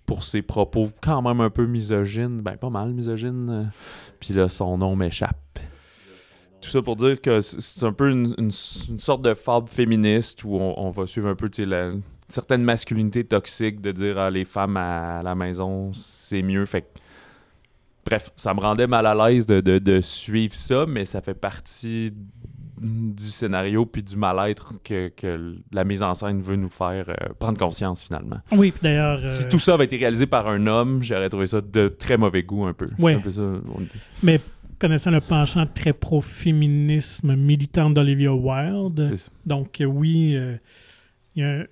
pour 0.06 0.24
ses 0.24 0.42
propos 0.42 0.90
quand 1.02 1.22
même 1.22 1.42
un 1.42 1.50
peu 1.50 1.66
misogynes, 1.68 2.42
ben 2.42 2.56
pas 2.58 2.70
mal 2.70 2.94
misogynes. 2.94 3.50
euh, 3.50 3.64
Puis 4.20 4.34
là, 4.34 4.48
son 4.50 4.78
nom 4.78 4.96
m'échappe. 4.96 5.60
Tout 6.62 6.70
ça 6.70 6.82
pour 6.82 6.96
dire 6.96 7.22
que 7.22 7.42
c'est 7.42 7.84
un 7.86 7.94
peu 7.94 8.10
une, 8.10 8.34
une- 8.38 8.52
sorte 8.52 9.22
de 9.22 9.34
fable 9.34 9.68
féministe 9.68 10.44
où 10.44 10.56
on, 10.56 10.90
va 10.92 11.06
suivre 11.08 11.28
un 11.30 11.36
peu 11.36 11.50
la, 11.60 11.92
certaine 12.28 12.64
masculinité 12.64 13.24
toxique 13.24 13.82
de 13.82 13.92
dire 13.92 14.18
ah, 14.18 14.30
les 14.30 14.46
femmes 14.46 14.78
à 14.78 15.22
la 15.24 15.36
maison, 15.36 15.92
c'est 15.94 16.42
mieux. 16.42 16.66
Fait 16.66 16.86
Bref, 18.06 18.32
ça 18.38 18.54
me 18.54 18.60
rendait 18.60 18.88
mal 18.88 19.06
à 19.06 19.14
l'aise 19.14 19.46
de- 19.46 19.62
de 19.62 20.02
suivre 20.02 20.56
ça, 20.56 20.86
mais 20.88 21.06
ça 21.06 21.22
fait 21.22 21.34
partie 21.36 22.12
du 22.82 23.24
scénario 23.26 23.86
puis 23.86 24.02
du 24.04 24.16
mal-être 24.16 24.74
que, 24.84 25.10
que 25.10 25.56
la 25.72 25.84
mise 25.84 26.02
en 26.04 26.14
scène 26.14 26.42
veut 26.42 26.56
nous 26.56 26.70
faire 26.70 27.10
euh, 27.10 27.14
prendre 27.38 27.58
conscience 27.58 28.04
finalement. 28.04 28.40
Oui, 28.52 28.74
d'ailleurs, 28.82 29.28
Si 29.30 29.46
euh, 29.46 29.50
tout 29.50 29.60
ça 29.60 29.74
avait 29.74 29.86
été 29.86 29.98
réalisé 29.98 30.26
par 30.26 30.48
un 30.48 30.66
homme, 30.68 31.04
j'aurais 31.04 31.30
trouvé 31.30 31.48
ça 31.48 31.62
de 31.62 31.88
très 31.90 32.18
mauvais 32.18 32.44
goût 32.44 32.66
un 32.66 32.74
peu. 32.74 32.88
Peu 33.24 33.32
ça, 33.32 33.42
on- 33.42 33.62
mais 34.24 34.40
connaissant 34.80 35.12
le 35.12 35.20
penchant 35.22 35.66
très 35.66 35.92
pro-féminisme 35.94 37.36
militant 37.36 37.90
d'Olivia 37.90 38.34
Wilde. 38.34 39.14
Donc, 39.46 39.82
euh, 39.82 39.86
oui, 39.86 40.36
euh, 40.36 40.56
il 41.36 41.42
y, 41.42 41.46
a 41.46 41.50
un- 41.50 41.66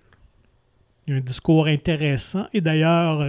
il 1.07 1.13
y 1.13 1.13
a 1.13 1.17
un 1.17 1.21
discours 1.21 1.67
intéressant. 1.67 2.47
Et 2.53 2.61
d'ailleurs, 2.61 3.21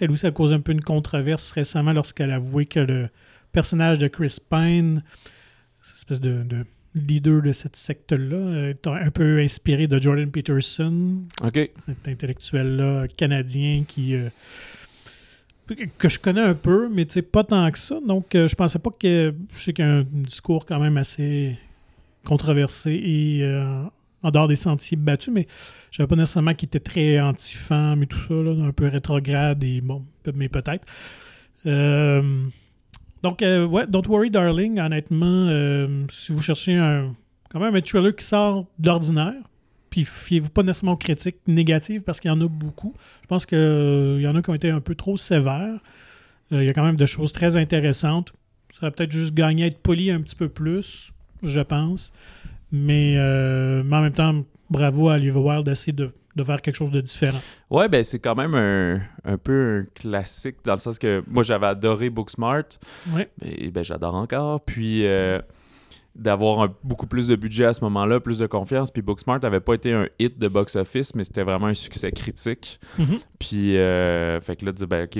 elle 0.00 0.10
aussi 0.10 0.26
a 0.26 0.30
causé 0.30 0.54
un 0.54 0.60
peu 0.60 0.72
une 0.72 0.82
controverse 0.82 1.50
récemment 1.52 1.92
lorsqu'elle 1.92 2.30
a 2.30 2.34
avoué 2.36 2.66
que 2.66 2.80
le 2.80 3.08
personnage 3.52 3.98
de 3.98 4.08
Chris 4.08 4.36
Pine, 4.50 5.02
cette 5.80 5.96
espèce 5.96 6.20
de, 6.20 6.42
de 6.42 6.64
leader 6.94 7.42
de 7.42 7.52
cette 7.52 7.76
secte-là, 7.76 8.70
est 8.70 8.86
un 8.86 9.10
peu 9.10 9.40
inspiré 9.40 9.86
de 9.86 9.98
Jordan 9.98 10.30
Peterson, 10.30 11.22
cet 11.86 12.08
intellectuel-là 12.08 13.08
canadien 13.16 13.84
qui. 13.86 14.14
euh, 14.14 14.28
que 15.98 16.08
je 16.08 16.18
connais 16.18 16.40
un 16.40 16.54
peu, 16.54 16.88
mais 16.88 17.06
pas 17.06 17.44
tant 17.44 17.70
que 17.70 17.78
ça. 17.78 17.98
Donc, 18.06 18.34
euh, 18.34 18.46
je 18.46 18.54
pensais 18.54 18.78
pas 18.78 18.90
que. 18.90 19.34
Je 19.56 19.62
sais 19.62 19.72
qu'il 19.72 19.84
y 19.84 19.88
a 19.88 19.92
un 19.92 20.02
discours 20.02 20.66
quand 20.66 20.78
même 20.78 20.96
assez 20.96 21.56
controversé 22.24 22.92
et 22.92 23.40
euh, 23.42 23.82
en 24.22 24.30
dehors 24.30 24.48
des 24.48 24.56
sentiers 24.56 24.96
battus, 24.96 25.32
mais 25.32 25.46
je 25.90 25.98
savais 25.98 26.06
pas 26.06 26.16
nécessairement 26.16 26.54
qu'il 26.54 26.66
était 26.66 26.80
très 26.80 27.20
anti-femme 27.20 28.02
et 28.02 28.06
tout 28.06 28.18
ça, 28.18 28.34
là, 28.34 28.52
un 28.64 28.72
peu 28.72 28.88
rétrograde 28.88 29.62
et 29.62 29.80
bon, 29.80 30.04
mais 30.34 30.48
peut-être. 30.48 30.84
Euh, 33.24 33.28
donc, 33.28 33.42
euh, 33.42 33.66
ouais, 33.66 33.86
Don't 33.86 34.06
Worry 34.06 34.30
Darling, 34.30 34.78
honnêtement, 34.78 35.46
euh, 35.48 36.04
si 36.10 36.32
vous 36.32 36.40
cherchez 36.42 36.74
un, 36.74 37.14
quand 37.52 37.60
même 37.60 37.74
un 37.74 37.80
thriller 37.80 38.14
qui 38.14 38.24
sort 38.24 38.66
d'ordinaire, 38.78 39.34
puis 39.90 40.04
fiez-vous 40.04 40.50
pas 40.50 40.62
nécessairement 40.62 40.92
aux 40.92 40.96
critiques 40.96 41.36
négatives 41.46 42.02
parce 42.02 42.20
qu'il 42.20 42.28
y 42.30 42.34
en 42.34 42.40
a 42.40 42.48
beaucoup. 42.48 42.94
Je 43.22 43.26
pense 43.28 43.46
qu'il 43.46 44.20
y 44.20 44.26
en 44.26 44.34
a 44.34 44.42
qui 44.42 44.50
ont 44.50 44.54
été 44.54 44.70
un 44.70 44.80
peu 44.80 44.94
trop 44.94 45.16
sévères. 45.16 45.80
Euh, 46.52 46.62
Il 46.62 46.66
y 46.66 46.68
a 46.68 46.72
quand 46.72 46.84
même 46.84 46.96
de 46.96 47.06
choses 47.06 47.32
très 47.32 47.56
intéressantes. 47.56 48.32
Ça 48.72 48.86
va 48.86 48.90
peut-être 48.90 49.12
juste 49.12 49.34
gagner 49.34 49.64
à 49.64 49.66
être 49.68 49.78
poli 49.78 50.10
un 50.10 50.20
petit 50.20 50.34
peu 50.34 50.48
plus, 50.48 51.12
je 51.42 51.60
pense. 51.60 52.12
Mais, 52.76 53.14
euh, 53.16 53.84
mais 53.84 53.96
en 53.96 54.02
même 54.02 54.12
temps, 54.12 54.34
bravo 54.68 55.08
à 55.08 55.14
Oliver 55.14 55.38
Wilde 55.38 55.64
d'essayer 55.64 55.92
de, 55.92 56.10
de 56.34 56.42
faire 56.42 56.60
quelque 56.60 56.74
chose 56.74 56.90
de 56.90 57.00
différent. 57.00 57.38
Ouais, 57.70 57.88
ben 57.88 58.02
c'est 58.02 58.18
quand 58.18 58.34
même 58.34 58.56
un, 58.56 59.00
un 59.24 59.38
peu 59.38 59.82
un 59.82 59.84
classique 59.94 60.56
dans 60.64 60.72
le 60.72 60.78
sens 60.78 60.98
que 60.98 61.22
moi 61.28 61.44
j'avais 61.44 61.66
adoré 61.66 62.10
Booksmart. 62.10 62.64
Ouais. 63.12 63.30
Et 63.42 63.70
ben 63.70 63.84
j'adore 63.84 64.16
encore. 64.16 64.60
Puis 64.64 65.06
euh, 65.06 65.40
d'avoir 66.16 66.68
beaucoup 66.82 67.06
plus 67.06 67.28
de 67.28 67.36
budget 67.36 67.66
à 67.66 67.74
ce 67.74 67.82
moment-là, 67.84 68.18
plus 68.18 68.38
de 68.38 68.46
confiance. 68.46 68.90
Puis 68.90 69.02
Booksmart 69.02 69.38
n'avait 69.40 69.60
pas 69.60 69.74
été 69.74 69.92
un 69.92 70.08
hit 70.18 70.36
de 70.36 70.48
box-office, 70.48 71.14
mais 71.14 71.22
c'était 71.22 71.44
vraiment 71.44 71.66
un 71.66 71.74
succès 71.74 72.10
critique. 72.10 72.80
Mhm. 72.98 73.18
Puis, 73.38 73.76
euh, 73.76 74.40
fait 74.40 74.56
que 74.56 74.64
là, 74.64 74.72
dire, 74.72 74.86
ben, 74.88 75.04
OK, 75.04 75.18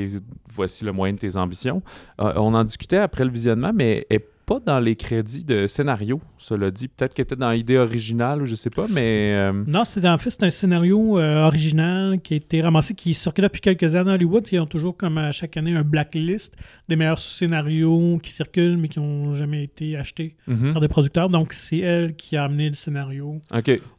voici 0.52 0.84
le 0.84 0.92
moyen 0.92 1.14
de 1.14 1.18
tes 1.18 1.36
ambitions. 1.36 1.82
Euh, 2.20 2.32
on 2.36 2.54
en 2.54 2.64
discutait 2.64 2.98
après 2.98 3.24
le 3.24 3.30
visionnement, 3.30 3.72
mais 3.72 4.06
elle 4.10 4.20
pas 4.46 4.60
dans 4.64 4.78
les 4.80 4.96
crédits 4.96 5.44
de 5.44 5.66
scénario, 5.66 6.20
cela 6.38 6.70
dit. 6.70 6.88
Peut-être 6.88 7.14
qu'elle 7.14 7.24
était 7.24 7.36
dans 7.36 7.50
l'idée 7.50 7.78
originale 7.78 8.42
ou 8.42 8.46
je 8.46 8.54
sais 8.54 8.70
pas, 8.70 8.86
mais. 8.90 9.32
euh, 9.34 9.64
Non, 9.66 9.84
c'est 9.84 10.06
en 10.06 10.18
fait 10.18 10.30
c'est 10.30 10.44
un 10.44 10.50
scénario 10.50 11.18
euh, 11.18 11.44
original 11.46 12.20
qui 12.20 12.34
a 12.34 12.36
été 12.36 12.60
ramassé, 12.62 12.94
qui 12.94 13.14
circule 13.14 13.44
depuis 13.44 13.60
quelques 13.60 13.94
années 13.94 14.10
à 14.10 14.14
Hollywood. 14.14 14.46
Ils 14.52 14.60
ont 14.60 14.66
toujours 14.66 14.96
comme 14.96 15.18
à 15.18 15.32
chaque 15.32 15.56
année 15.56 15.74
un 15.74 15.82
blacklist 15.82 16.54
des 16.88 16.96
meilleurs 16.96 17.18
scénarios 17.18 18.18
qui 18.22 18.32
circulent 18.32 18.76
mais 18.76 18.88
qui 18.88 19.00
n'ont 19.00 19.34
jamais 19.34 19.64
été 19.64 19.96
achetés 19.96 20.36
mhm. 20.46 20.72
par 20.72 20.80
des 20.80 20.88
producteurs. 20.88 21.28
Donc 21.28 21.52
c'est 21.52 21.78
elle 21.78 22.14
qui 22.14 22.36
a 22.36 22.44
amené 22.44 22.68
le 22.68 22.74
scénario 22.74 23.40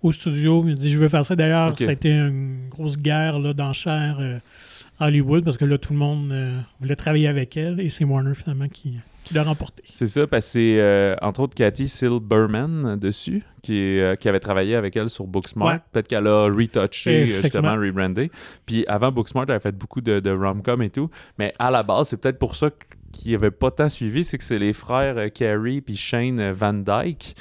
au 0.02 0.12
studio. 0.12 0.64
Il 0.68 0.74
a 0.74 0.76
dit 0.76 0.90
je 0.90 1.00
veux 1.00 1.10
faire 1.10 1.26
ça. 1.26 1.36
D'ailleurs, 1.36 1.78
ça 1.78 1.90
a 1.90 1.92
été 1.92 2.12
une 2.12 2.70
grosse 2.70 2.98
guerre 2.98 3.40
d'enchères 3.54 4.18
euh, 4.20 4.38
à 5.00 5.08
Hollywood 5.08 5.44
parce 5.44 5.58
que 5.58 5.66
là 5.66 5.78
tout 5.78 5.94
le 5.94 6.00
monde 6.00 6.32
euh, 6.32 6.60
voulait 6.80 6.96
travailler 6.96 7.28
avec 7.28 7.58
elle 7.58 7.80
et 7.80 7.90
c'est 7.90 8.06
Warner 8.06 8.34
finalement 8.36 8.68
qui, 8.68 8.98
qui 9.26 9.34
l'a 9.34 9.44
remporté. 9.44 9.84
C'est 9.92 10.08
ça, 10.08 10.28
parce 10.28 10.46
que 10.46 10.52
c'est 10.52 10.80
euh, 10.80 11.16
entre 11.22 11.42
autres 11.42 11.56
Cathy 11.56 11.88
Silberman 11.88 12.96
dessus, 12.98 13.44
qui, 13.62 14.00
euh, 14.00 14.16
qui 14.16 14.30
avait 14.30 14.40
travaillé 14.40 14.76
avec 14.76 14.96
elle 14.96 15.10
sur 15.10 15.26
Booksmart. 15.26 15.68
Ouais. 15.68 15.80
Peut-être 15.92 16.08
qu'elle 16.08 16.28
a 16.28 16.46
retouché, 16.46 17.24
euh, 17.24 17.42
justement, 17.42 17.76
rebrandé. 17.76 18.32
Puis 18.66 18.86
avant 18.88 19.12
Booksmart, 19.12 19.46
elle 19.48 19.56
avait 19.56 19.60
fait 19.60 19.76
beaucoup 19.76 20.02
de, 20.02 20.20
de 20.20 20.32
rom-com 20.32 20.82
et 20.82 20.90
tout. 20.90 21.10
Mais 21.38 21.54
à 21.60 21.72
la 21.72 21.84
base, 21.84 22.10
c'est 22.10 22.18
peut-être 22.18 22.40
pour 22.40 22.56
ça 22.56 22.70
qu'il 23.12 23.32
n'y 23.32 23.36
avait 23.36 23.52
pas 23.52 23.72
tant 23.72 23.90
suivi, 23.90 24.24
c'est 24.24 24.38
que 24.38 24.44
c'est 24.44 24.60
les 24.60 24.74
frères 24.74 25.32
Carey 25.34 25.82
puis 25.82 25.98
Shane 25.98 26.52
Van 26.52 26.74
Dyke. 26.74 27.36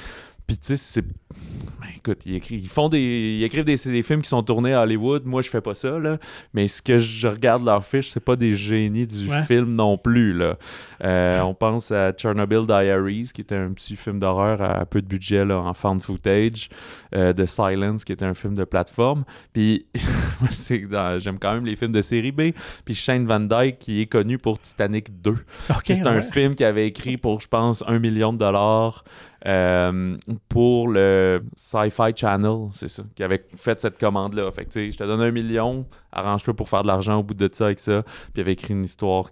Puis 0.47 0.57
tu 0.57 0.67
sais, 0.67 0.77
c'est. 0.77 1.01
Ben, 1.01 1.87
écoute, 1.95 2.25
ils, 2.25 2.67
font 2.67 2.87
des. 2.87 2.99
Ils 3.39 3.43
écrivent 3.43 3.63
des, 3.65 3.75
des 3.77 4.03
films 4.03 4.21
qui 4.21 4.29
sont 4.29 4.43
tournés 4.43 4.73
à 4.73 4.81
Hollywood. 4.83 5.23
Moi, 5.25 5.41
je 5.41 5.49
fais 5.49 5.61
pas 5.61 5.73
ça, 5.73 5.97
là. 5.97 6.17
Mais 6.53 6.67
ce 6.67 6.81
que 6.81 6.97
je 6.99 7.27
regarde 7.27 7.65
leurs 7.65 7.83
fiches, 7.83 8.09
c'est 8.09 8.23
pas 8.23 8.35
des 8.35 8.53
génies 8.53 9.07
du 9.07 9.27
Ouais. 9.29 9.41
film 9.43 9.73
non 9.73 9.97
plus, 9.97 10.33
là. 10.33 10.57
Euh, 11.03 11.41
on 11.41 11.53
pense 11.55 11.91
à 11.91 12.11
Chernobyl 12.15 12.65
Diaries, 12.67 13.31
qui 13.33 13.41
était 13.41 13.55
un 13.55 13.71
petit 13.73 13.95
film 13.95 14.19
d'horreur 14.19 14.61
à, 14.61 14.85
peu 14.85 15.01
de 15.01 15.07
budget, 15.07 15.43
là, 15.45 15.59
en 15.59 15.73
found 15.73 16.01
footage. 16.01 16.69
Euh, 17.15 17.33
The 17.33 17.45
Silence, 17.47 18.05
qui 18.05 18.11
était 18.13 18.25
un 18.25 18.33
film 18.35 18.53
de 18.53 18.65
plateforme. 18.65 19.23
Puis, 19.51 19.85
dans- 20.91 21.19
j'aime 21.19 21.39
quand 21.39 21.53
même 21.55 21.65
les 21.65 21.75
films 21.75 21.91
de 21.91 22.01
série 22.01 22.31
B. 22.31 22.51
Puis 22.85 22.93
Shane 22.93 23.25
Van 23.25 23.39
Dyke, 23.39 23.79
qui 23.79 24.01
est 24.01 24.05
connu 24.05 24.37
pour 24.37 24.59
Titanic 24.59 25.21
2. 25.21 25.31
Ok, 25.71 25.83
C'est 25.85 26.05
un 26.07 26.21
film 26.21 26.53
qu'il 26.55 26.65
avait 26.65 26.87
écrit 26.87 27.17
pour, 27.17 27.41
je 27.41 27.47
pense, 27.47 27.83
un 27.87 27.99
million 27.99 28.31
de 28.31 28.37
dollars 28.37 29.03
euh, 29.45 30.17
pour 30.49 30.87
le 30.87 31.43
Sci-Fi 31.55 32.13
Channel, 32.15 32.69
c'est 32.73 32.87
ça, 32.87 33.03
qui 33.15 33.23
avait 33.23 33.45
fait 33.55 33.79
cette 33.79 33.99
commande-là. 33.99 34.49
Fait 34.51 34.65
que, 34.65 34.89
je 34.91 34.97
te 34.97 35.03
donne 35.03 35.21
un 35.21 35.31
million, 35.31 35.85
arrange-toi 36.11 36.55
pour 36.55 36.67
faire 36.67 36.81
de 36.81 36.87
l'argent 36.87 37.19
au 37.19 37.23
bout 37.23 37.35
de 37.35 37.49
ça 37.51 37.65
avec 37.65 37.79
ça. 37.79 38.03
Puis 38.03 38.33
il 38.37 38.41
avait 38.41 38.53
écrit 38.53 38.73
une 38.73 38.83
histoire 38.83 39.29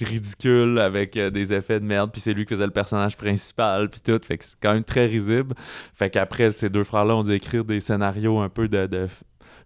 ridicule 0.00 0.78
avec 0.78 1.16
euh, 1.16 1.30
des 1.30 1.52
effets 1.52 1.80
de 1.80 1.84
merde, 1.84 2.10
puis 2.10 2.20
c'est 2.20 2.32
lui 2.32 2.44
qui 2.44 2.54
faisait 2.54 2.66
le 2.66 2.72
personnage 2.72 3.16
principal, 3.16 3.90
puis 3.90 4.00
tout. 4.00 4.18
Fait 4.24 4.38
que 4.38 4.44
c'est 4.44 4.58
quand 4.60 4.72
même 4.72 4.84
très 4.84 5.06
risible. 5.06 5.54
Fait 5.94 6.08
qu'après, 6.10 6.50
ces 6.50 6.70
deux 6.70 6.84
frères-là 6.84 7.16
ont 7.16 7.22
dû 7.22 7.32
écrire 7.32 7.64
des 7.64 7.80
scénarios 7.80 8.38
un 8.40 8.48
peu 8.48 8.68
de... 8.68 8.86
de 8.86 9.06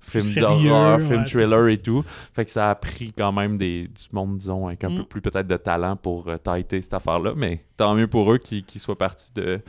films 0.02 0.24
Sérieux, 0.24 0.68
d'horreur, 0.68 0.98
ouais, 0.98 1.06
films 1.06 1.24
c'est 1.26 1.32
thriller 1.32 1.68
et 1.68 1.78
tout. 1.78 2.04
Fait 2.34 2.44
que 2.44 2.50
ça 2.50 2.70
a 2.70 2.74
pris 2.74 3.12
quand 3.16 3.32
même 3.32 3.56
des, 3.56 3.84
du 3.84 4.04
monde, 4.12 4.36
disons, 4.38 4.66
avec 4.66 4.84
un 4.84 4.90
Mm. 4.90 4.96
peu 4.98 5.04
plus 5.04 5.20
peut-être 5.22 5.46
de 5.46 5.56
talent 5.56 5.96
pour 5.96 6.28
euh, 6.28 6.36
tighter 6.36 6.82
cette 6.82 6.94
affaire-là. 6.94 7.32
Mais 7.36 7.64
tant 7.76 7.94
mieux 7.94 8.06
pour 8.08 8.32
eux 8.32 8.38
qu'ils 8.38 8.64
qu'ils 8.64 8.80
soient 8.80 8.98
partis 8.98 9.32
de, 9.34 9.60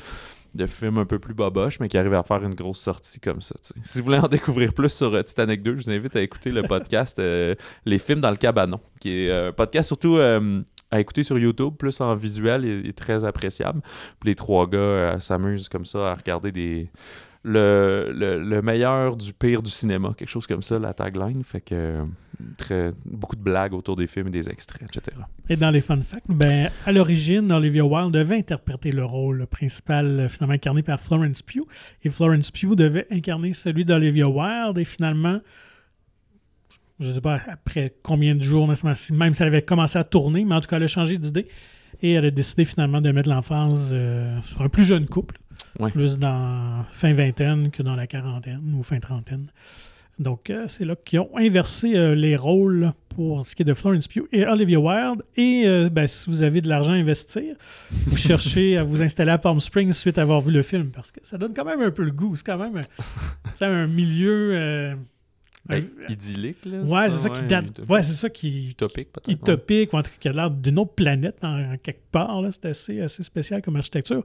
de 0.55 0.65
films 0.67 0.97
un 0.99 1.05
peu 1.05 1.17
plus 1.19 1.33
boboches, 1.33 1.79
mais 1.79 1.87
qui 1.87 1.97
arrivent 1.97 2.13
à 2.13 2.23
faire 2.23 2.43
une 2.43 2.53
grosse 2.55 2.79
sortie 2.79 3.19
comme 3.19 3.41
ça. 3.41 3.55
Si 3.81 3.99
vous 3.99 4.05
voulez 4.05 4.19
en 4.19 4.27
découvrir 4.29 4.73
plus 4.73 4.89
sur 4.89 5.13
euh, 5.13 5.23
Titanic 5.23 5.63
2, 5.63 5.77
je 5.77 5.83
vous 5.85 5.91
invite 5.91 6.15
à 6.15 6.21
écouter 6.21 6.51
le 6.51 6.63
podcast 6.63 7.17
euh, 7.19 7.55
Les 7.85 7.97
films 7.97 8.21
dans 8.21 8.29
le 8.31 8.37
cabanon, 8.37 8.79
qui 8.99 9.11
est 9.25 9.29
euh, 9.29 9.49
un 9.49 9.51
podcast 9.51 9.87
surtout 9.87 10.17
euh, 10.17 10.61
à 10.91 10.99
écouter 10.99 11.23
sur 11.23 11.39
YouTube, 11.39 11.73
plus 11.79 11.99
en 12.01 12.13
visuel 12.15 12.65
et, 12.65 12.87
et 12.89 12.93
très 12.93 13.25
appréciable. 13.25 13.81
Puis 14.19 14.29
les 14.29 14.35
trois 14.35 14.67
gars 14.67 15.17
s'amusent 15.19 15.69
comme 15.69 15.85
ça 15.87 16.11
à 16.11 16.13
regarder 16.15 16.51
des 16.51 16.91
le, 17.43 18.13
le, 18.15 18.41
le 18.41 18.61
meilleur 18.61 19.17
du 19.17 19.33
pire 19.33 19.61
du 19.61 19.69
cinéma, 19.69 20.13
quelque 20.17 20.29
chose 20.29 20.47
comme 20.47 20.61
ça, 20.63 20.79
la 20.79 20.93
tagline. 20.93 21.43
Fait 21.43 21.61
que 21.61 21.75
euh, 21.75 22.03
très, 22.57 22.91
beaucoup 23.05 23.35
de 23.35 23.41
blagues 23.41 23.73
autour 23.73 23.95
des 23.95 24.07
films 24.07 24.27
et 24.27 24.31
des 24.31 24.49
extraits, 24.49 24.83
etc. 24.83 25.17
Et 25.49 25.57
dans 25.57 25.69
les 25.69 25.81
fun 25.81 25.99
facts, 25.99 26.23
ben, 26.29 26.69
à 26.85 26.91
l'origine, 26.91 27.51
Olivia 27.51 27.85
Wilde 27.85 28.13
devait 28.13 28.37
interpréter 28.37 28.91
le 28.91 29.03
rôle 29.03 29.45
principal 29.47 30.21
euh, 30.21 30.27
finalement 30.29 30.55
incarné 30.55 30.83
par 30.83 30.99
Florence 30.99 31.41
Pugh. 31.41 31.65
Et 32.03 32.09
Florence 32.09 32.49
Pugh 32.51 32.75
devait 32.75 33.07
incarner 33.11 33.53
celui 33.53 33.83
d'Olivia 33.83 34.29
Wilde. 34.29 34.77
Et 34.77 34.85
finalement, 34.85 35.41
je 36.99 37.07
ne 37.07 37.11
sais 37.11 37.21
pas 37.21 37.41
après 37.47 37.93
combien 38.03 38.35
de 38.35 38.41
jours, 38.41 38.67
même 38.67 39.33
si 39.33 39.41
elle 39.41 39.47
avait 39.47 39.63
commencé 39.63 39.99
à 39.99 40.03
tourner, 40.05 40.45
mais 40.45 40.55
en 40.55 40.61
tout 40.61 40.69
cas, 40.69 40.77
elle 40.77 40.83
a 40.83 40.87
changé 40.87 41.17
d'idée. 41.17 41.47
Et 42.01 42.13
elle 42.13 42.25
a 42.25 42.31
décidé 42.31 42.65
finalement 42.65 43.01
de 43.01 43.11
mettre 43.11 43.29
l'emphase 43.29 43.91
euh, 43.93 44.41
sur 44.43 44.61
un 44.61 44.69
plus 44.69 44.83
jeune 44.83 45.05
couple, 45.05 45.37
Ouais. 45.79 45.91
plus 45.91 46.17
dans 46.17 46.85
fin 46.91 47.13
vingtaine 47.13 47.71
que 47.71 47.81
dans 47.83 47.95
la 47.95 48.07
quarantaine 48.07 48.61
ou 48.77 48.83
fin 48.83 48.99
trentaine. 48.99 49.47
Donc, 50.19 50.51
euh, 50.51 50.65
c'est 50.67 50.85
là 50.85 50.95
qu'ils 50.95 51.19
ont 51.21 51.35
inversé 51.35 51.95
euh, 51.95 52.13
les 52.13 52.35
rôles 52.35 52.91
pour 53.09 53.47
ce 53.47 53.55
qui 53.55 53.63
est 53.63 53.65
de 53.65 53.73
Florence 53.73 54.07
Pugh 54.07 54.27
et 54.31 54.45
Olivia 54.45 54.79
Wilde. 54.79 55.23
Et 55.35 55.63
euh, 55.65 55.89
ben, 55.89 56.05
si 56.07 56.29
vous 56.29 56.43
avez 56.43 56.61
de 56.61 56.69
l'argent 56.69 56.91
à 56.91 56.95
investir, 56.95 57.55
vous 57.89 58.15
cherchez 58.17 58.77
à 58.77 58.83
vous 58.83 59.01
installer 59.01 59.31
à 59.31 59.39
Palm 59.39 59.59
Springs 59.59 59.91
suite 59.91 60.19
à 60.19 60.21
avoir 60.21 60.39
vu 60.41 60.51
le 60.51 60.61
film, 60.61 60.91
parce 60.91 61.11
que 61.11 61.19
ça 61.23 61.39
donne 61.39 61.53
quand 61.55 61.65
même 61.65 61.81
un 61.81 61.89
peu 61.89 62.03
le 62.03 62.11
goût. 62.11 62.35
C'est 62.35 62.45
quand 62.45 62.59
même 62.59 62.79
sais, 63.55 63.65
un 63.65 63.87
milieu... 63.87 64.95
Ben, 65.65 65.81
un- 66.09 66.11
idyllique, 66.11 66.57
là. 66.65 66.81
ouais, 66.81 67.09
c'est 67.09 67.17
ça 67.19 67.29
qui 67.29 67.41
date... 67.43 67.67
utopique, 67.69 67.89
Ouais, 67.89 68.03
c'est 68.03 68.11
ça 68.11 68.29
qui... 68.29 68.69
utopique, 68.71 69.13
peut-être. 69.13 69.27
ouais. 69.29 69.33
Utopique, 69.35 69.93
ou 69.93 69.97
en 69.97 70.03
tout 70.03 70.11
cas 70.11 70.17
qui 70.19 70.27
a 70.27 70.33
l'air 70.33 70.51
d'une 70.51 70.77
autre 70.77 70.93
planète 70.93 71.37
en, 71.41 71.73
en 71.73 71.77
quelque 71.77 72.03
part. 72.11 72.41
C'est 72.51 72.65
assez, 72.65 72.99
assez 73.01 73.23
spécial 73.23 73.61
comme 73.61 73.77
architecture. 73.77 74.23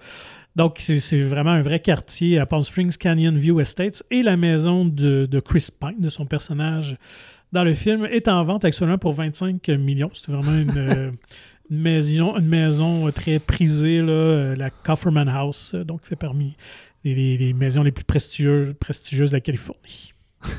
Donc, 0.59 0.79
c'est 0.81 1.23
vraiment 1.23 1.53
un 1.53 1.63
vrai 1.63 1.79
quartier 1.81 2.39
à 2.41 2.45
Palm 2.45 2.65
Springs 2.65 2.97
Canyon 2.97 3.39
View 3.39 3.61
Estates. 3.61 4.03
Et 4.11 4.23
la 4.25 4.37
maison 4.37 4.85
de, 4.85 5.25
de 5.27 5.41
Chris 5.41 5.69
Pine, 5.81 6.01
de 6.01 6.09
son 6.09 6.27
personnage 6.27 6.99
dans 7.53 7.63
le 7.63 7.75
film, 7.75 8.05
est 8.07 8.27
en 8.27 8.43
vente 8.43 8.65
actuellement 8.65 8.99
pour 8.99 9.13
25 9.13 9.67
millions. 9.69 10.11
C'est 10.15 10.33
vraiment 10.33 10.59
une, 10.59 10.77
euh, 10.77 11.11
une 11.71 11.79
maison, 11.81 12.37
une 12.37 12.49
maison 12.49 13.09
très 13.13 13.39
prisée, 13.39 14.01
là, 14.03 14.11
euh, 14.13 14.57
la 14.57 14.71
Cofferman 14.71 15.29
House, 15.29 15.73
euh, 15.77 15.85
donc 15.85 16.05
fait 16.05 16.17
parmi 16.17 16.57
les, 17.05 17.53
maisons 17.53 17.85
les 17.85 17.93
plus 17.93 18.05
prestigieuses, 18.05 18.75
prestigieuses 18.81 19.31
de 19.31 19.37
la 19.37 19.41
Californie. 19.41 20.13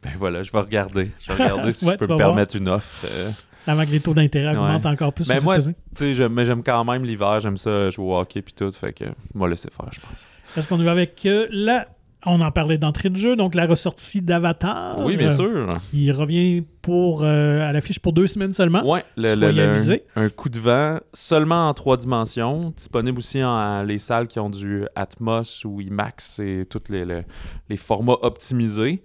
Ben 0.00 0.12
voilà, 0.16 0.44
je 0.44 0.52
vais 0.52 0.60
regarder. 0.60 1.10
Je 1.18 1.32
vais 1.32 1.42
regarder 1.42 1.72
si 1.74 1.84
Ouais, 1.84 1.94
je 1.94 1.98
peux 1.98 2.04
me 2.06 2.14
voir. 2.14 2.28
permettre 2.28 2.54
une 2.54 2.68
offre. 2.68 3.04
euh. 3.10 3.30
Avant 3.68 3.84
que 3.84 3.90
les 3.90 4.00
taux 4.00 4.14
d'intérêt 4.14 4.52
Ouais. 4.52 4.58
augmentent 4.58 4.86
encore 4.86 5.12
plus 5.12 5.28
Ben 5.28 5.38
aux 5.38 5.42
moi. 5.42 5.58
Tu 5.58 5.72
sais, 5.94 6.14
j'aime- 6.14 6.32
mais 6.32 6.44
j'aime 6.44 6.62
quand 6.62 6.84
même 6.84 7.04
l'hiver, 7.04 7.38
j'aime 7.40 7.56
ça 7.56 7.90
jouer 7.90 8.04
au 8.06 8.16
hockey 8.18 8.42
puis 8.42 8.54
tout, 8.54 8.72
fait 8.72 8.92
que 8.92 9.04
moi 9.34 9.48
laisser 9.48 9.68
faire, 9.70 9.86
je 9.92 10.00
pense. 10.00 10.26
Est-ce 10.56 10.66
qu'on 10.68 10.80
y 10.80 10.84
va 10.84 10.92
avec 10.92 11.24
euh, 11.26 11.46
la. 11.50 11.86
On 12.26 12.40
en 12.40 12.50
parlait 12.50 12.78
d'entrée 12.78 13.10
de 13.10 13.16
jeu, 13.16 13.36
donc 13.36 13.54
la 13.54 13.66
ressortie 13.66 14.22
d'Avatar. 14.22 14.98
oui, 15.04 15.16
bien 15.16 15.28
euh, 15.28 15.30
sûr. 15.30 15.74
Qui 15.90 16.10
revient 16.10 16.64
pour, 16.88 17.22
euh, 17.22 17.60
à 17.68 17.72
l'affiche 17.72 17.98
pour 18.00 18.12
deux 18.12 18.26
semaines 18.26 18.52
seulement. 18.54 18.82
Ouais, 18.84 19.04
le, 19.16 19.34
le- 19.34 20.00
un, 20.16 20.22
un 20.24 20.28
coup 20.30 20.48
de 20.48 20.58
vent 20.58 20.98
seulement 21.12 21.68
en 21.68 21.74
trois 21.74 21.96
dimensions, 21.96 22.72
disponible 22.76 23.18
aussi 23.18 23.44
en 23.44 23.82
les 23.82 23.98
salles 23.98 24.26
qui 24.26 24.40
ont 24.40 24.50
du 24.50 24.84
Atmos 24.94 25.64
ou 25.64 25.80
IMAX 25.80 26.38
et 26.38 26.64
tous 26.68 26.90
les, 26.90 27.04
le- 27.04 27.24
les 27.68 27.76
formats 27.76 28.16
optimisés. 28.22 29.02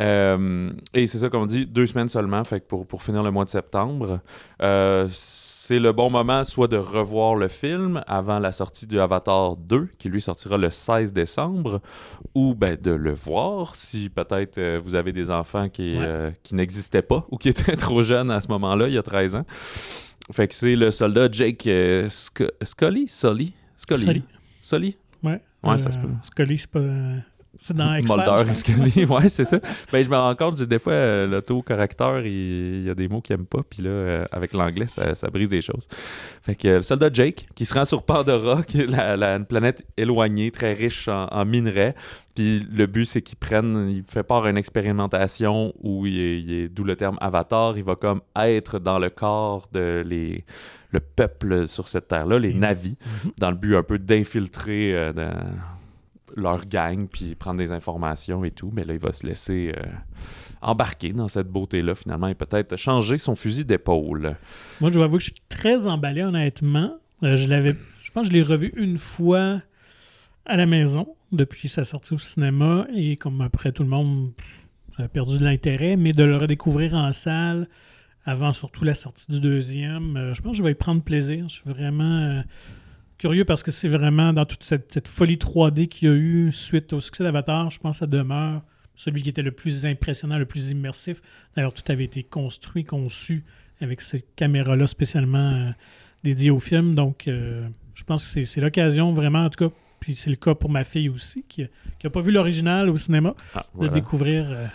Euh, 0.00 0.70
et 0.94 1.06
c'est 1.06 1.18
ça 1.18 1.28
qu'on 1.28 1.46
dit, 1.46 1.66
deux 1.66 1.86
semaines 1.86 2.08
seulement, 2.08 2.44
fait 2.44 2.60
que 2.60 2.66
pour, 2.66 2.86
pour 2.86 3.02
finir 3.02 3.22
le 3.22 3.30
mois 3.30 3.44
de 3.44 3.50
septembre. 3.50 4.20
Euh, 4.62 5.06
c'est 5.10 5.78
le 5.78 5.92
bon 5.92 6.10
moment 6.10 6.44
soit 6.44 6.66
de 6.68 6.76
revoir 6.76 7.34
le 7.36 7.46
film 7.48 8.02
avant 8.06 8.38
la 8.40 8.52
sortie 8.52 8.86
de 8.86 8.98
Avatar 8.98 9.56
2, 9.56 9.88
qui 9.98 10.08
lui 10.08 10.20
sortira 10.20 10.58
le 10.58 10.70
16 10.70 11.12
décembre, 11.12 11.80
ou 12.34 12.54
ben, 12.54 12.76
de 12.80 12.90
le 12.90 13.12
voir 13.14 13.76
si 13.76 14.08
peut-être 14.10 14.58
euh, 14.58 14.80
vous 14.82 14.94
avez 14.94 15.12
des 15.12 15.30
enfants 15.30 15.68
qui, 15.68 15.96
Ouais. 15.98 16.32
qui 16.42 16.54
n'existaient 16.54 17.02
pas 17.02 17.21
ou 17.30 17.36
qui 17.38 17.48
étaient 17.48 17.76
trop 17.76 18.02
jeunes 18.02 18.30
à 18.30 18.40
ce 18.40 18.48
moment-là, 18.48 18.88
il 18.88 18.94
y 18.94 18.98
a 18.98 19.02
13 19.02 19.36
ans. 19.36 19.44
Fait 20.32 20.48
que 20.48 20.54
c'est 20.54 20.76
le 20.76 20.90
soldat 20.90 21.28
Jake 21.30 21.66
euh, 21.66 22.06
Sc- 22.06 22.48
Scully? 22.62 23.06
Sully? 23.08 23.52
Scully? 23.76 24.00
Sully. 24.04 24.22
Sully? 24.60 24.96
Ouais. 25.22 25.40
Ouais, 25.64 25.78
ça 25.78 25.90
se 25.92 25.98
peut. 25.98 26.08
Scully, 26.22 26.58
c'est 26.58 26.70
pas. 26.70 26.80
C'est 27.58 27.76
dans 27.76 27.92
Mulder 27.92 28.50
et. 28.50 28.54
Scully, 28.54 29.04
ouais, 29.10 29.28
c'est 29.28 29.44
ça. 29.44 29.60
Ben, 29.92 30.02
je 30.04 30.08
me 30.08 30.16
rends 30.16 30.34
compte, 30.34 30.60
des 30.62 30.78
fois, 30.78 30.94
euh, 30.94 31.26
l'autocorrecteur, 31.26 32.20
il, 32.26 32.32
il 32.32 32.84
y 32.84 32.90
a 32.90 32.94
des 32.94 33.08
mots 33.08 33.20
qu'il 33.20 33.34
aime 33.34 33.44
pas, 33.46 33.60
puis 33.68 33.82
là, 33.82 33.90
euh, 33.90 34.24
avec 34.32 34.54
l'anglais, 34.54 34.86
ça, 34.88 35.14
ça 35.14 35.28
brise 35.28 35.48
des 35.50 35.60
choses. 35.60 35.86
Fait 36.42 36.54
que 36.54 36.66
euh, 36.68 36.76
le 36.78 36.82
soldat 36.82 37.10
Jake, 37.12 37.46
qui 37.54 37.66
se 37.66 37.74
rend 37.74 37.84
sur 37.84 38.04
Pandora, 38.04 38.62
qui 38.62 38.80
est 38.80 38.86
la, 38.86 39.16
la- 39.16 39.36
une 39.36 39.44
planète 39.46 39.84
éloignée, 39.96 40.50
très 40.50 40.72
riche 40.72 41.08
en, 41.08 41.26
en 41.26 41.44
minerais, 41.44 41.94
puis 42.34 42.66
le 42.72 42.86
but, 42.86 43.04
c'est 43.04 43.20
qu'il 43.22 43.36
prenne, 43.36 43.90
il 43.90 44.02
fait 44.10 44.22
part 44.22 44.44
à 44.44 44.50
une 44.50 44.56
expérimentation 44.56 45.74
où 45.82 46.06
il 46.06 46.18
est, 46.18 46.40
il 46.40 46.52
est- 46.52 46.68
d'où 46.68 46.84
le 46.84 46.96
terme 46.96 47.18
avatar, 47.20 47.76
il 47.76 47.84
va 47.84 47.96
comme 47.96 48.22
être 48.36 48.78
dans 48.78 48.98
le 48.98 49.10
corps 49.10 49.68
de 49.72 50.02
les, 50.06 50.44
le 50.90 51.00
peuple 51.00 51.68
sur 51.68 51.88
cette 51.88 52.08
terre-là, 52.08 52.38
les 52.38 52.54
Mhm. 52.54 52.60
navis, 52.60 52.96
dans 53.38 53.50
le 53.50 53.56
but 53.56 53.76
un 53.76 53.82
peu 53.82 53.98
d'infiltrer 53.98 54.94
euh, 54.94 55.12
leur 56.36 56.66
gang, 56.66 57.06
puis 57.08 57.34
prendre 57.34 57.58
des 57.58 57.72
informations 57.72 58.44
et 58.44 58.50
tout. 58.50 58.70
Mais 58.72 58.84
là, 58.84 58.94
il 58.94 59.00
va 59.00 59.12
se 59.12 59.26
laisser 59.26 59.74
euh, 59.76 59.82
embarquer 60.60 61.12
dans 61.12 61.28
cette 61.28 61.48
beauté-là, 61.48 61.94
finalement, 61.94 62.28
et 62.28 62.34
peut-être 62.34 62.76
changer 62.76 63.18
son 63.18 63.34
fusil 63.34 63.64
d'épaule. 63.64 64.36
Moi, 64.80 64.90
je 64.90 64.94
dois 64.94 65.04
avouer 65.04 65.18
que 65.18 65.24
je 65.24 65.30
suis 65.30 65.42
très 65.48 65.86
emballé, 65.86 66.22
honnêtement. 66.22 66.96
Euh, 67.22 67.36
je 67.36 67.48
l'avais, 67.48 67.76
je 68.02 68.10
pense 68.10 68.24
que 68.24 68.28
je 68.30 68.32
l'ai 68.34 68.42
revu 68.42 68.72
une 68.76 68.98
fois 68.98 69.62
à 70.44 70.56
la 70.56 70.66
maison 70.66 71.14
depuis 71.30 71.68
sa 71.68 71.84
sortie 71.84 72.14
au 72.14 72.18
cinéma 72.18 72.86
et 72.94 73.16
comme 73.16 73.40
après 73.40 73.72
tout 73.72 73.84
le 73.84 73.88
monde, 73.88 74.32
a 74.98 75.08
perdu 75.08 75.38
de 75.38 75.44
l'intérêt, 75.44 75.96
mais 75.96 76.12
de 76.12 76.22
le 76.22 76.36
redécouvrir 76.36 76.94
en 76.94 77.12
salle 77.12 77.68
avant 78.24 78.52
surtout 78.52 78.84
la 78.84 78.94
sortie 78.94 79.26
du 79.30 79.40
deuxième, 79.40 80.16
euh, 80.16 80.34
je 80.34 80.42
pense 80.42 80.52
que 80.52 80.58
je 80.58 80.62
vais 80.62 80.72
y 80.72 80.74
prendre 80.74 81.02
plaisir. 81.02 81.48
Je 81.48 81.54
suis 81.54 81.70
vraiment 81.70 82.42
curieux 83.22 83.44
parce 83.44 83.62
que 83.62 83.70
c'est 83.70 83.86
vraiment 83.86 84.32
dans 84.32 84.44
toute 84.44 84.64
cette, 84.64 84.92
cette 84.92 85.06
folie 85.06 85.36
3D 85.36 85.86
qu'il 85.86 86.08
y 86.08 86.10
a 86.10 86.14
eu 86.14 86.50
suite 86.50 86.92
au 86.92 87.00
succès 87.00 87.22
d'Avatar, 87.22 87.70
je 87.70 87.78
pense 87.78 87.96
que 87.96 88.00
ça 88.00 88.06
demeure 88.08 88.62
celui 88.96 89.22
qui 89.22 89.28
était 89.28 89.42
le 89.42 89.52
plus 89.52 89.86
impressionnant, 89.86 90.38
le 90.38 90.44
plus 90.44 90.70
immersif. 90.70 91.22
D'ailleurs, 91.54 91.72
tout 91.72 91.84
avait 91.86 92.02
été 92.02 92.24
construit, 92.24 92.84
conçu 92.84 93.44
avec 93.80 94.00
cette 94.00 94.34
caméra-là 94.34 94.88
spécialement 94.88 95.52
euh, 95.52 95.70
dédiée 96.24 96.50
au 96.50 96.58
film. 96.58 96.96
Donc, 96.96 97.28
euh, 97.28 97.68
je 97.94 98.02
pense 98.02 98.28
que 98.28 98.42
c'est- 98.44 98.60
l'occasion 98.60 99.12
vraiment, 99.12 99.44
en 99.44 99.50
tout 99.50 99.68
cas, 99.68 99.74
puis 100.00 100.16
c'est 100.16 100.30
le 100.30 100.36
cas 100.36 100.56
pour 100.56 100.68
ma 100.70 100.82
fille 100.82 101.08
aussi, 101.08 101.44
qui 101.48 101.64
n'a 102.02 102.10
pas 102.10 102.20
vu 102.22 102.32
l'original 102.32 102.90
au 102.90 102.96
cinéma, 102.96 103.34
Ah, 103.54 103.64
de 103.80 103.86
découvrir 103.86 104.46
euh, 104.50 104.66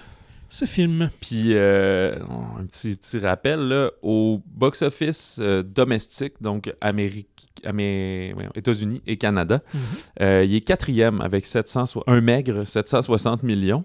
ce 0.50 0.66
film. 0.66 1.10
Puis, 1.22 1.54
euh, 1.54 2.16
un 2.60 2.66
petit, 2.66 2.96
petit 2.96 3.20
rappel, 3.20 3.60
là, 3.68 3.92
au 4.02 4.42
box-office 4.46 5.40
euh, 5.42 5.64
domestique, 5.64 6.34
donc 6.42 6.74
Amérique, 6.82 7.28
Amé- 7.64 8.34
États-Unis 8.56 9.02
et 9.08 9.18
Canada, 9.18 9.62
Mhm. 9.74 9.80
euh, 10.22 10.44
il 10.46 10.56
est 10.56 10.62
quatrième 10.62 11.22
avec 11.22 11.46
700, 11.46 11.86
so- 11.88 12.04
un 12.08 12.22
maigre 12.22 12.64
760 12.66 13.44
millions. 13.44 13.84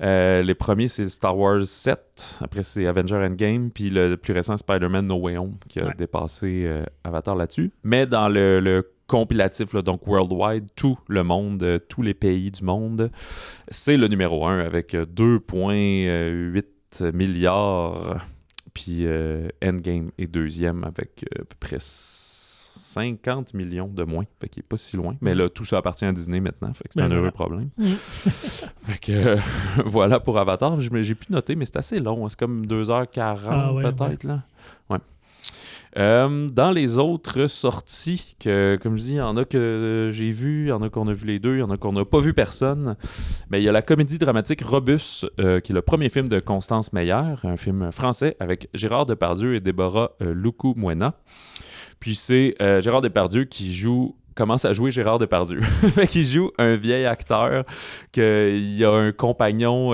Les 0.00 0.54
premiers, 0.54 0.88
c'est 0.88 1.08
Star 1.08 1.36
Wars 1.36 1.64
7, 1.64 2.36
après 2.42 2.62
c'est 2.62 2.86
Avenger 2.86 3.16
Endgame, 3.16 3.70
puis 3.70 3.88
le 3.88 4.16
plus 4.16 4.34
récent, 4.34 4.56
Spider-Man 4.58 5.06
No 5.06 5.16
Way 5.16 5.38
Home, 5.38 5.56
qui 5.68 5.80
a 5.80 5.86
Ouais. 5.86 5.92
dépassé 5.96 6.70
Avatar 7.02 7.34
là-dessus. 7.34 7.70
Mais 7.82 8.06
dans 8.06 8.28
le, 8.28 8.60
le 8.60 8.90
compilatif, 9.06 9.72
là, 9.72 9.82
donc 9.82 10.06
worldwide, 10.06 10.66
tout 10.74 10.98
le 11.08 11.22
monde, 11.22 11.62
euh, 11.62 11.78
tous 11.78 12.02
les 12.02 12.14
pays 12.14 12.50
du 12.50 12.64
monde, 12.64 13.10
c'est 13.68 13.96
le 13.96 14.08
numéro 14.08 14.46
1 14.46 14.58
avec 14.60 14.94
euh, 14.94 15.06
2,8 15.06 17.12
milliards. 17.12 18.24
Puis 18.74 19.06
euh, 19.06 19.48
Endgame 19.64 20.10
est 20.18 20.26
deuxième 20.26 20.84
avec 20.84 21.24
euh, 21.34 21.42
à 21.42 21.44
peu 21.44 21.56
près 21.58 21.78
50 21.80 23.54
millions 23.54 23.88
de 23.88 24.04
moins. 24.04 24.24
Fait 24.40 24.48
qu'il 24.48 24.60
est 24.60 24.66
pas 24.66 24.76
si 24.76 24.96
loin. 24.96 25.16
Mais 25.20 25.34
là, 25.34 25.48
tout 25.48 25.64
ça 25.64 25.78
appartient 25.78 26.04
à 26.04 26.12
Disney 26.12 26.40
maintenant. 26.40 26.72
Fait 26.74 26.84
que 26.84 26.90
c'est 26.94 27.00
Ben 27.00 27.06
un 27.06 27.08
voilà. 27.08 27.22
heureux 27.22 27.30
problème. 27.30 27.70
Fait 27.78 28.98
que 29.00 29.12
euh, 29.12 29.36
voilà 29.86 30.20
pour 30.20 30.38
Avatar. 30.38 30.78
J'ai 30.80 31.14
pu 31.14 31.32
noter, 31.32 31.56
mais 31.56 31.64
c'est 31.64 31.76
assez 31.78 32.00
long. 32.00 32.28
C'est 32.28 32.38
comme 32.38 32.66
2h40 32.66 33.38
Ah 33.48 33.72
ouais, 33.72 33.82
peut-être. 33.92 34.24
là. 34.24 34.42
Ouais. 34.90 34.98
Euh, 35.96 36.46
dans 36.48 36.70
les 36.70 36.98
autres 36.98 37.46
sorties, 37.46 38.36
que, 38.38 38.78
comme 38.82 38.96
je 38.96 39.02
dis, 39.02 39.12
il 39.12 39.16
y 39.16 39.20
en 39.20 39.36
a 39.36 39.44
que 39.44 40.10
j'ai 40.12 40.30
vu, 40.30 40.66
il 40.66 40.68
y 40.68 40.72
en 40.72 40.82
a 40.82 40.90
qu'on 40.90 41.08
a 41.08 41.12
vu 41.12 41.26
les 41.26 41.38
deux, 41.38 41.56
il 41.56 41.60
y 41.60 41.62
en 41.62 41.70
a 41.70 41.76
qu'on 41.76 41.92
n'a 41.92 42.04
pas 42.04 42.20
vu 42.20 42.34
personne. 42.34 42.96
Mais 43.50 43.60
il 43.60 43.64
y 43.64 43.68
a 43.68 43.72
la 43.72 43.82
comédie 43.82 44.18
dramatique 44.18 44.62
Robus, 44.62 45.24
euh, 45.40 45.60
qui 45.60 45.72
est 45.72 45.74
le 45.74 45.82
premier 45.82 46.08
film 46.08 46.28
de 46.28 46.38
Constance 46.38 46.92
Meyer, 46.92 47.34
un 47.44 47.56
film 47.56 47.90
français 47.92 48.36
avec 48.40 48.68
Gérard 48.74 49.06
Depardieu 49.06 49.54
et 49.54 49.60
Déborah 49.60 50.12
euh, 50.22 50.34
Loukou-Moena. 50.34 51.14
Puis 51.98 52.14
c'est 52.14 52.54
euh, 52.60 52.80
Gérard 52.80 53.00
Depardieu 53.00 53.44
qui 53.44 53.72
joue 53.72 54.16
commence 54.34 54.66
à 54.66 54.74
jouer 54.74 54.90
Gérard 54.90 55.18
Depardieu. 55.18 55.60
qu'il 56.10 56.24
joue 56.24 56.50
un 56.58 56.76
vieil 56.76 57.06
acteur 57.06 57.64
qu'il 58.12 58.84
a 58.84 58.90
un 58.90 59.10
compagnon 59.10 59.92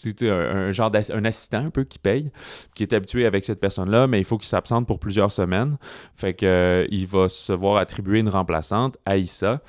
sais, 0.00 0.30
un, 0.30 0.68
un 0.68 0.72
genre 0.72 0.90
assistant 0.94 1.66
un 1.66 1.70
peu 1.70 1.84
qui 1.84 1.98
paye, 1.98 2.30
qui 2.74 2.82
est 2.82 2.92
habitué 2.92 3.26
avec 3.26 3.44
cette 3.44 3.60
personne-là, 3.60 4.06
mais 4.06 4.18
il 4.20 4.24
faut 4.24 4.38
qu'il 4.38 4.48
s'absente 4.48 4.86
pour 4.86 4.98
plusieurs 4.98 5.30
semaines. 5.32 5.76
Fait 6.14 6.34
que 6.34 6.46
euh, 6.46 6.86
il 6.90 7.06
va 7.06 7.28
se 7.28 7.52
voir 7.52 7.76
attribuer 7.76 8.20
une 8.20 8.28
remplaçante, 8.28 8.96
Aïssa, 9.04 9.60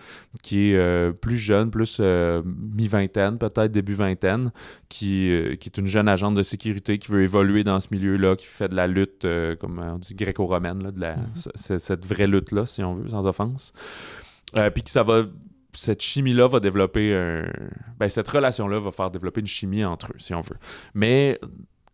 qui 0.44 0.72
est 0.72 0.76
euh, 0.78 1.12
plus 1.12 1.38
jeune, 1.38 1.70
plus 1.72 1.98
euh, 2.00 2.42
mi-vingtaine, 2.46 3.38
peut-être 3.38 3.72
début 3.72 3.94
vingtaine, 3.94 4.52
qui, 4.90 5.32
qui 5.60 5.70
est 5.70 5.78
une 5.78 5.88
jeune 5.88 6.08
agente 6.08 6.36
de 6.36 6.44
sécurité 6.44 6.98
qui 6.98 7.12
veut 7.12 7.24
évoluer 7.24 7.64
dans 7.64 7.80
ce 7.80 7.88
milieu-là, 7.92 8.36
qui 8.36 8.46
fait 8.46 8.70
de 8.70 8.76
la 8.76 8.88
lutte, 8.88 9.26
comme 9.60 9.80
on 9.80 9.98
dit, 9.98 10.14
gréco-romaine, 10.16 10.84
là, 10.84 10.92
de 10.92 11.00
la, 11.00 11.16
Mhm. 11.18 11.26
c- 11.36 11.80
cette 11.80 12.06
vraie 12.06 12.28
lutte-là, 12.28 12.66
si 12.66 12.84
on 12.84 12.96
veut, 12.96 13.10
sans 13.10 13.26
offense. 13.28 13.74
Euh, 14.56 14.70
Puis 14.70 14.84
que 14.84 14.90
ça 14.90 15.04
va 15.04 15.24
cette 15.74 16.02
chimie-là 16.02 16.48
va 16.48 16.60
développer 16.60 17.16
un. 17.16 17.46
Ben, 18.00 18.10
cette 18.10 18.28
relation-là 18.28 18.80
va 18.80 18.92
faire 18.92 19.12
développer 19.12 19.42
une 19.42 19.48
chimie 19.48 19.84
entre 19.86 20.12
eux, 20.12 20.20
si 20.20 20.34
on 20.34 20.42
veut. 20.42 20.58
Mais 20.94 21.40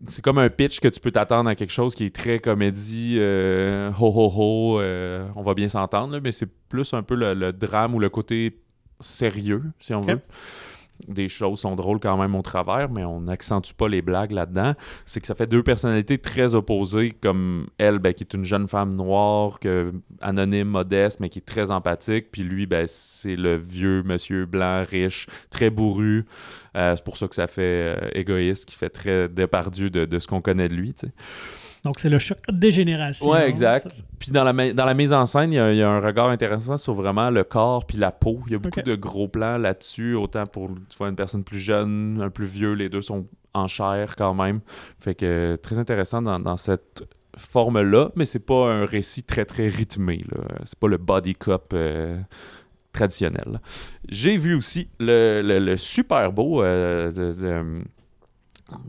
c'est 0.06 0.22
comme 0.22 0.38
un 0.38 0.50
pitch 0.50 0.80
que 0.80 0.88
tu 0.88 1.00
peux 1.00 1.12
t'attendre 1.12 1.50
à 1.50 1.56
quelque 1.56 1.72
chose 1.72 1.96
qui 1.96 2.06
est 2.06 2.16
très 2.16 2.40
comédie, 2.40 3.16
euh, 3.18 3.92
ho 4.00 4.12
ho 4.14 4.32
ho, 4.36 4.80
euh, 4.80 5.28
on 5.36 5.42
va 5.42 5.54
bien 5.54 5.68
s'entendre, 5.68 6.20
mais 6.20 6.32
c'est 6.32 6.50
plus 6.70 6.94
un 6.94 7.02
peu 7.04 7.16
le, 7.16 7.34
le 7.34 7.52
drame 7.54 7.96
ou 7.96 8.00
le 8.00 8.10
côté 8.10 8.60
sérieux, 9.00 9.64
si 9.80 9.94
on 9.94 10.02
veut. 10.02 10.20
Des 11.08 11.30
choses 11.30 11.60
sont 11.60 11.76
drôles 11.76 12.00
quand 12.00 12.18
même 12.18 12.36
au 12.36 12.42
travers, 12.42 12.90
mais 12.90 13.04
on 13.04 13.22
n'accentue 13.22 13.74
pas 13.74 13.88
les 13.88 14.02
blagues 14.02 14.32
là-dedans. 14.32 14.74
C'est 15.06 15.22
que 15.22 15.28
ça 15.28 15.36
fait 15.36 15.48
deux 15.48 15.64
personnalités 15.64 16.18
très 16.18 16.56
opposées, 16.56 17.12
comme 17.12 17.68
elle, 17.78 18.00
ben, 18.00 18.14
qui 18.14 18.24
est 18.24 18.34
une 18.34 18.46
jeune 18.46 18.68
femme 18.68 18.96
noire, 18.96 19.60
que, 19.60 19.94
anonyme, 20.22 20.68
modeste, 20.68 21.20
mais 21.20 21.30
qui 21.30 21.40
est 21.40 21.46
très 21.46 21.72
empathique. 21.72 22.32
Puis 22.32 22.44
lui, 22.44 22.66
ben, 22.66 22.86
c'est 22.88 23.36
le 23.36 23.58
vieux 23.58 24.04
monsieur 24.04 24.46
blanc, 24.46 24.84
riche, 24.90 25.28
très 25.50 25.70
bourru. 25.70 26.26
Euh, 26.76 26.96
c'est 26.96 27.04
pour 27.04 27.18
ça 27.18 27.28
que 27.28 27.36
ça 27.36 27.48
fait 27.48 27.98
euh, 27.98 28.10
égoïste, 28.14 28.66
qui 28.66 28.76
fait 28.76 28.90
très 28.90 29.28
dépardieu 29.30 29.90
de, 29.90 30.06
de 30.06 30.20
ce 30.20 30.28
qu'on 30.28 30.42
connaît 30.42 30.70
de 30.70 30.76
lui. 30.76 30.94
Donc, 31.84 32.00
c'est 32.00 32.10
le 32.10 32.20
choc 32.20 32.38
des 32.52 32.72
générations. 32.72 33.30
Ouais, 33.30 33.48
exact. 33.48 33.92
Ça, 33.92 34.04
Puis 34.20 34.32
dans 34.32 34.44
la, 34.44 34.52
ma- 34.54 34.74
dans 34.74 34.86
la 34.86 34.94
mise 34.94 35.14
en 35.14 35.26
scène, 35.26 35.52
il 35.54 35.56
y, 35.56 35.60
a, 35.60 35.72
il 35.72 35.78
y 35.78 35.82
a 35.82 35.90
un 35.90 36.00
regard 36.00 36.30
intéressant 36.30 36.76
sur 36.78 36.94
vraiment 36.94 37.30
le 37.30 37.44
corps 37.44 37.86
puis 37.86 37.98
la 37.98 38.12
peau. 38.12 38.40
Il 38.48 38.54
y 38.54 38.56
a 38.56 38.60
beaucoup 38.60 38.82
de 38.82 38.96
gros 38.96 39.28
plans 39.28 39.58
là-dessus, 39.58 40.16
autant 40.16 40.46
pour 40.46 40.70
tu 40.90 40.98
vois, 40.98 41.10
une 41.10 41.16
personne 41.16 41.44
plus 41.44 41.60
jeune, 41.60 42.20
un 42.22 42.30
plus 42.30 42.46
vieux, 42.48 42.74
les 42.74 42.90
deux 42.90 43.02
sont 43.02 43.26
en 43.54 43.68
chair 43.68 44.16
quand 44.16 44.34
même. 44.34 44.60
Fait 45.00 45.16
que 45.16 45.56
très 45.56 45.80
intéressant 45.80 46.22
dans, 46.22 46.40
dans 46.40 46.58
cette 46.58 47.04
forme-là, 47.38 48.10
mais 48.16 48.26
c'est 48.26 48.40
pas 48.46 48.72
un 48.72 48.86
récit 48.86 49.24
très 49.24 49.46
très 49.46 49.68
rythmé. 49.68 50.26
C'est 50.66 50.80
pas 50.80 50.88
le 50.88 50.98
body 50.98 51.36
cop 51.36 51.72
euh, 51.74 52.20
traditionnel. 52.94 53.60
J'ai 54.10 54.38
vu 54.38 54.56
aussi 54.56 54.90
le, 55.00 55.42
le- 55.44 55.60
le 55.60 55.78
super 55.78 56.32
beau 56.32 56.64
euh, 56.64 57.12
de- 57.12 57.34
de- 57.34 57.84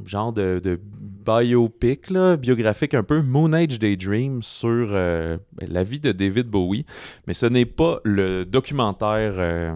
genre 0.06 0.32
de, 0.32 0.60
de 0.62 0.80
biopic, 0.82 2.10
là, 2.10 2.36
biographique 2.36 2.94
un 2.94 3.02
peu, 3.02 3.22
Moon 3.22 3.52
Age 3.52 3.78
Daydream 3.78 4.42
sur 4.42 4.88
euh, 4.90 5.36
ben, 5.52 5.68
la 5.70 5.84
vie 5.84 6.00
de 6.00 6.12
David 6.12 6.48
Bowie. 6.48 6.84
Mais 7.26 7.34
ce 7.34 7.46
n'est 7.46 7.66
pas 7.66 7.98
le 8.04 8.44
documentaire 8.44 9.34
euh, 9.36 9.74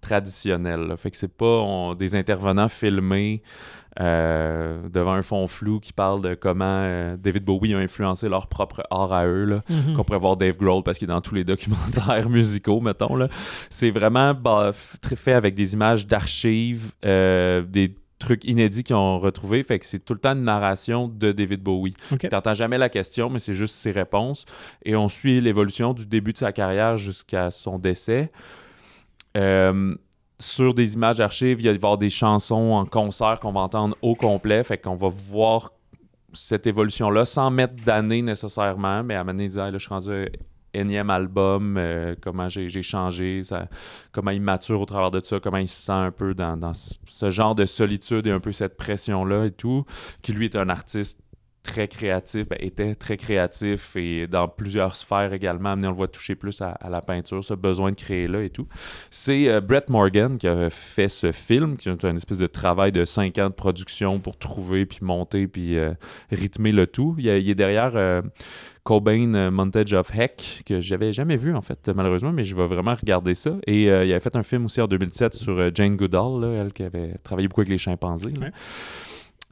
traditionnel. 0.00 0.80
là. 0.88 0.96
Fait 0.96 1.10
que 1.10 1.16
c'est 1.16 1.28
pas 1.34 1.60
on- 1.60 1.94
des 1.94 2.14
intervenants 2.16 2.68
filmés 2.68 3.42
euh, 4.00 4.88
devant 4.88 5.12
un 5.12 5.22
fond 5.22 5.46
flou 5.46 5.78
qui 5.78 5.92
parlent 5.92 6.20
de 6.20 6.34
comment 6.34 7.14
David 7.16 7.44
Bowie 7.44 7.74
a 7.74 7.78
influencé 7.78 8.28
leur 8.28 8.48
propre 8.48 8.82
art 8.90 9.12
à 9.12 9.24
eux. 9.26 9.44
Là 9.44 9.60
Mhm. 9.70 9.94
qu'on 9.94 10.02
pourrait 10.04 10.18
voir 10.18 10.36
Dave 10.36 10.56
Grohl 10.56 10.82
parce 10.82 10.98
qu'il 10.98 11.08
est 11.08 11.12
dans 11.14 11.20
tous 11.20 11.34
les 11.36 11.44
documentaires 12.24 12.28
musicaux, 12.28 12.80
mettons. 12.80 13.14
Là. 13.14 13.28
C'est 13.70 13.90
vraiment 13.92 14.34
bah, 14.34 14.72
fait 14.72 15.32
avec 15.34 15.54
des 15.54 15.74
images 15.74 16.06
d'archives, 16.08 16.90
des 17.02 17.94
trucs 18.24 18.44
inédits 18.44 18.82
qu'ils 18.84 18.96
ont 18.96 19.18
retrouvés. 19.18 19.62
Fait 19.62 19.78
que 19.78 19.86
c'est 19.86 20.04
tout 20.04 20.14
le 20.14 20.20
temps 20.20 20.32
une 20.32 20.44
narration 20.44 21.08
de 21.08 21.32
David 21.32 21.62
Bowie. 21.62 21.94
Ok. 22.12 22.28
T'entends 22.28 22.54
jamais 22.54 22.78
la 22.78 22.88
question, 22.88 23.30
mais 23.30 23.38
c'est 23.38 23.54
juste 23.54 23.76
ses 23.76 23.92
réponses. 23.92 24.44
Et 24.84 24.96
on 24.96 25.08
suit 25.08 25.40
l'évolution 25.40 25.92
du 25.94 26.06
début 26.06 26.32
de 26.32 26.38
sa 26.38 26.52
carrière 26.52 26.98
jusqu'à 26.98 27.50
son 27.50 27.78
décès. 27.78 28.30
Euh, 29.36 29.94
sur 30.40 30.74
des 30.74 30.94
images 30.94 31.18
d'archives, 31.18 31.60
il 31.60 31.66
va 31.66 31.72
y 31.72 31.74
avoir 31.74 31.98
des 31.98 32.10
chansons 32.10 32.72
en 32.72 32.86
concert 32.86 33.40
qu'on 33.40 33.52
va 33.52 33.60
entendre 33.60 33.96
au 34.02 34.14
complet. 34.14 34.64
Fait 34.64 34.78
qu'on 34.78 34.96
va 34.96 35.08
voir 35.08 35.70
cette 36.32 36.66
évolution-là 36.66 37.24
sans 37.24 37.50
mettre 37.50 37.74
d'année 37.84 38.22
nécessairement, 38.22 39.04
mais 39.04 39.14
à 39.14 39.20
un 39.20 39.24
moment 39.24 39.38
donné, 39.38 39.50
Ah, 39.56 39.70
là, 39.70 39.78
je 39.78 39.78
suis 39.78 39.88
rendu 39.88 40.28
énième 40.74 41.10
album, 41.10 41.76
euh, 41.78 42.14
comment 42.20 42.48
j'ai 42.48 42.82
changé, 42.82 43.42
ça- 43.42 43.68
comment 44.12 44.30
il 44.30 44.42
mature 44.42 44.80
au 44.80 44.86
travers 44.86 45.10
de 45.10 45.20
ça, 45.20 45.40
comment 45.40 45.58
il 45.58 45.68
se 45.68 45.82
sent 45.82 45.92
un 45.92 46.10
peu 46.10 46.34
dans, 46.34 46.72
ce- 46.74 47.30
genre 47.30 47.54
de 47.54 47.64
solitude 47.66 48.26
et 48.26 48.30
un 48.30 48.40
peu 48.40 48.52
cette 48.52 48.76
pression-là 48.76 49.46
et 49.46 49.50
tout, 49.50 49.84
qui 50.22 50.32
lui 50.32 50.46
est 50.46 50.56
un 50.56 50.68
artiste 50.68 51.20
très 51.64 51.88
créatif, 51.88 52.48
ben, 52.48 52.58
était 52.60 52.94
très 52.94 53.16
créatif 53.16 53.96
et 53.96 54.26
dans 54.26 54.46
plusieurs 54.46 54.94
sphères 54.94 55.32
également, 55.32 55.74
mais 55.76 55.86
on 55.86 55.90
le 55.90 55.96
voit 55.96 56.08
toucher 56.08 56.34
plus 56.34 56.60
à, 56.60 56.76
la 56.88 57.00
peinture, 57.00 57.42
ce 57.42 57.54
besoin 57.54 57.90
de 57.90 57.96
créer 57.96 58.28
là 58.28 58.42
et 58.42 58.50
tout. 58.50 58.68
C'est 59.10 59.48
euh, 59.48 59.60
Brett 59.60 59.88
Morgan 59.88 60.36
qui 60.36 60.46
a 60.46 60.68
fait 60.68 61.08
ce 61.08 61.32
film, 61.32 61.76
qui 61.76 61.88
est 61.88 62.04
une 62.04 62.16
espèce 62.16 62.38
de 62.38 62.46
travail 62.46 62.92
de 62.92 63.04
cinq 63.04 63.38
ans 63.38 63.48
de 63.48 63.54
production 63.54 64.20
pour 64.20 64.38
trouver, 64.38 64.84
puis 64.84 64.98
monter, 65.00 65.48
puis 65.48 65.78
euh, 65.78 65.94
rythmer 66.30 66.70
le 66.70 66.86
tout. 66.86 67.16
Il, 67.18 67.26
est 67.28 67.54
derrière 67.54 67.96
Cobain 68.84 69.34
euh, 69.34 69.50
Montage 69.50 69.92
of 69.94 70.14
Heck, 70.14 70.62
que 70.66 70.80
j'avais 70.80 71.12
jamais 71.12 71.36
vu 71.36 71.54
en 71.56 71.62
fait, 71.62 71.88
malheureusement, 71.94 72.32
mais 72.32 72.44
je 72.44 72.54
vais 72.54 72.66
vraiment 72.66 72.94
regarder 72.94 73.34
ça. 73.34 73.56
Et 73.66 73.90
euh, 73.90 74.04
il 74.04 74.10
avait 74.12 74.20
fait 74.20 74.36
un 74.36 74.42
film 74.42 74.66
aussi 74.66 74.80
en 74.80 74.86
2007 74.86 75.34
sur 75.34 75.58
euh, 75.58 75.70
Jane 75.74 75.96
Goodall, 75.96 76.40
là, 76.42 76.48
elle 76.62 76.72
qui 76.72 76.82
avait 76.84 77.16
travaillé 77.24 77.48
beaucoup 77.48 77.62
avec 77.62 77.70
les 77.70 77.78
chimpanzés. 77.78 78.30
là. 78.38 78.46
Ouais. 78.46 78.52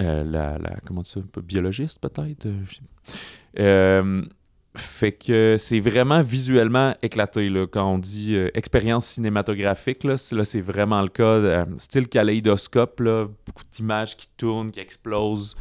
Euh, 0.02 0.24
la, 0.24 0.58
la- 0.58 0.76
comment 0.86 1.02
ça, 1.04 1.20
biologiste 1.42 1.98
peut-être. 2.00 2.46
euh, 3.58 4.22
fait 4.74 5.12
que 5.12 5.56
c'est 5.58 5.80
vraiment 5.80 6.22
visuellement 6.22 6.94
éclaté 7.02 7.50
là, 7.50 7.66
quand 7.66 7.86
on 7.92 7.98
dit 7.98 8.34
euh, 8.36 8.48
expérience 8.54 9.04
cinématographique. 9.06 10.02
Là, 10.02 10.16
c'est- 10.16 10.34
là, 10.34 10.44
c'est 10.46 10.62
vraiment 10.62 11.02
le 11.02 11.08
cas. 11.08 11.22
euh, 11.24 11.64
style 11.76 12.08
kaléidoscope, 12.08 13.00
là, 13.00 13.26
beaucoup 13.46 13.64
d'images 13.70 14.16
qui 14.16 14.28
tournent, 14.36 14.70
qui 14.70 14.80
explosent. 14.80 15.56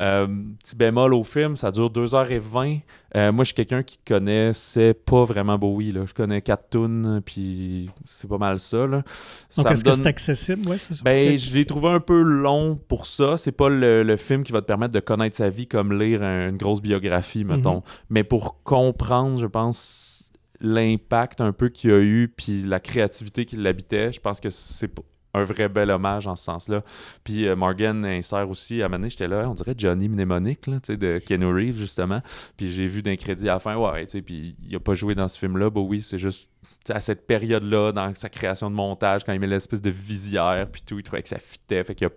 Euh, 0.00 0.26
petit 0.62 0.74
bémol 0.74 1.12
au 1.14 1.22
film, 1.22 1.56
ça 1.56 1.70
dure 1.70 1.90
2h20. 1.90 2.80
Euh, 3.14 3.30
moi, 3.30 3.44
je 3.44 3.48
suis 3.48 3.54
quelqu'un 3.54 3.82
qui 3.82 3.98
connaissait 3.98 4.94
pas 4.94 5.24
vraiment 5.24 5.58
Bowie. 5.58 5.92
Là. 5.92 6.04
Je 6.06 6.14
connais 6.14 6.40
quatre 6.40 6.70
tunes, 6.70 7.20
puis 7.24 7.90
c'est 8.04 8.28
pas 8.28 8.38
mal 8.38 8.58
ça. 8.58 8.86
Là. 8.86 8.96
Donc, 8.98 9.04
Ça 9.50 9.70
est-ce 9.72 9.84
que 9.84 9.92
c'est 9.92 10.06
accessible? 10.06 10.66
Ouais, 10.68 10.78
ça. 10.78 10.94
ben, 11.04 11.36
je 11.36 11.54
l'ai 11.54 11.66
trouvé 11.66 11.88
un 11.90 12.00
peu 12.00 12.22
long 12.22 12.76
pour 12.88 13.06
ça. 13.06 13.36
C'est 13.36 13.52
pas 13.52 13.68
le, 13.68 14.02
le 14.02 14.16
film 14.16 14.42
qui 14.44 14.52
va 14.52 14.62
te 14.62 14.66
permettre 14.66 14.94
de 14.94 15.00
connaître 15.00 15.36
sa 15.36 15.50
vie 15.50 15.66
comme 15.66 15.92
lire 15.98 16.22
un- 16.22 16.48
une 16.48 16.56
grosse 16.56 16.80
biographie, 16.80 17.44
mettons. 17.44 17.76
Mhm. 17.76 17.82
Mais 18.10 18.24
pour 18.24 18.62
comprendre, 18.62 19.38
je 19.38 19.46
pense, 19.46 20.30
l'impact 20.60 21.40
un 21.40 21.52
peu 21.52 21.68
qu'il 21.68 21.90
a 21.90 22.00
eu, 22.00 22.32
puis 22.34 22.62
la 22.62 22.80
créativité 22.80 23.44
qui 23.44 23.56
l'habitait, 23.56 24.12
je 24.12 24.20
pense 24.20 24.40
que 24.40 24.48
c'est 24.48 24.88
un 25.34 25.44
vrai 25.44 25.68
bel 25.68 25.90
hommage 25.90 26.26
en 26.26 26.36
ce 26.36 26.44
sens-là. 26.44 26.82
Puis 27.24 27.46
euh, 27.46 27.56
Morgan 27.56 28.04
insère 28.04 28.48
aussi, 28.50 28.82
à 28.82 28.88
donné, 28.88 29.08
j'étais 29.08 29.28
là, 29.28 29.48
on 29.48 29.54
dirait 29.54 29.74
Johnny 29.76 30.08
Mnemonic, 30.08 30.66
là, 30.66 30.78
de 30.88 31.18
Keanu 31.18 31.46
Reeves, 31.46 31.78
justement. 31.78 32.20
Puis 32.56 32.70
j'ai 32.70 32.86
vu 32.86 33.02
d'un 33.02 33.16
crédit 33.16 33.48
à 33.48 33.54
la 33.54 33.60
fin, 33.60 33.76
ouais, 33.76 34.04
tu 34.06 34.12
sais, 34.12 34.22
puis 34.22 34.56
il 34.62 34.74
a 34.76 34.80
pas 34.80 34.94
joué 34.94 35.14
dans 35.14 35.28
ce 35.28 35.38
film-là. 35.38 35.70
Bah 35.70 35.80
oui, 35.80 36.02
c'est 36.02 36.18
juste 36.18 36.50
à 36.88 37.00
cette 37.00 37.26
période-là, 37.26 37.92
dans 37.92 38.14
sa 38.14 38.28
création 38.28 38.70
de 38.70 38.74
montage, 38.74 39.24
quand 39.24 39.32
il 39.32 39.40
met 39.40 39.46
l'espèce 39.46 39.82
de 39.82 39.90
visière, 39.90 40.68
puis 40.70 40.82
tout, 40.82 40.98
il 40.98 41.02
trouvait 41.02 41.22
que 41.22 41.28
ça 41.28 41.38
fitait. 41.38 41.82
Fait 41.84 41.94
qu'il 41.94 42.06
y 42.06 42.10
a 42.10 42.12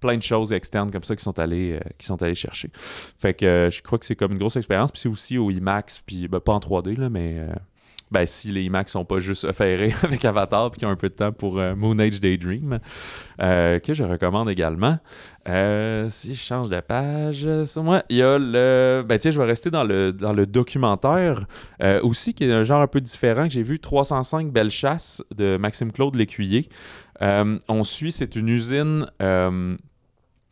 plein 0.00 0.16
de 0.16 0.22
choses 0.22 0.52
externes 0.52 0.90
comme 0.90 1.04
ça 1.04 1.16
qui 1.16 1.22
sont 1.22 1.38
allés, 1.38 1.72
euh, 1.72 1.88
qui 1.98 2.06
sont 2.06 2.20
allés 2.22 2.34
chercher. 2.34 2.70
Fait 3.18 3.34
que 3.34 3.46
euh, 3.46 3.70
je 3.70 3.82
crois 3.82 3.98
que 3.98 4.06
c'est 4.06 4.16
comme 4.16 4.32
une 4.32 4.38
grosse 4.38 4.56
expérience. 4.56 4.92
Puis 4.92 5.00
c'est 5.00 5.08
aussi 5.08 5.38
au 5.38 5.50
IMAX, 5.50 6.00
puis 6.00 6.28
ben, 6.28 6.40
pas 6.40 6.52
en 6.52 6.60
3D, 6.60 6.96
là, 6.98 7.08
mais 7.08 7.36
euh, 7.38 7.52
ben, 8.10 8.26
si 8.26 8.50
les 8.50 8.62
IMAX 8.62 8.92
sont 8.92 9.04
pas 9.04 9.18
juste 9.18 9.44
affairés 9.44 9.92
avec 10.02 10.24
Avatar, 10.24 10.70
puis 10.70 10.80
qu'ils 10.80 10.88
ont 10.88 10.92
un 10.92 10.96
peu 10.96 11.08
de 11.08 11.14
temps 11.14 11.32
pour 11.32 11.58
euh, 11.58 11.74
Moon 11.74 11.98
Age 11.98 12.20
Daydream, 12.20 12.78
euh, 13.40 13.78
que 13.78 13.94
je 13.94 14.04
recommande 14.04 14.48
également. 14.48 14.98
Euh, 15.48 16.08
si 16.10 16.34
je 16.34 16.40
change 16.42 16.68
de 16.68 16.80
page, 16.80 17.48
sur 17.64 17.82
moi, 17.82 18.02
il 18.08 18.18
y 18.18 18.22
a 18.22 18.38
le. 18.38 19.04
Ben, 19.06 19.18
tiens, 19.18 19.30
je 19.30 19.38
vais 19.38 19.46
rester 19.46 19.70
dans 19.70 19.84
le, 19.84 20.12
dans 20.12 20.32
le 20.32 20.46
documentaire 20.46 21.46
aussi, 22.02 22.34
qui 22.34 22.44
est 22.44 22.52
un 22.52 22.64
genre 22.64 22.82
un 22.82 22.86
peu 22.86 23.00
différent 23.00 23.44
que 23.44 23.54
j'ai 23.54 23.62
vu 23.62 23.78
305 23.78 24.52
Belle 24.52 24.70
Chasse 24.70 25.22
de 25.34 25.56
Maxime 25.56 25.92
Claude 25.92 26.14
Lécuyer. 26.16 26.68
On 27.20 27.84
suit, 27.84 28.12
c'est 28.12 28.36
une 28.36 28.48
usine. 28.48 29.06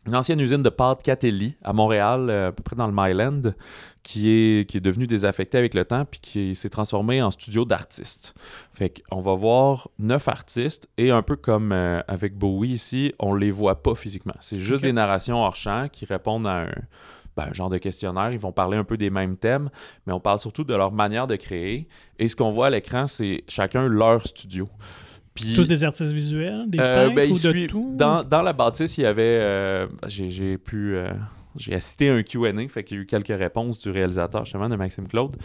Une 0.07 0.15
ancienne 0.15 0.41
usine 0.41 0.63
de 0.63 0.69
pâte 0.69 1.03
Catelli 1.03 1.57
à 1.63 1.73
Montréal, 1.73 2.31
euh, 2.31 2.49
à 2.49 2.53
peu 2.53 2.63
près 2.63 2.77
dans 2.77 2.87
le 2.87 2.93
Myland, 2.95 3.55
qui 4.03 4.31
est, 4.31 4.69
qui 4.69 4.77
est 4.77 4.81
devenue 4.81 5.07
désaffectée 5.07 5.59
avec 5.59 5.75
le 5.75 5.85
temps 5.85 6.05
puis 6.05 6.21
qui 6.21 6.55
s'est 6.55 6.69
transformée 6.69 7.23
en 7.23 7.31
studio 7.31 7.65
d'artistes. 7.65 8.35
Fait 8.73 9.03
qu'on 9.11 9.21
va 9.21 9.35
voir 9.35 9.89
neuf 9.99 10.29
artistes 10.29 10.89
et 10.97 11.11
un 11.11 11.23
peu 11.23 11.37
comme 11.37 11.73
euh, 11.73 12.01
avec 12.07 12.37
Bowie 12.37 12.71
ici, 12.71 13.13
on 13.19 13.35
les 13.35 13.51
voit 13.51 13.83
pas 13.83 13.95
physiquement. 13.95 14.35
C'est 14.41 14.61
juste 14.61 14.83
des 14.83 14.93
narrations 14.93 15.43
hors 15.43 15.57
champ 15.57 15.89
qui 15.91 16.05
répondent 16.05 16.47
à 16.47 16.63
un, 16.63 16.71
ben, 17.37 17.49
un 17.51 17.53
genre 17.53 17.69
de 17.69 17.79
questionnaire. 17.79 18.31
Ils 18.31 18.39
vont 18.39 18.53
parler 18.53 18.77
un 18.77 18.85
peu 18.85 18.97
des 18.97 19.11
mêmes 19.11 19.37
thèmes, 19.37 19.71
mais 20.07 20.13
on 20.13 20.21
parle 20.21 20.39
surtout 20.39 20.65
de 20.65 20.75
leur 20.75 20.93
manière 20.93 21.27
de 21.27 21.37
créer. 21.37 21.89
Et 22.19 22.29
ce 22.29 22.37
qu'on 22.37 22.53
voit 22.53 22.69
à 22.69 22.71
l'écran, 22.71 23.09
c'est 23.09 23.43
chacun 23.49 23.89
leur 23.89 24.27
studio. 24.27 24.69
Puis, 25.37 25.55
Tous 25.55 25.65
des 25.67 25.85
artistes 25.85 26.13
visuels, 26.13 26.65
des 26.69 26.81
euh, 26.81 27.05
peintres 27.05 27.15
ben, 27.15 27.31
ou 27.31 27.35
de 27.35 27.39
suit- 27.53 27.67
tout? 27.69 27.95
Dans, 27.97 28.25
dans 28.25 28.43
la 28.43 28.53
bâtisse, 28.53 28.99
il 28.99 29.03
y 29.03 29.07
avait. 29.07 29.23
euh, 29.41 29.87
j'ai, 30.09 30.31
j'ai 30.31 30.59
pu. 30.59 30.97
euh, 30.97 31.11
j'ai 31.57 31.75
assisté 31.75 32.11
à 32.11 32.15
un 32.15 32.23
QA, 32.23 32.53
fait 32.69 32.85
qu'il 32.85 32.97
y 32.97 33.01
a 33.01 33.03
eu 33.03 33.07
quelques 33.07 33.29
réponses 33.29 33.79
du 33.79 33.91
réalisateur, 33.91 34.45
justement, 34.45 34.69
de 34.69 34.77
Maxime 34.77 35.07
Claude. 35.09 35.37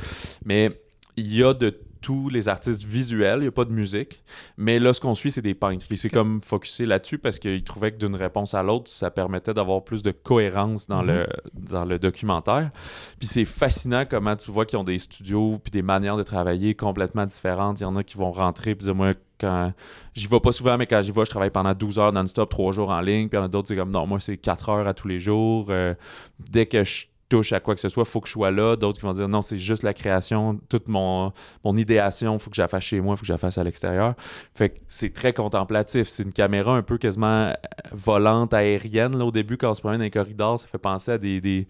Mais 0.44 0.72
il 1.16 1.34
y 1.36 1.44
a 1.44 1.54
de 1.54 1.78
tous 2.02 2.30
les 2.30 2.48
artistes 2.50 2.84
visuels, 2.84 3.40
il 3.40 3.42
n'y 3.44 3.48
a 3.48 3.52
pas 3.52 3.66
de 3.66 3.72
musique. 3.72 4.24
Mais 4.58 4.80
là, 4.80 4.94
ce 4.94 5.00
qu'on 5.00 5.16
suit, 5.16 5.32
c'est 5.32 5.42
des 5.42 5.54
peintres. 5.54 5.86
Il 5.90 5.98
s'est 5.98 6.10
comme 6.10 6.42
focusé 6.44 6.86
là-dessus 6.86 7.18
parce 7.18 7.40
qu'il 7.40 7.64
trouvait 7.64 7.92
que 7.92 7.98
d'une 7.98 8.16
réponse 8.16 8.54
à 8.54 8.64
l'autre, 8.64 8.90
ça 8.90 9.12
permettait 9.12 9.54
d'avoir 9.54 9.84
plus 9.84 10.02
de 10.04 10.12
cohérence 10.12 10.88
dans, 10.88 11.02
Mhm. 11.04 11.08
le, 11.08 11.28
dans 11.54 11.86
le 11.86 12.00
documentaire. 12.00 12.72
Puis 13.20 13.28
c'est 13.28 13.46
fascinant 13.46 14.04
comment 14.10 14.36
tu 14.36 14.52
vois 14.52 14.66
qu'ils 14.66 14.80
ont 14.80 14.84
des 14.84 15.00
studios 15.00 15.60
puis 15.64 15.72
des 15.72 15.82
manières 15.84 16.18
de 16.18 16.24
travailler 16.24 16.76
complètement 16.76 17.26
différentes. 17.26 17.80
Il 17.80 17.84
y 17.84 17.86
en 17.86 17.96
a 17.96 18.04
qui 18.04 18.18
vont 18.18 18.32
rentrer 18.32 18.76
puis 18.76 18.86
dire, 18.86 18.96
moi, 18.96 19.14
quand 19.40 19.74
j'y 20.14 20.28
vais 20.28 20.40
pas 20.40 20.52
souvent, 20.52 20.78
mais 20.78 20.86
quand 20.86 21.02
j'y 21.02 21.12
vais, 21.12 21.26
je 21.26 21.30
travaille 21.30 21.50
pendant 21.50 21.74
12 21.74 21.98
heures 22.00 22.14
non-stop, 22.14 22.50
3 22.50 22.72
jours 22.74 22.90
en 22.90 23.02
ligne. 23.02 23.28
Puis 23.28 23.38
il 23.38 23.40
y 23.40 23.42
en 23.42 23.46
a 23.46 23.48
d'autres, 23.48 23.68
c'est 23.70 23.76
comme, 23.76 23.92
non, 23.92 24.06
moi, 24.06 24.20
c'est 24.20 24.38
4 24.38 24.70
heures 24.70 24.88
à 24.88 24.94
tous 24.94 25.08
les 25.08 25.20
jours. 25.20 25.68
Euh, 25.70 25.96
dès 26.40 26.66
que 26.68 26.84
je 26.84 27.06
touche 27.32 27.54
à 27.54 27.62
quoi 27.62 27.76
que 27.76 27.82
ce 27.82 27.88
soit, 27.88 28.04
il 28.04 28.10
faut 28.10 28.20
que 28.20 28.28
je 28.28 28.34
sois 28.34 28.52
là. 28.52 28.76
D'autres 28.76 29.00
qui 29.00 29.06
vont 29.06 29.14
dire, 29.14 29.30
non, 29.30 29.42
c'est 29.42 29.58
juste 29.58 29.84
la 29.84 29.94
création, 29.94 30.60
toute 30.68 30.90
mon, 30.90 31.32
mon 31.64 31.78
idéation, 31.78 32.34
il 32.34 32.40
faut 32.40 32.50
que 32.50 32.58
je 32.58 32.80
chez 32.82 33.00
moi, 33.00 33.16
faut 33.16 33.22
que 33.22 33.28
je 33.28 33.60
à 33.60 33.64
l'extérieur. 33.64 34.16
Fait 34.54 34.70
que 34.70 34.80
c'est 34.90 35.14
très 35.14 35.32
contemplatif. 35.32 36.10
C'est 36.10 36.24
une 36.24 36.34
caméra 36.34 36.76
un 36.76 36.82
peu 36.82 36.98
quasiment 36.98 37.48
euh, 37.48 37.54
volante, 37.94 38.54
aérienne. 38.54 39.18
Là, 39.18 39.26
au 39.26 39.32
début, 39.32 39.58
quand 39.58 39.72
on 39.72 39.74
se 39.74 39.80
promène 39.80 40.00
dans 40.00 40.04
les 40.04 40.12
corridors, 40.12 40.60
ça 40.60 40.68
fait 40.68 40.78
penser 40.78 41.12
à 41.12 41.18
des... 41.18 41.68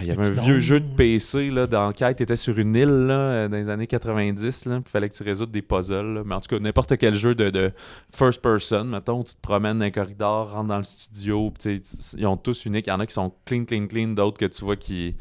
Il 0.00 0.08
y 0.08 0.10
avait 0.10 0.26
un 0.26 0.30
vieux 0.30 0.58
jeu 0.58 0.80
de. 0.80 0.86
PC 0.86 1.50
d'enquête. 1.68 2.16
Tu 2.16 2.22
étais 2.22 2.36
sur 2.36 2.58
une 2.58 2.74
île 2.74 2.88
là, 2.88 3.14
euh, 3.14 3.48
dans 3.48 3.58
les 3.58 3.68
années 3.68 3.86
90. 3.86 4.64
Il 4.66 4.82
fallait 4.88 5.10
que 5.10 5.14
tu 5.14 5.22
résoutes 5.22 5.50
des 5.50 5.60
puzzles. 5.60 6.14
là. 6.14 6.22
Mais 6.24 6.34
en 6.34 6.40
tout 6.40 6.48
cas, 6.48 6.58
n'importe 6.58 6.96
quel 6.96 7.14
jeu 7.14 7.34
de, 7.34 7.50
de 7.50 7.72
first 8.14 8.40
person, 8.40 8.84
mettons, 8.84 9.20
où 9.20 9.24
tu 9.24 9.34
te 9.34 9.40
promènes 9.40 9.78
dans 9.78 9.84
les 9.84 9.92
corridors, 9.92 10.52
rentres 10.52 10.68
dans 10.68 10.78
le 10.78 10.84
studio. 10.84 11.52
Ils 12.16 12.26
ont 12.26 12.38
tous 12.38 12.64
uniques. 12.64 12.86
Il 12.86 12.90
y 12.90 12.92
en 12.92 13.00
a 13.00 13.06
qui 13.06 13.12
sont 13.12 13.34
clean, 13.44 13.64
clean, 13.64 13.86
clean. 13.86 14.08
D'autres 14.08 14.38
que 14.38 14.46
tu 14.46 14.64
vois 14.64 14.76
qui 14.76 15.14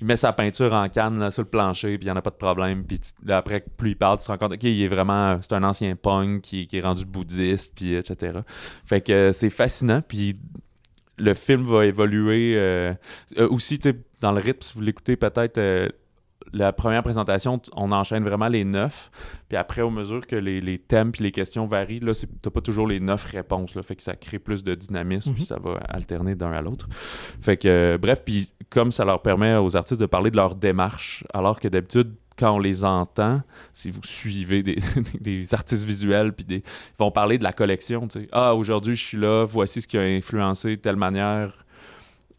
il 0.00 0.06
met 0.06 0.16
sa 0.16 0.32
peinture 0.32 0.72
en 0.74 0.88
canne 0.88 1.20
là, 1.20 1.30
sur 1.30 1.42
le 1.42 1.48
plancher. 1.48 1.96
Puis 1.96 2.06
il 2.06 2.10
n'y 2.10 2.12
en 2.12 2.16
a 2.16 2.22
pas 2.22 2.30
de 2.30 2.36
problème. 2.36 2.84
Puis 2.84 3.00
après, 3.28 3.64
plus 3.76 3.90
il 3.90 3.96
parle, 3.96 4.18
tu 4.18 4.26
te 4.26 4.32
rends 4.32 4.38
compte 4.38 4.52
OK, 4.52 4.62
il 4.64 4.82
est 4.82 4.88
vraiment. 4.88 5.38
C'est 5.40 5.54
un 5.54 5.62
ancien 5.62 5.94
punk 5.94 6.42
qui, 6.42 6.66
qui 6.66 6.78
est 6.78 6.82
rendu 6.82 7.04
bouddhiste. 7.04 7.74
Puis 7.76 7.94
etc. 7.94 8.40
Fait 8.84 9.00
que 9.00 9.12
euh, 9.12 9.32
c'est 9.32 9.50
fascinant. 9.50 10.02
Puis 10.02 10.36
le 11.18 11.34
film 11.34 11.62
va 11.62 11.86
évoluer 11.86 12.54
euh, 12.56 12.92
euh, 13.38 13.48
aussi, 13.48 13.78
tu 13.78 13.90
sais, 13.90 13.96
dans 14.20 14.32
le 14.32 14.40
rythme, 14.40 14.60
si 14.62 14.74
vous 14.74 14.80
l'écoutez 14.80 15.16
peut-être, 15.16 15.58
euh, 15.58 15.88
la 16.52 16.72
première 16.72 17.02
présentation, 17.02 17.60
on 17.74 17.90
enchaîne 17.90 18.22
vraiment 18.22 18.48
les 18.48 18.64
neuf. 18.64 19.10
Puis 19.48 19.56
après, 19.56 19.82
au 19.82 19.90
mesure 19.90 20.26
que 20.26 20.36
les, 20.36 20.60
les 20.60 20.78
thèmes 20.78 21.10
puis 21.10 21.24
les 21.24 21.32
questions 21.32 21.66
varient, 21.66 22.00
là, 22.00 22.12
t'as 22.40 22.50
pas 22.50 22.60
toujours 22.60 22.86
les 22.86 23.00
neuf 23.00 23.24
réponses. 23.24 23.74
Là, 23.74 23.82
fait 23.82 23.96
que 23.96 24.02
ça 24.02 24.14
crée 24.14 24.38
plus 24.38 24.62
de 24.62 24.74
dynamisme, 24.74 25.32
puis 25.34 25.42
Mhm. 25.42 25.46
ça 25.46 25.58
va 25.58 25.80
alterner 25.88 26.34
d'un 26.34 26.52
à 26.52 26.62
l'autre. 26.62 26.88
Fait 27.40 27.56
que, 27.56 27.66
euh, 27.68 27.98
bref, 27.98 28.22
puis 28.24 28.52
comme 28.70 28.90
ça 28.92 29.04
leur 29.04 29.22
permet 29.22 29.56
aux 29.56 29.76
artistes 29.76 30.00
de 30.00 30.06
parler 30.06 30.30
de 30.30 30.36
leur 30.36 30.54
démarche, 30.54 31.24
alors 31.34 31.58
que 31.58 31.68
d'habitude, 31.68 32.14
quand 32.38 32.56
on 32.56 32.58
les 32.58 32.84
entend, 32.84 33.42
si 33.72 33.90
vous 33.90 34.02
suivez 34.04 34.62
des, 34.62 35.54
artistes 35.54 35.84
visuels, 35.84 36.32
puis 36.32 36.46
ils 36.48 36.62
vont 36.98 37.10
parler 37.10 37.38
de 37.38 37.44
la 37.44 37.52
collection. 37.52 38.06
Ah, 38.32 38.54
aujourd'hui, 38.54 38.96
je 38.96 39.04
suis 39.04 39.18
là, 39.18 39.44
voici 39.44 39.82
ce 39.82 39.88
qui 39.88 39.98
a 39.98 40.02
influencé 40.02 40.76
de 40.76 40.80
telle 40.80 40.96
manière 40.96 41.65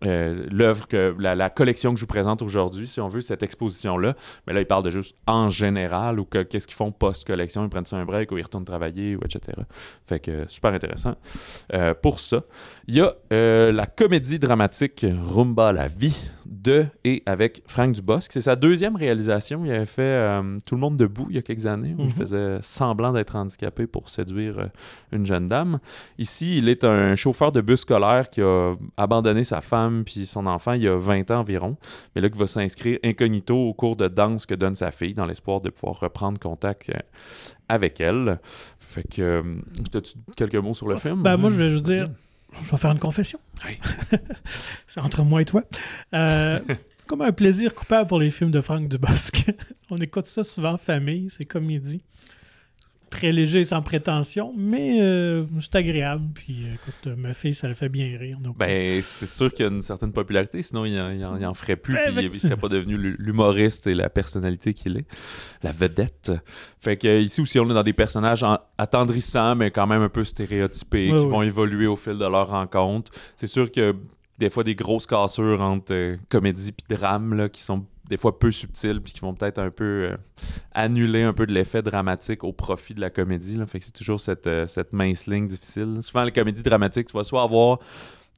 euh, 0.05 0.45
l'œuvre 0.51 0.87
que 0.87 1.15
la, 1.17 1.33
la 1.35 1.49
collection 1.49 1.91
que 1.93 1.97
je 1.99 2.01
vous 2.03 2.07
présente 2.07 2.41
aujourd'hui, 2.41 2.87
si 2.87 3.01
on 3.01 3.07
veut, 3.07 3.21
cette 3.21 3.41
exposition-là. 3.43 4.15
Mais 4.45 4.53
là, 4.53 4.61
ils 4.61 4.65
parlent 4.67 4.83
de 4.83 4.91
juste 4.91 5.15
en 5.25 5.49
général 5.49 6.19
ou 6.19 6.25
que- 6.25 6.43
qu'est-ce 6.43 6.67
qu'ils 6.67 6.75
font 6.75 6.91
post-collection, 6.91 7.63
ils 7.63 7.69
prennent 7.69 7.85
ça 7.85 7.97
un 7.97 8.05
break 8.05 8.31
ou 8.31 8.37
ils 8.37 8.43
retournent 8.43 8.65
travailler 8.65 9.15
ou 9.15 9.19
etc. 9.25 9.57
Fait 10.05 10.19
que 10.19 10.31
euh, 10.31 10.45
super 10.47 10.73
intéressant. 10.73 11.15
Euh, 11.73 11.93
pour 11.95 12.19
ça, 12.19 12.43
il 12.87 12.95
y 12.95 13.01
a 13.01 13.13
euh, 13.33 13.71
la 13.71 13.85
comédie 13.87 14.39
dramatique 14.39 15.05
Rumba 15.09 15.73
la 15.73 15.87
vie 15.87 16.15
de 16.45 16.85
et 17.03 17.23
avec 17.25 17.63
Franck 17.67 17.93
Dubosc. 17.93 18.31
C'est 18.31 18.41
sa 18.41 18.55
deuxième 18.55 18.95
réalisation. 18.95 19.65
Il 19.65 19.71
avait 19.71 19.85
fait 19.85 20.41
Tout 20.65 20.75
le 20.75 20.81
monde 20.81 20.95
debout 20.95 21.27
il 21.29 21.35
y 21.35 21.39
a 21.39 21.41
quelques 21.41 21.65
années 21.65 21.95
où 21.97 22.01
il 22.01 22.05
Mhm. 22.07 22.11
faisait 22.11 22.57
semblant 22.61 23.11
d'être 23.13 23.35
handicapé 23.35 23.87
pour 23.87 24.09
séduire 24.09 24.69
une 25.11 25.25
jeune 25.25 25.47
dame. 25.49 25.79
Ici, 26.17 26.57
il 26.59 26.69
est 26.69 26.83
un 26.83 27.15
chauffeur 27.15 27.51
de 27.51 27.61
bus 27.61 27.81
scolaire 27.81 28.29
qui 28.29 28.41
a 28.41 28.75
abandonné 28.95 29.43
sa 29.43 29.61
femme 29.61 29.86
femme 29.87 30.03
puis 30.03 30.25
son 30.25 30.45
enfant 30.45 30.73
il 30.73 30.83
y 30.83 30.87
a 30.87 30.97
20 30.97 31.31
ans 31.31 31.39
environ, 31.39 31.77
mais 32.15 32.21
là, 32.21 32.29
qui 32.29 32.37
va 32.37 32.47
s'inscrire 32.47 32.99
incognito 33.03 33.55
au 33.55 33.73
cours 33.73 33.95
de 33.95 34.07
danse 34.07 34.45
que 34.45 34.55
donne 34.55 34.75
sa 34.75 34.91
fille 34.91 35.13
dans 35.13 35.25
l'espoir 35.25 35.61
de 35.61 35.69
pouvoir 35.69 35.99
reprendre 35.99 36.39
contact 36.39 36.89
euh, 36.89 36.99
avec 37.69 37.99
elle. 38.01 38.39
Fait 38.79 39.03
que, 39.03 39.21
euh, 39.21 39.43
as-tu 39.93 40.13
quelques 40.35 40.55
mots 40.55 40.73
sur 40.73 40.87
le 40.87 40.97
film? 40.97 41.23
Ben, 41.23 41.37
moi, 41.37 41.49
je 41.49 41.55
vais 41.55 41.69
juste 41.69 41.85
dire, 41.85 42.09
je 42.63 42.71
vais 42.71 42.77
faire 42.77 42.91
une 42.91 42.99
confession. 42.99 43.39
Oui. 43.65 43.77
C'est 44.87 45.01
entre 45.01 45.23
moi 45.23 45.41
et 45.41 45.45
toi. 45.45 45.63
Euh, 46.13 46.59
comme 47.07 47.21
un 47.21 47.31
plaisir 47.31 47.73
coupable 47.73 48.07
pour 48.07 48.19
les 48.19 48.29
films 48.29 48.51
de 48.51 48.61
Franck 48.61 48.87
Dubosc. 48.87 49.45
On 49.89 49.97
écoute 49.97 50.25
ça 50.25 50.43
souvent 50.43 50.73
en 50.73 50.77
famille, 50.77 51.29
c'est 51.29 51.45
comédie. 51.45 52.03
Très 53.09 53.31
léger, 53.31 53.63
sans 53.63 53.81
prétention, 53.81 54.53
mais 54.57 54.97
euh, 55.01 55.45
c'est 55.59 55.75
agréable. 55.75 56.25
Puis 56.35 56.65
euh, 56.65 56.73
écoute, 56.73 56.95
euh, 57.07 57.15
ma 57.15 57.33
fille, 57.33 57.53
ça 57.55 57.67
le 57.67 57.73
fait 57.73 57.87
bien 57.89 58.17
rire. 58.17 58.37
Donc, 58.41 58.57
Ben, 58.57 59.01
c'est 59.01 59.27
sûr 59.27 59.51
qu'il 59.53 59.65
y 59.65 59.69
a 59.69 59.71
une 59.71 59.81
certaine 59.81 60.11
popularité, 60.11 60.61
sinon 60.61 60.83
il 60.85 60.99
en, 60.99 61.35
il 61.37 61.45
en- 61.45 61.53
ferait 61.53 61.77
plus, 61.77 61.93
Ben, 61.93 62.13
puis 62.13 62.25
il 62.25 62.31
ne 62.31 62.37
serait 62.37 62.57
pas 62.57 62.67
devenu 62.69 62.97
l'hu- 62.97 63.15
l'humoriste 63.17 63.87
et 63.87 63.93
la 63.95 64.09
personnalité 64.09 64.73
qu'il 64.73 64.97
est, 64.97 65.05
la 65.63 65.71
vedette. 65.71 66.31
Fait 66.79 66.97
que 66.97 67.07
euh, 67.07 67.19
ici 67.21 67.39
aussi, 67.41 67.59
on 67.59 67.69
est 67.69 67.73
dans 67.73 67.81
des 67.83 67.93
personnages 67.93 68.43
en- 68.43 68.59
attendrissants, 68.77 69.55
mais 69.55 69.71
quand 69.71 69.87
même 69.87 70.01
un 70.01 70.09
peu 70.09 70.23
stéréotypés, 70.23 71.11
Ouais, 71.11 71.17
qui 71.19 71.23
ouais. 71.25 71.31
vont 71.31 71.41
évoluer 71.41 71.87
au 71.87 71.95
fil 71.95 72.17
de 72.17 72.25
leur 72.27 72.49
rencontre. 72.49 73.11
C'est 73.35 73.47
sûr 73.47 73.71
que 73.71 73.95
des 74.37 74.49
fois, 74.49 74.63
des 74.63 74.75
grosses 74.75 75.07
cassures 75.07 75.61
entre 75.61 75.93
euh, 75.93 76.17
comédie 76.29 76.71
puis 76.71 76.95
drame, 76.95 77.33
là, 77.33 77.49
qui 77.49 77.61
sont 77.61 77.85
des 78.09 78.17
fois 78.17 78.39
peu 78.39 78.51
subtiles, 78.51 79.01
puis 79.01 79.13
qui 79.13 79.19
vont 79.19 79.33
peut-être 79.33 79.59
un 79.59 79.69
peu 79.69 80.09
euh, 80.11 80.17
annuler 80.73 81.23
un 81.23 81.33
peu 81.33 81.45
de 81.45 81.53
l'effet 81.53 81.81
dramatique 81.81 82.43
au 82.43 82.53
profit 82.53 82.93
de 82.93 83.01
la 83.01 83.09
comédie. 83.09 83.57
Là. 83.57 83.65
Fait 83.65 83.79
que 83.79 83.85
c'est 83.85 83.91
toujours 83.91 84.19
cette, 84.21 84.47
euh, 84.47 84.67
cette 84.67 84.93
mince 84.93 85.25
ligne 85.27 85.47
difficile. 85.47 85.97
Souvent, 86.01 86.23
les 86.23 86.31
comédies 86.31 86.63
dramatiques, 86.63 87.07
tu 87.07 87.13
vas 87.17 87.23
soit 87.23 87.41
avoir 87.43 87.79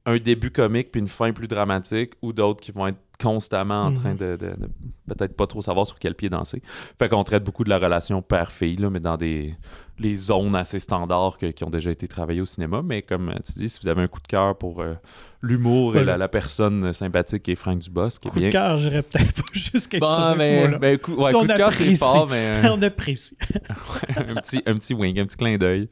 un 0.06 0.18
début 0.18 0.50
comique 0.50 0.92
puis 0.92 1.00
une 1.02 1.08
fin 1.08 1.32
plus 1.34 1.48
dramatique, 1.48 2.14
ou 2.22 2.34
d'autres 2.34 2.62
qui 2.62 2.72
vont 2.72 2.88
être 2.88 2.98
constamment 3.22 3.84
en 3.84 3.92
Mhm. 3.92 3.96
train 3.98 4.14
de, 4.16 4.38
de- 4.38 4.56
de 4.56 4.70
peut-être 5.14 5.36
pas 5.36 5.46
trop 5.46 5.62
savoir 5.62 5.86
sur 5.86 6.00
quel 6.00 6.16
pied 6.16 6.30
danser. 6.30 6.62
Fait 6.98 7.10
qu'on 7.10 7.24
traite 7.26 7.44
beaucoup 7.44 7.66
de 7.66 7.70
la 7.70 7.78
relation 7.78 8.22
père-fille, 8.22 8.78
là, 8.78 8.90
mais 8.90 9.02
dans 9.02 9.18
des 9.18 9.56
les 10.00 10.16
zones 10.16 10.56
assez 10.56 10.80
standards 10.80 11.38
que- 11.38 11.48
qui 11.52 11.64
ont 11.64 11.70
déjà 11.70 11.92
été 11.92 12.08
travaillées 12.08 12.42
au 12.42 12.46
cinéma. 12.46 12.82
Mais 12.84 13.02
comme 13.02 13.30
euh, 13.30 13.34
tu 13.46 13.60
dis, 13.60 13.70
si 13.70 13.80
vous 13.82 13.88
avez 13.88 14.02
un 14.02 14.08
coup 14.08 14.22
de 14.22 14.28
cœur 14.28 14.58
pour 14.58 14.82
euh, 14.82 14.94
l'humour 15.42 15.92
et 15.92 16.00
Voilà. 16.00 16.14
la, 16.14 16.18
la 16.18 16.28
personne 16.28 16.92
sympathique 16.94 17.44
qui 17.44 17.52
est 17.52 17.56
Franck 17.56 17.80
Dubosc, 17.80 18.22
eh 18.26 18.30
coup 18.30 18.40
bien... 18.40 18.48
de 18.50 18.52
cœur, 18.54 18.78
j'irais 18.78 19.02
peut-être 19.04 19.34
pas 19.34 19.42
jusqu'à 19.54 20.00
Bon, 20.00 20.36
mais, 20.38 20.62
mot-là. 20.62 20.78
ben, 20.78 20.98
coup, 20.98 21.14
ouais, 21.16 21.32
Si 21.32 21.38
coup 21.40 21.48
de 21.48 21.54
cœur, 21.54 21.72
c'est 21.72 21.96
fort, 21.96 22.28
mais... 22.30 22.64
euh, 22.66 22.70
On 22.78 22.82
apprécie. 22.82 23.36
un, 24.16 24.36
petit, 24.36 24.62
un 24.66 24.76
petit 24.76 24.94
wink, 24.94 25.18
un 25.20 25.26
petit 25.26 25.38
clin 25.38 25.58
d'œil. 25.58 25.90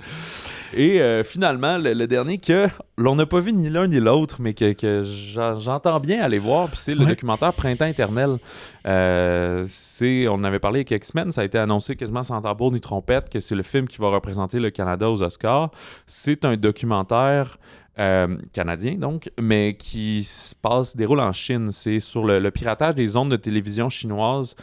Et 0.73 1.01
euh, 1.01 1.23
finalement, 1.23 1.77
le, 1.77 1.93
le 1.93 2.07
dernier 2.07 2.39
que 2.39 2.67
l'on 2.97 3.15
n'a 3.15 3.25
pas 3.25 3.39
vu 3.39 3.53
ni 3.53 3.69
l'un 3.69 3.87
ni 3.87 3.99
l'autre, 4.01 4.37
mais 4.41 4.53
que, 4.53 4.73
que 4.73 5.01
j'en- 5.01 5.55
j'entends 5.57 5.99
bien 6.01 6.21
aller 6.21 6.39
voir, 6.39 6.67
puis 6.67 6.77
c'est 6.77 6.93
le 6.93 7.01
Ouais. 7.01 7.07
documentaire 7.07 7.53
Printemps 7.53 7.85
éternel. 7.85 8.37
Euh, 8.87 9.67
on 10.29 10.43
avait 10.43 10.59
parlé 10.59 10.79
il 10.79 10.83
y 10.83 10.85
a 10.85 10.85
quelques 10.85 11.05
semaines, 11.05 11.31
ça 11.31 11.41
a 11.41 11.43
été 11.43 11.57
annoncé 11.57 11.95
quasiment 11.95 12.23
sans 12.23 12.41
tambour 12.41 12.71
ni 12.71 12.79
trompette 12.79 13.29
que 13.29 13.39
c'est 13.39 13.55
le 13.55 13.63
film 13.63 13.87
qui 13.87 13.97
va 13.97 14.09
représenter 14.09 14.59
le 14.59 14.69
Canada 14.69 15.11
aux 15.11 15.21
Oscars. 15.21 15.71
C'est 16.05 16.45
un 16.45 16.55
documentaire 16.55 17.57
euh, 17.99 18.37
canadien, 18.53 18.95
donc, 18.95 19.31
mais 19.39 19.75
qui 19.75 20.23
se 20.23 20.53
passe, 20.55 20.95
déroule 20.95 21.19
en 21.19 21.31
Chine. 21.31 21.71
C'est 21.71 21.99
sur 21.99 22.23
le, 22.23 22.51
piratage 22.51 22.95
des 22.95 23.15
ondes 23.15 23.31
de 23.31 23.35
télévision 23.37 23.89
chinoises 23.89 24.55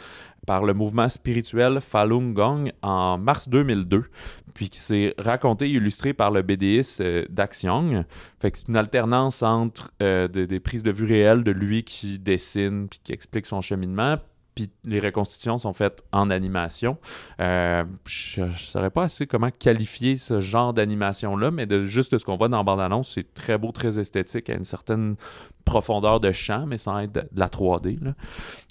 par 0.45 0.63
le 0.63 0.73
mouvement 0.73 1.09
spirituel 1.09 1.81
Falun 1.81 2.31
Gong 2.31 2.71
en 2.81 3.17
mars 3.17 3.49
2002, 3.49 4.05
puis 4.53 4.69
qui 4.69 4.79
s'est 4.79 5.15
raconté 5.17 5.65
et 5.65 5.71
illustré 5.71 6.13
par 6.13 6.31
le 6.31 6.43
BDiste 6.43 7.01
euh, 7.01 7.25
Dax 7.29 7.63
Young. 7.63 8.03
Fait 8.39 8.51
que 8.51 8.57
c'est 8.57 8.67
une 8.67 8.77
alternance 8.77 9.43
entre 9.43 9.91
euh, 10.01 10.27
des, 10.27 10.47
des 10.47 10.59
prises 10.59 10.83
de 10.83 10.91
vue 10.91 11.05
réelles 11.05 11.43
de 11.43 11.51
lui 11.51 11.83
qui 11.83 12.19
dessine 12.19 12.87
puis 12.87 12.99
qui 13.03 13.11
explique 13.11 13.47
son 13.47 13.61
cheminement, 13.61 14.17
puis 14.55 14.71
les 14.85 15.01
reconstitutions 15.01 15.57
sont 15.57 15.73
faites 15.73 16.03
en 16.11 16.29
animation. 16.29 16.97
Euh, 17.41 17.83
je 18.05 18.41
ne 18.41 18.53
saurais 18.53 18.89
pas 18.89 19.03
assez 19.03 19.27
comment 19.27 19.51
qualifier 19.51 20.15
ce 20.15 20.39
genre 20.39 20.73
d'animation-là, 20.73 21.51
mais 21.51 21.65
de 21.65 21.83
juste 21.83 22.17
ce 22.17 22.23
qu'on 22.23 22.37
voit 22.37 22.47
dans 22.47 22.57
la 22.57 22.63
bande-annonce, 22.63 23.13
c'est 23.13 23.33
très 23.33 23.57
beau, 23.57 23.71
très 23.71 23.99
esthétique, 23.99 24.49
à 24.49 24.55
une 24.55 24.65
certaine 24.65 25.17
profondeur 25.65 26.19
de 26.19 26.31
champ, 26.31 26.65
mais 26.67 26.77
sans 26.77 26.99
être 26.99 27.11
de, 27.13 27.23
la 27.35 27.47
3D. 27.47 28.01
là. 28.03 28.13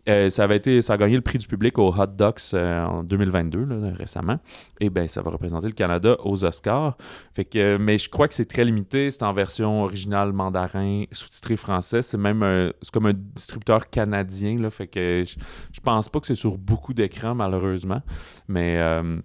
Euh, 0.09 0.29
ça, 0.29 0.45
avait 0.45 0.57
été, 0.57 0.83
ça 0.83 0.95
a 0.95 0.97
gagné 0.99 1.17
le 1.17 1.23
prix 1.23 1.39
du 1.39 1.47
public 1.47 1.79
au 1.79 1.89
Hot 1.89 2.07
Docs 2.07 2.41
euh, 2.53 2.85
en 2.85 3.03
2022, 3.03 3.65
là, 3.65 3.77
récemment. 3.99 4.39
Et 4.81 4.91
bien, 4.91 5.09
ça 5.09 5.23
va 5.23 5.31
représenter 5.31 5.67
le 5.67 5.73
Canada 5.73 6.17
aux 6.25 6.45
Oscars. 6.45 6.97
Fait 7.33 7.45
que, 7.47 7.79
mais 7.79 7.97
je 7.97 8.09
crois 8.11 8.29
que 8.29 8.35
c'est 8.35 8.45
très 8.45 8.65
limité. 8.65 9.11
C'est 9.11 9.23
en 9.23 9.33
version 9.33 9.83
originale 9.83 10.33
mandarin, 10.33 11.05
sous-titré 11.11 11.57
français. 11.57 12.03
C'est 12.03 12.19
même 12.19 12.43
un- 12.43 12.71
comme 12.93 13.07
un 13.07 13.15
distributeur 13.15 13.89
canadien. 13.89 14.59
Là, 14.61 14.71
fait 14.71 14.87
que 14.89 15.25
je, 15.27 15.37
je 15.73 15.81
pense 15.81 16.09
pas 16.11 16.21
que 16.21 16.27
c'est 16.27 16.35
sur 16.35 16.59
beaucoup 16.59 16.93
d'écrans, 16.93 17.35
malheureusement. 17.35 18.03
Mais 18.47 18.77
euh, 18.79 19.19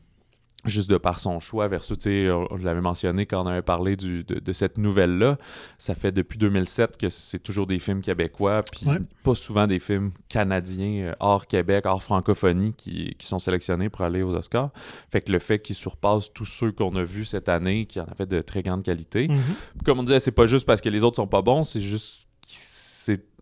juste 0.65 0.89
de 0.89 0.97
par 0.97 1.19
son 1.19 1.39
choix 1.39 1.67
versus, 1.69 1.97
tu 1.97 2.09
sais, 2.09 2.29
on, 2.31 2.45
on 2.51 2.57
l'avait 2.57 2.81
mentionné 2.81 3.25
quand 3.25 3.43
on 3.43 3.47
avait 3.47 3.61
parlé 3.61 3.95
du- 3.95 4.23
de, 4.25 4.39
de 4.39 4.51
cette 4.53 4.77
nouvelle-là. 4.77 5.37
Ça 5.77 5.95
fait 5.95 6.11
depuis 6.11 6.37
2007 6.37 6.97
que 6.97 7.07
c'est 7.09 7.39
toujours 7.39 7.65
des 7.65 7.79
films 7.79 8.01
québécois, 8.01 8.63
puis 8.69 8.85
Ouais. 8.87 8.97
pas 9.23 9.35
souvent 9.35 9.67
des 9.67 9.79
films 9.79 10.11
canadiens, 10.27 11.03
euh, 11.09 11.13
hors 11.19 11.47
Québec, 11.47 11.85
hors 11.85 12.03
francophonie, 12.03 12.73
qui, 12.73 13.15
qui 13.17 13.25
sont 13.27 13.39
sélectionnés 13.39 13.89
pour 13.89 14.01
aller 14.01 14.21
aux 14.21 14.33
Oscars. 14.35 14.71
Fait 15.11 15.21
que 15.21 15.31
le 15.31 15.39
fait 15.39 15.59
qu'ils 15.59 15.75
surpassent 15.75 16.31
tous 16.33 16.45
ceux 16.45 16.71
qu'on 16.71 16.95
a 16.95 17.03
vus 17.03 17.25
cette 17.25 17.49
année, 17.49 17.85
qui 17.85 17.99
en 17.99 18.05
avaient 18.05 18.25
de 18.25 18.41
très 18.41 18.61
grande 18.63 18.83
qualité, 18.83 19.27
Mhm. 19.29 19.39
comme 19.85 19.99
on 19.99 20.03
disait, 20.03 20.19
c'est 20.19 20.31
pas 20.31 20.45
juste 20.45 20.65
parce 20.65 20.81
que 20.81 20.89
les 20.89 21.03
autres 21.03 21.15
sont 21.17 21.27
pas 21.27 21.41
bons, 21.41 21.63
c'est 21.63 21.81
juste 21.81 22.27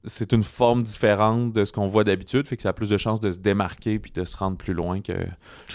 c'est 0.08 0.34
une 0.34 0.44
forme 0.44 0.84
différente 0.84 1.54
de 1.54 1.66
ce 1.66 1.72
qu'on 1.72 1.88
voit 1.88 2.04
d'habitude, 2.04 2.48
fait 2.48 2.56
que 2.56 2.64
ça 2.64 2.70
a 2.70 2.74
plus 2.74 2.90
de 2.90 2.98
chances 2.98 3.20
de 3.20 3.32
se 3.32 3.40
démarquer 3.40 4.00
puis 4.00 4.12
de 4.12 4.24
se 4.24 4.36
rendre 4.38 4.58
plus 4.58 4.74
loin 4.74 5.02
que 5.02 5.14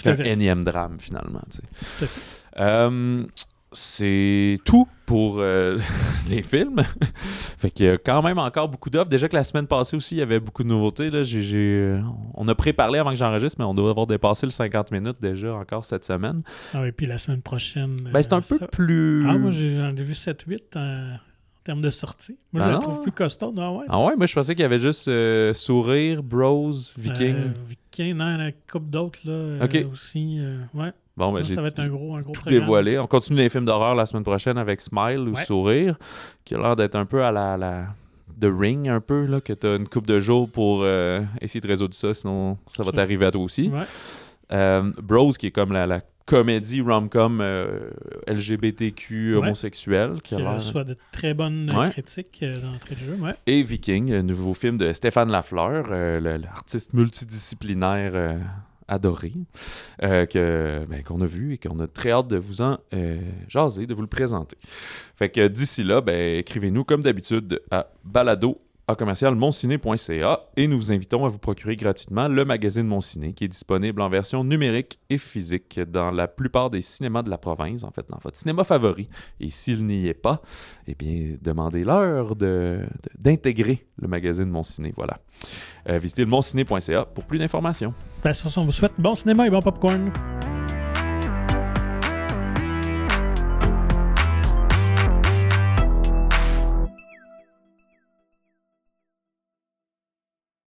qu'un 0.03 0.17
énième 0.17 0.65
drame 0.65 0.97
finalement. 0.99 1.43
tu 1.51 1.61
sais. 1.99 2.09
Euh, 2.59 3.25
c'est 3.73 4.59
tout 4.65 4.87
pour 5.07 5.37
euh, 5.39 5.79
les 6.29 6.43
films. 6.43 6.83
fait 7.59 7.71
qu'il 7.71 7.87
y 7.87 7.89
a 7.89 7.99
quand 7.99 8.23
même 8.23 8.39
encore 8.39 8.69
beaucoup 8.69 8.91
d'offres. 8.91 9.09
Déjà 9.09 9.29
que 9.29 9.37
la 9.37 9.45
semaine 9.45 9.67
passée 9.67 9.97
aussi, 9.97 10.17
il 10.17 10.19
y 10.19 10.23
avait 10.23 10.41
beaucoup 10.41 10.63
de 10.63 10.69
nouveautés. 10.69 11.11
Là. 11.11 11.23
Euh, 11.23 12.01
on 12.35 12.47
a 12.49 12.55
préparé 12.55 12.99
avant 12.99 13.11
que 13.11 13.17
j'enregistre, 13.17 13.59
mais 13.59 13.65
on 13.65 13.75
doit 13.75 13.91
avoir 13.91 14.07
dépassé 14.07 14.47
le 14.47 14.53
50 14.53 14.93
minutes 14.93 15.17
déjà 15.21 15.55
encore 15.55 15.85
cette 15.85 16.05
semaine. 16.05 16.39
Ah 16.75 16.83
oui, 16.83 16.93
puis 16.93 17.07
la 17.07 17.19
semaine 17.19 17.43
prochaine. 17.43 17.97
Ben, 18.13 18.23
c'est 18.23 18.33
un 18.33 18.41
peu 18.41 18.59
plus... 18.59 19.27
Ah, 19.29 19.39
moi, 19.39 19.51
j'en 19.51 19.97
ai 19.97 20.03
vu 20.03 20.13
7-8 20.13 20.59
en, 20.77 21.17
en 21.63 21.65
termes 21.65 21.81
de 21.81 21.91
sortie. 21.91 22.37
Moi, 22.53 22.61
Ah 22.63 22.67
je 22.67 22.69
la 22.71 22.75
non? 22.75 22.81
trouve 22.81 23.03
plus 23.03 23.13
costaud. 23.13 23.53
Non, 23.53 23.79
ouais. 23.79 23.87
Ah 23.89 24.01
ouais, 24.05 24.17
moi 24.17 24.27
je 24.27 24.35
pensais 24.35 24.55
qu'il 24.55 24.63
y 24.63 24.67
avait 24.67 24.81
juste 24.81 25.07
euh, 25.07 25.55
Sourire, 25.55 26.23
Bros, 26.23 26.73
Viking. 26.99 27.37
Euh, 27.37 27.49
Viking, 27.69 28.15
non, 28.17 28.27
il 28.29 28.33
y 28.33 28.35
en 28.37 28.41
a 28.41 28.47
une 28.49 28.53
couple 28.71 28.91
d'autres 28.91 29.21
là, 29.25 29.33
euh, 29.33 29.65
Ok. 29.65 29.87
aussi. 29.93 30.39
euh, 30.41 30.59
ouais, 30.75 30.91
bon, 31.17 31.33
ben, 31.33 31.45
ça, 31.45 31.63
va 31.63 31.69
être 31.69 31.79
un 31.79 31.89
gros, 31.89 32.17
un 32.17 32.23
gros 32.23 32.33
tout 32.33 32.41
programme. 32.41 32.61
dévoilé. 32.63 32.99
On 32.99 33.07
continue 33.07 33.39
les 33.39 33.49
films 33.49 33.65
d'horreur 33.67 33.95
la 33.95 34.07
semaine 34.07 34.25
prochaine 34.25 34.59
avec 34.59 34.81
Smile 34.81 35.21
ou 35.29 35.35
Ouais. 35.35 35.45
Sourire, 35.45 35.97
qui 36.45 36.55
a 36.57 36.59
l'air 36.59 36.75
d'être 36.75 36.97
un 36.97 37.07
peu 37.07 37.23
à 37.25 37.31
la, 37.31 37.57
la... 37.57 37.87
The 38.41 38.47
Ring, 38.53 38.89
un 38.89 39.01
peu, 39.01 39.27
là, 39.27 39.41
que 39.41 39.53
tu 39.53 39.65
as 39.69 39.77
une 39.77 39.87
coupe 39.87 40.07
de 40.07 40.19
jours 40.19 40.51
pour 40.51 40.81
euh, 40.83 41.23
essayer 41.41 41.61
de 41.61 41.69
résoudre 41.69 41.95
ça, 41.95 42.13
sinon 42.13 42.59
ça 42.67 42.83
va 42.83 42.91
t'arriver 42.91 43.25
à 43.27 43.31
toi 43.31 43.41
aussi. 43.43 43.69
Ouais. 43.69 43.85
Euh, 44.53 44.93
Bros, 45.03 45.33
qui 45.33 45.47
est 45.47 45.51
comme 45.51 45.73
la, 45.73 45.87
la 45.87 46.03
comédie 46.27 46.81
rom-com 46.81 47.41
euh, 47.41 47.91
LGBTQ 48.29 49.33
Ouais. 49.33 49.39
homosexuelle, 49.39 50.15
qui 50.23 50.31
Qui 50.31 50.35
a 50.37 50.39
l'air... 50.39 50.55
reçoit 50.55 50.85
de 50.85 50.97
très 51.13 51.35
bonnes 51.35 51.71
Ouais. 51.75 51.91
critiques 51.91 52.41
euh, 52.43 52.55
d'entrée 52.55 52.95
de 52.95 53.01
jeu. 53.01 53.15
Ouais. 53.21 53.35
Et 53.47 53.63
Viking, 53.63 54.13
un 54.13 54.23
nouveau 54.23 54.55
film 54.55 54.77
de 54.77 54.93
Stéphane 54.93 55.31
Lafleur, 55.31 55.87
euh, 55.91 56.39
l'artiste 56.39 56.93
multidisciplinaire 56.95 58.39
adoré, 58.89 59.33
que, 60.01 60.85
ben, 60.87 61.03
qu'on 61.03 61.21
a 61.23 61.27
vu 61.27 61.55
et 61.55 61.59
qu'on 61.59 61.79
a 61.81 61.87
très 61.87 62.11
hâte 62.11 62.29
de 62.29 62.37
vous 62.37 62.61
en 62.61 62.79
jaser, 63.49 63.87
de 63.87 63.95
vous 63.95 64.03
le 64.03 64.07
présenter. 64.07 64.57
Fait 65.17 65.31
que 65.31 65.49
d'ici 65.49 65.83
là, 65.83 66.01
ben, 66.03 66.39
écrivez-nous 66.39 66.85
comme 66.85 67.01
d'habitude 67.03 67.61
à 67.71 67.87
balado 68.05 68.61
à 68.89 68.97
commercial 68.97 69.35
monciné.ca 69.37 70.41
et 70.57 70.67
nous 70.67 70.77
vous 70.77 70.93
invitons 70.93 71.25
à 71.25 71.29
vous 71.29 71.39
procurer 71.39 71.77
gratuitement 71.77 72.27
le 72.29 72.45
magazine 72.45 72.87
Mon 72.87 73.01
Ciné 73.01 73.33
qui 73.33 73.45
est 73.45 73.49
disponible 73.49 74.01
en 74.03 74.09
version 74.09 74.43
numérique 74.43 74.99
et 75.09 75.19
physique 75.19 75.79
dans 75.81 76.11
la 76.11 76.27
plupart 76.27 76.69
des 76.69 76.81
cinémas 76.81 77.23
de 77.23 77.31
la 77.31 77.39
province, 77.39 77.85
en 77.85 77.91
fait 77.93 78.05
dans 78.11 78.19
votre 78.23 78.37
cinéma 78.37 78.65
favori. 78.65 79.09
Et 79.41 79.51
s'il 79.51 79.87
n'y 79.87 80.09
est 80.09 80.15
pas, 80.15 80.43
eh 80.89 80.95
bien 80.97 81.37
demandez-leur 81.41 82.35
de, 82.35 82.43
de- 82.45 82.87
d'intégrer 83.19 83.87
le 84.01 84.09
magazine 84.09 84.51
Mon 84.51 84.65
Ciné. 84.65 84.93
Voilà. 84.97 85.19
Euh, 85.89 85.99
visitez 85.99 86.23
le 86.25 86.31
monciné.ca 86.31 87.05
pour 87.05 87.25
plus 87.25 87.39
d'informations. 87.39 87.95
Sur 88.33 88.51
ce, 88.51 88.59
on 88.61 88.65
vous 88.65 88.73
souhaite 88.73 88.93
bon 88.99 89.15
cinéma 89.15 89.47
et 89.47 89.51
bon 89.51 89.63
popcorn. 89.63 90.11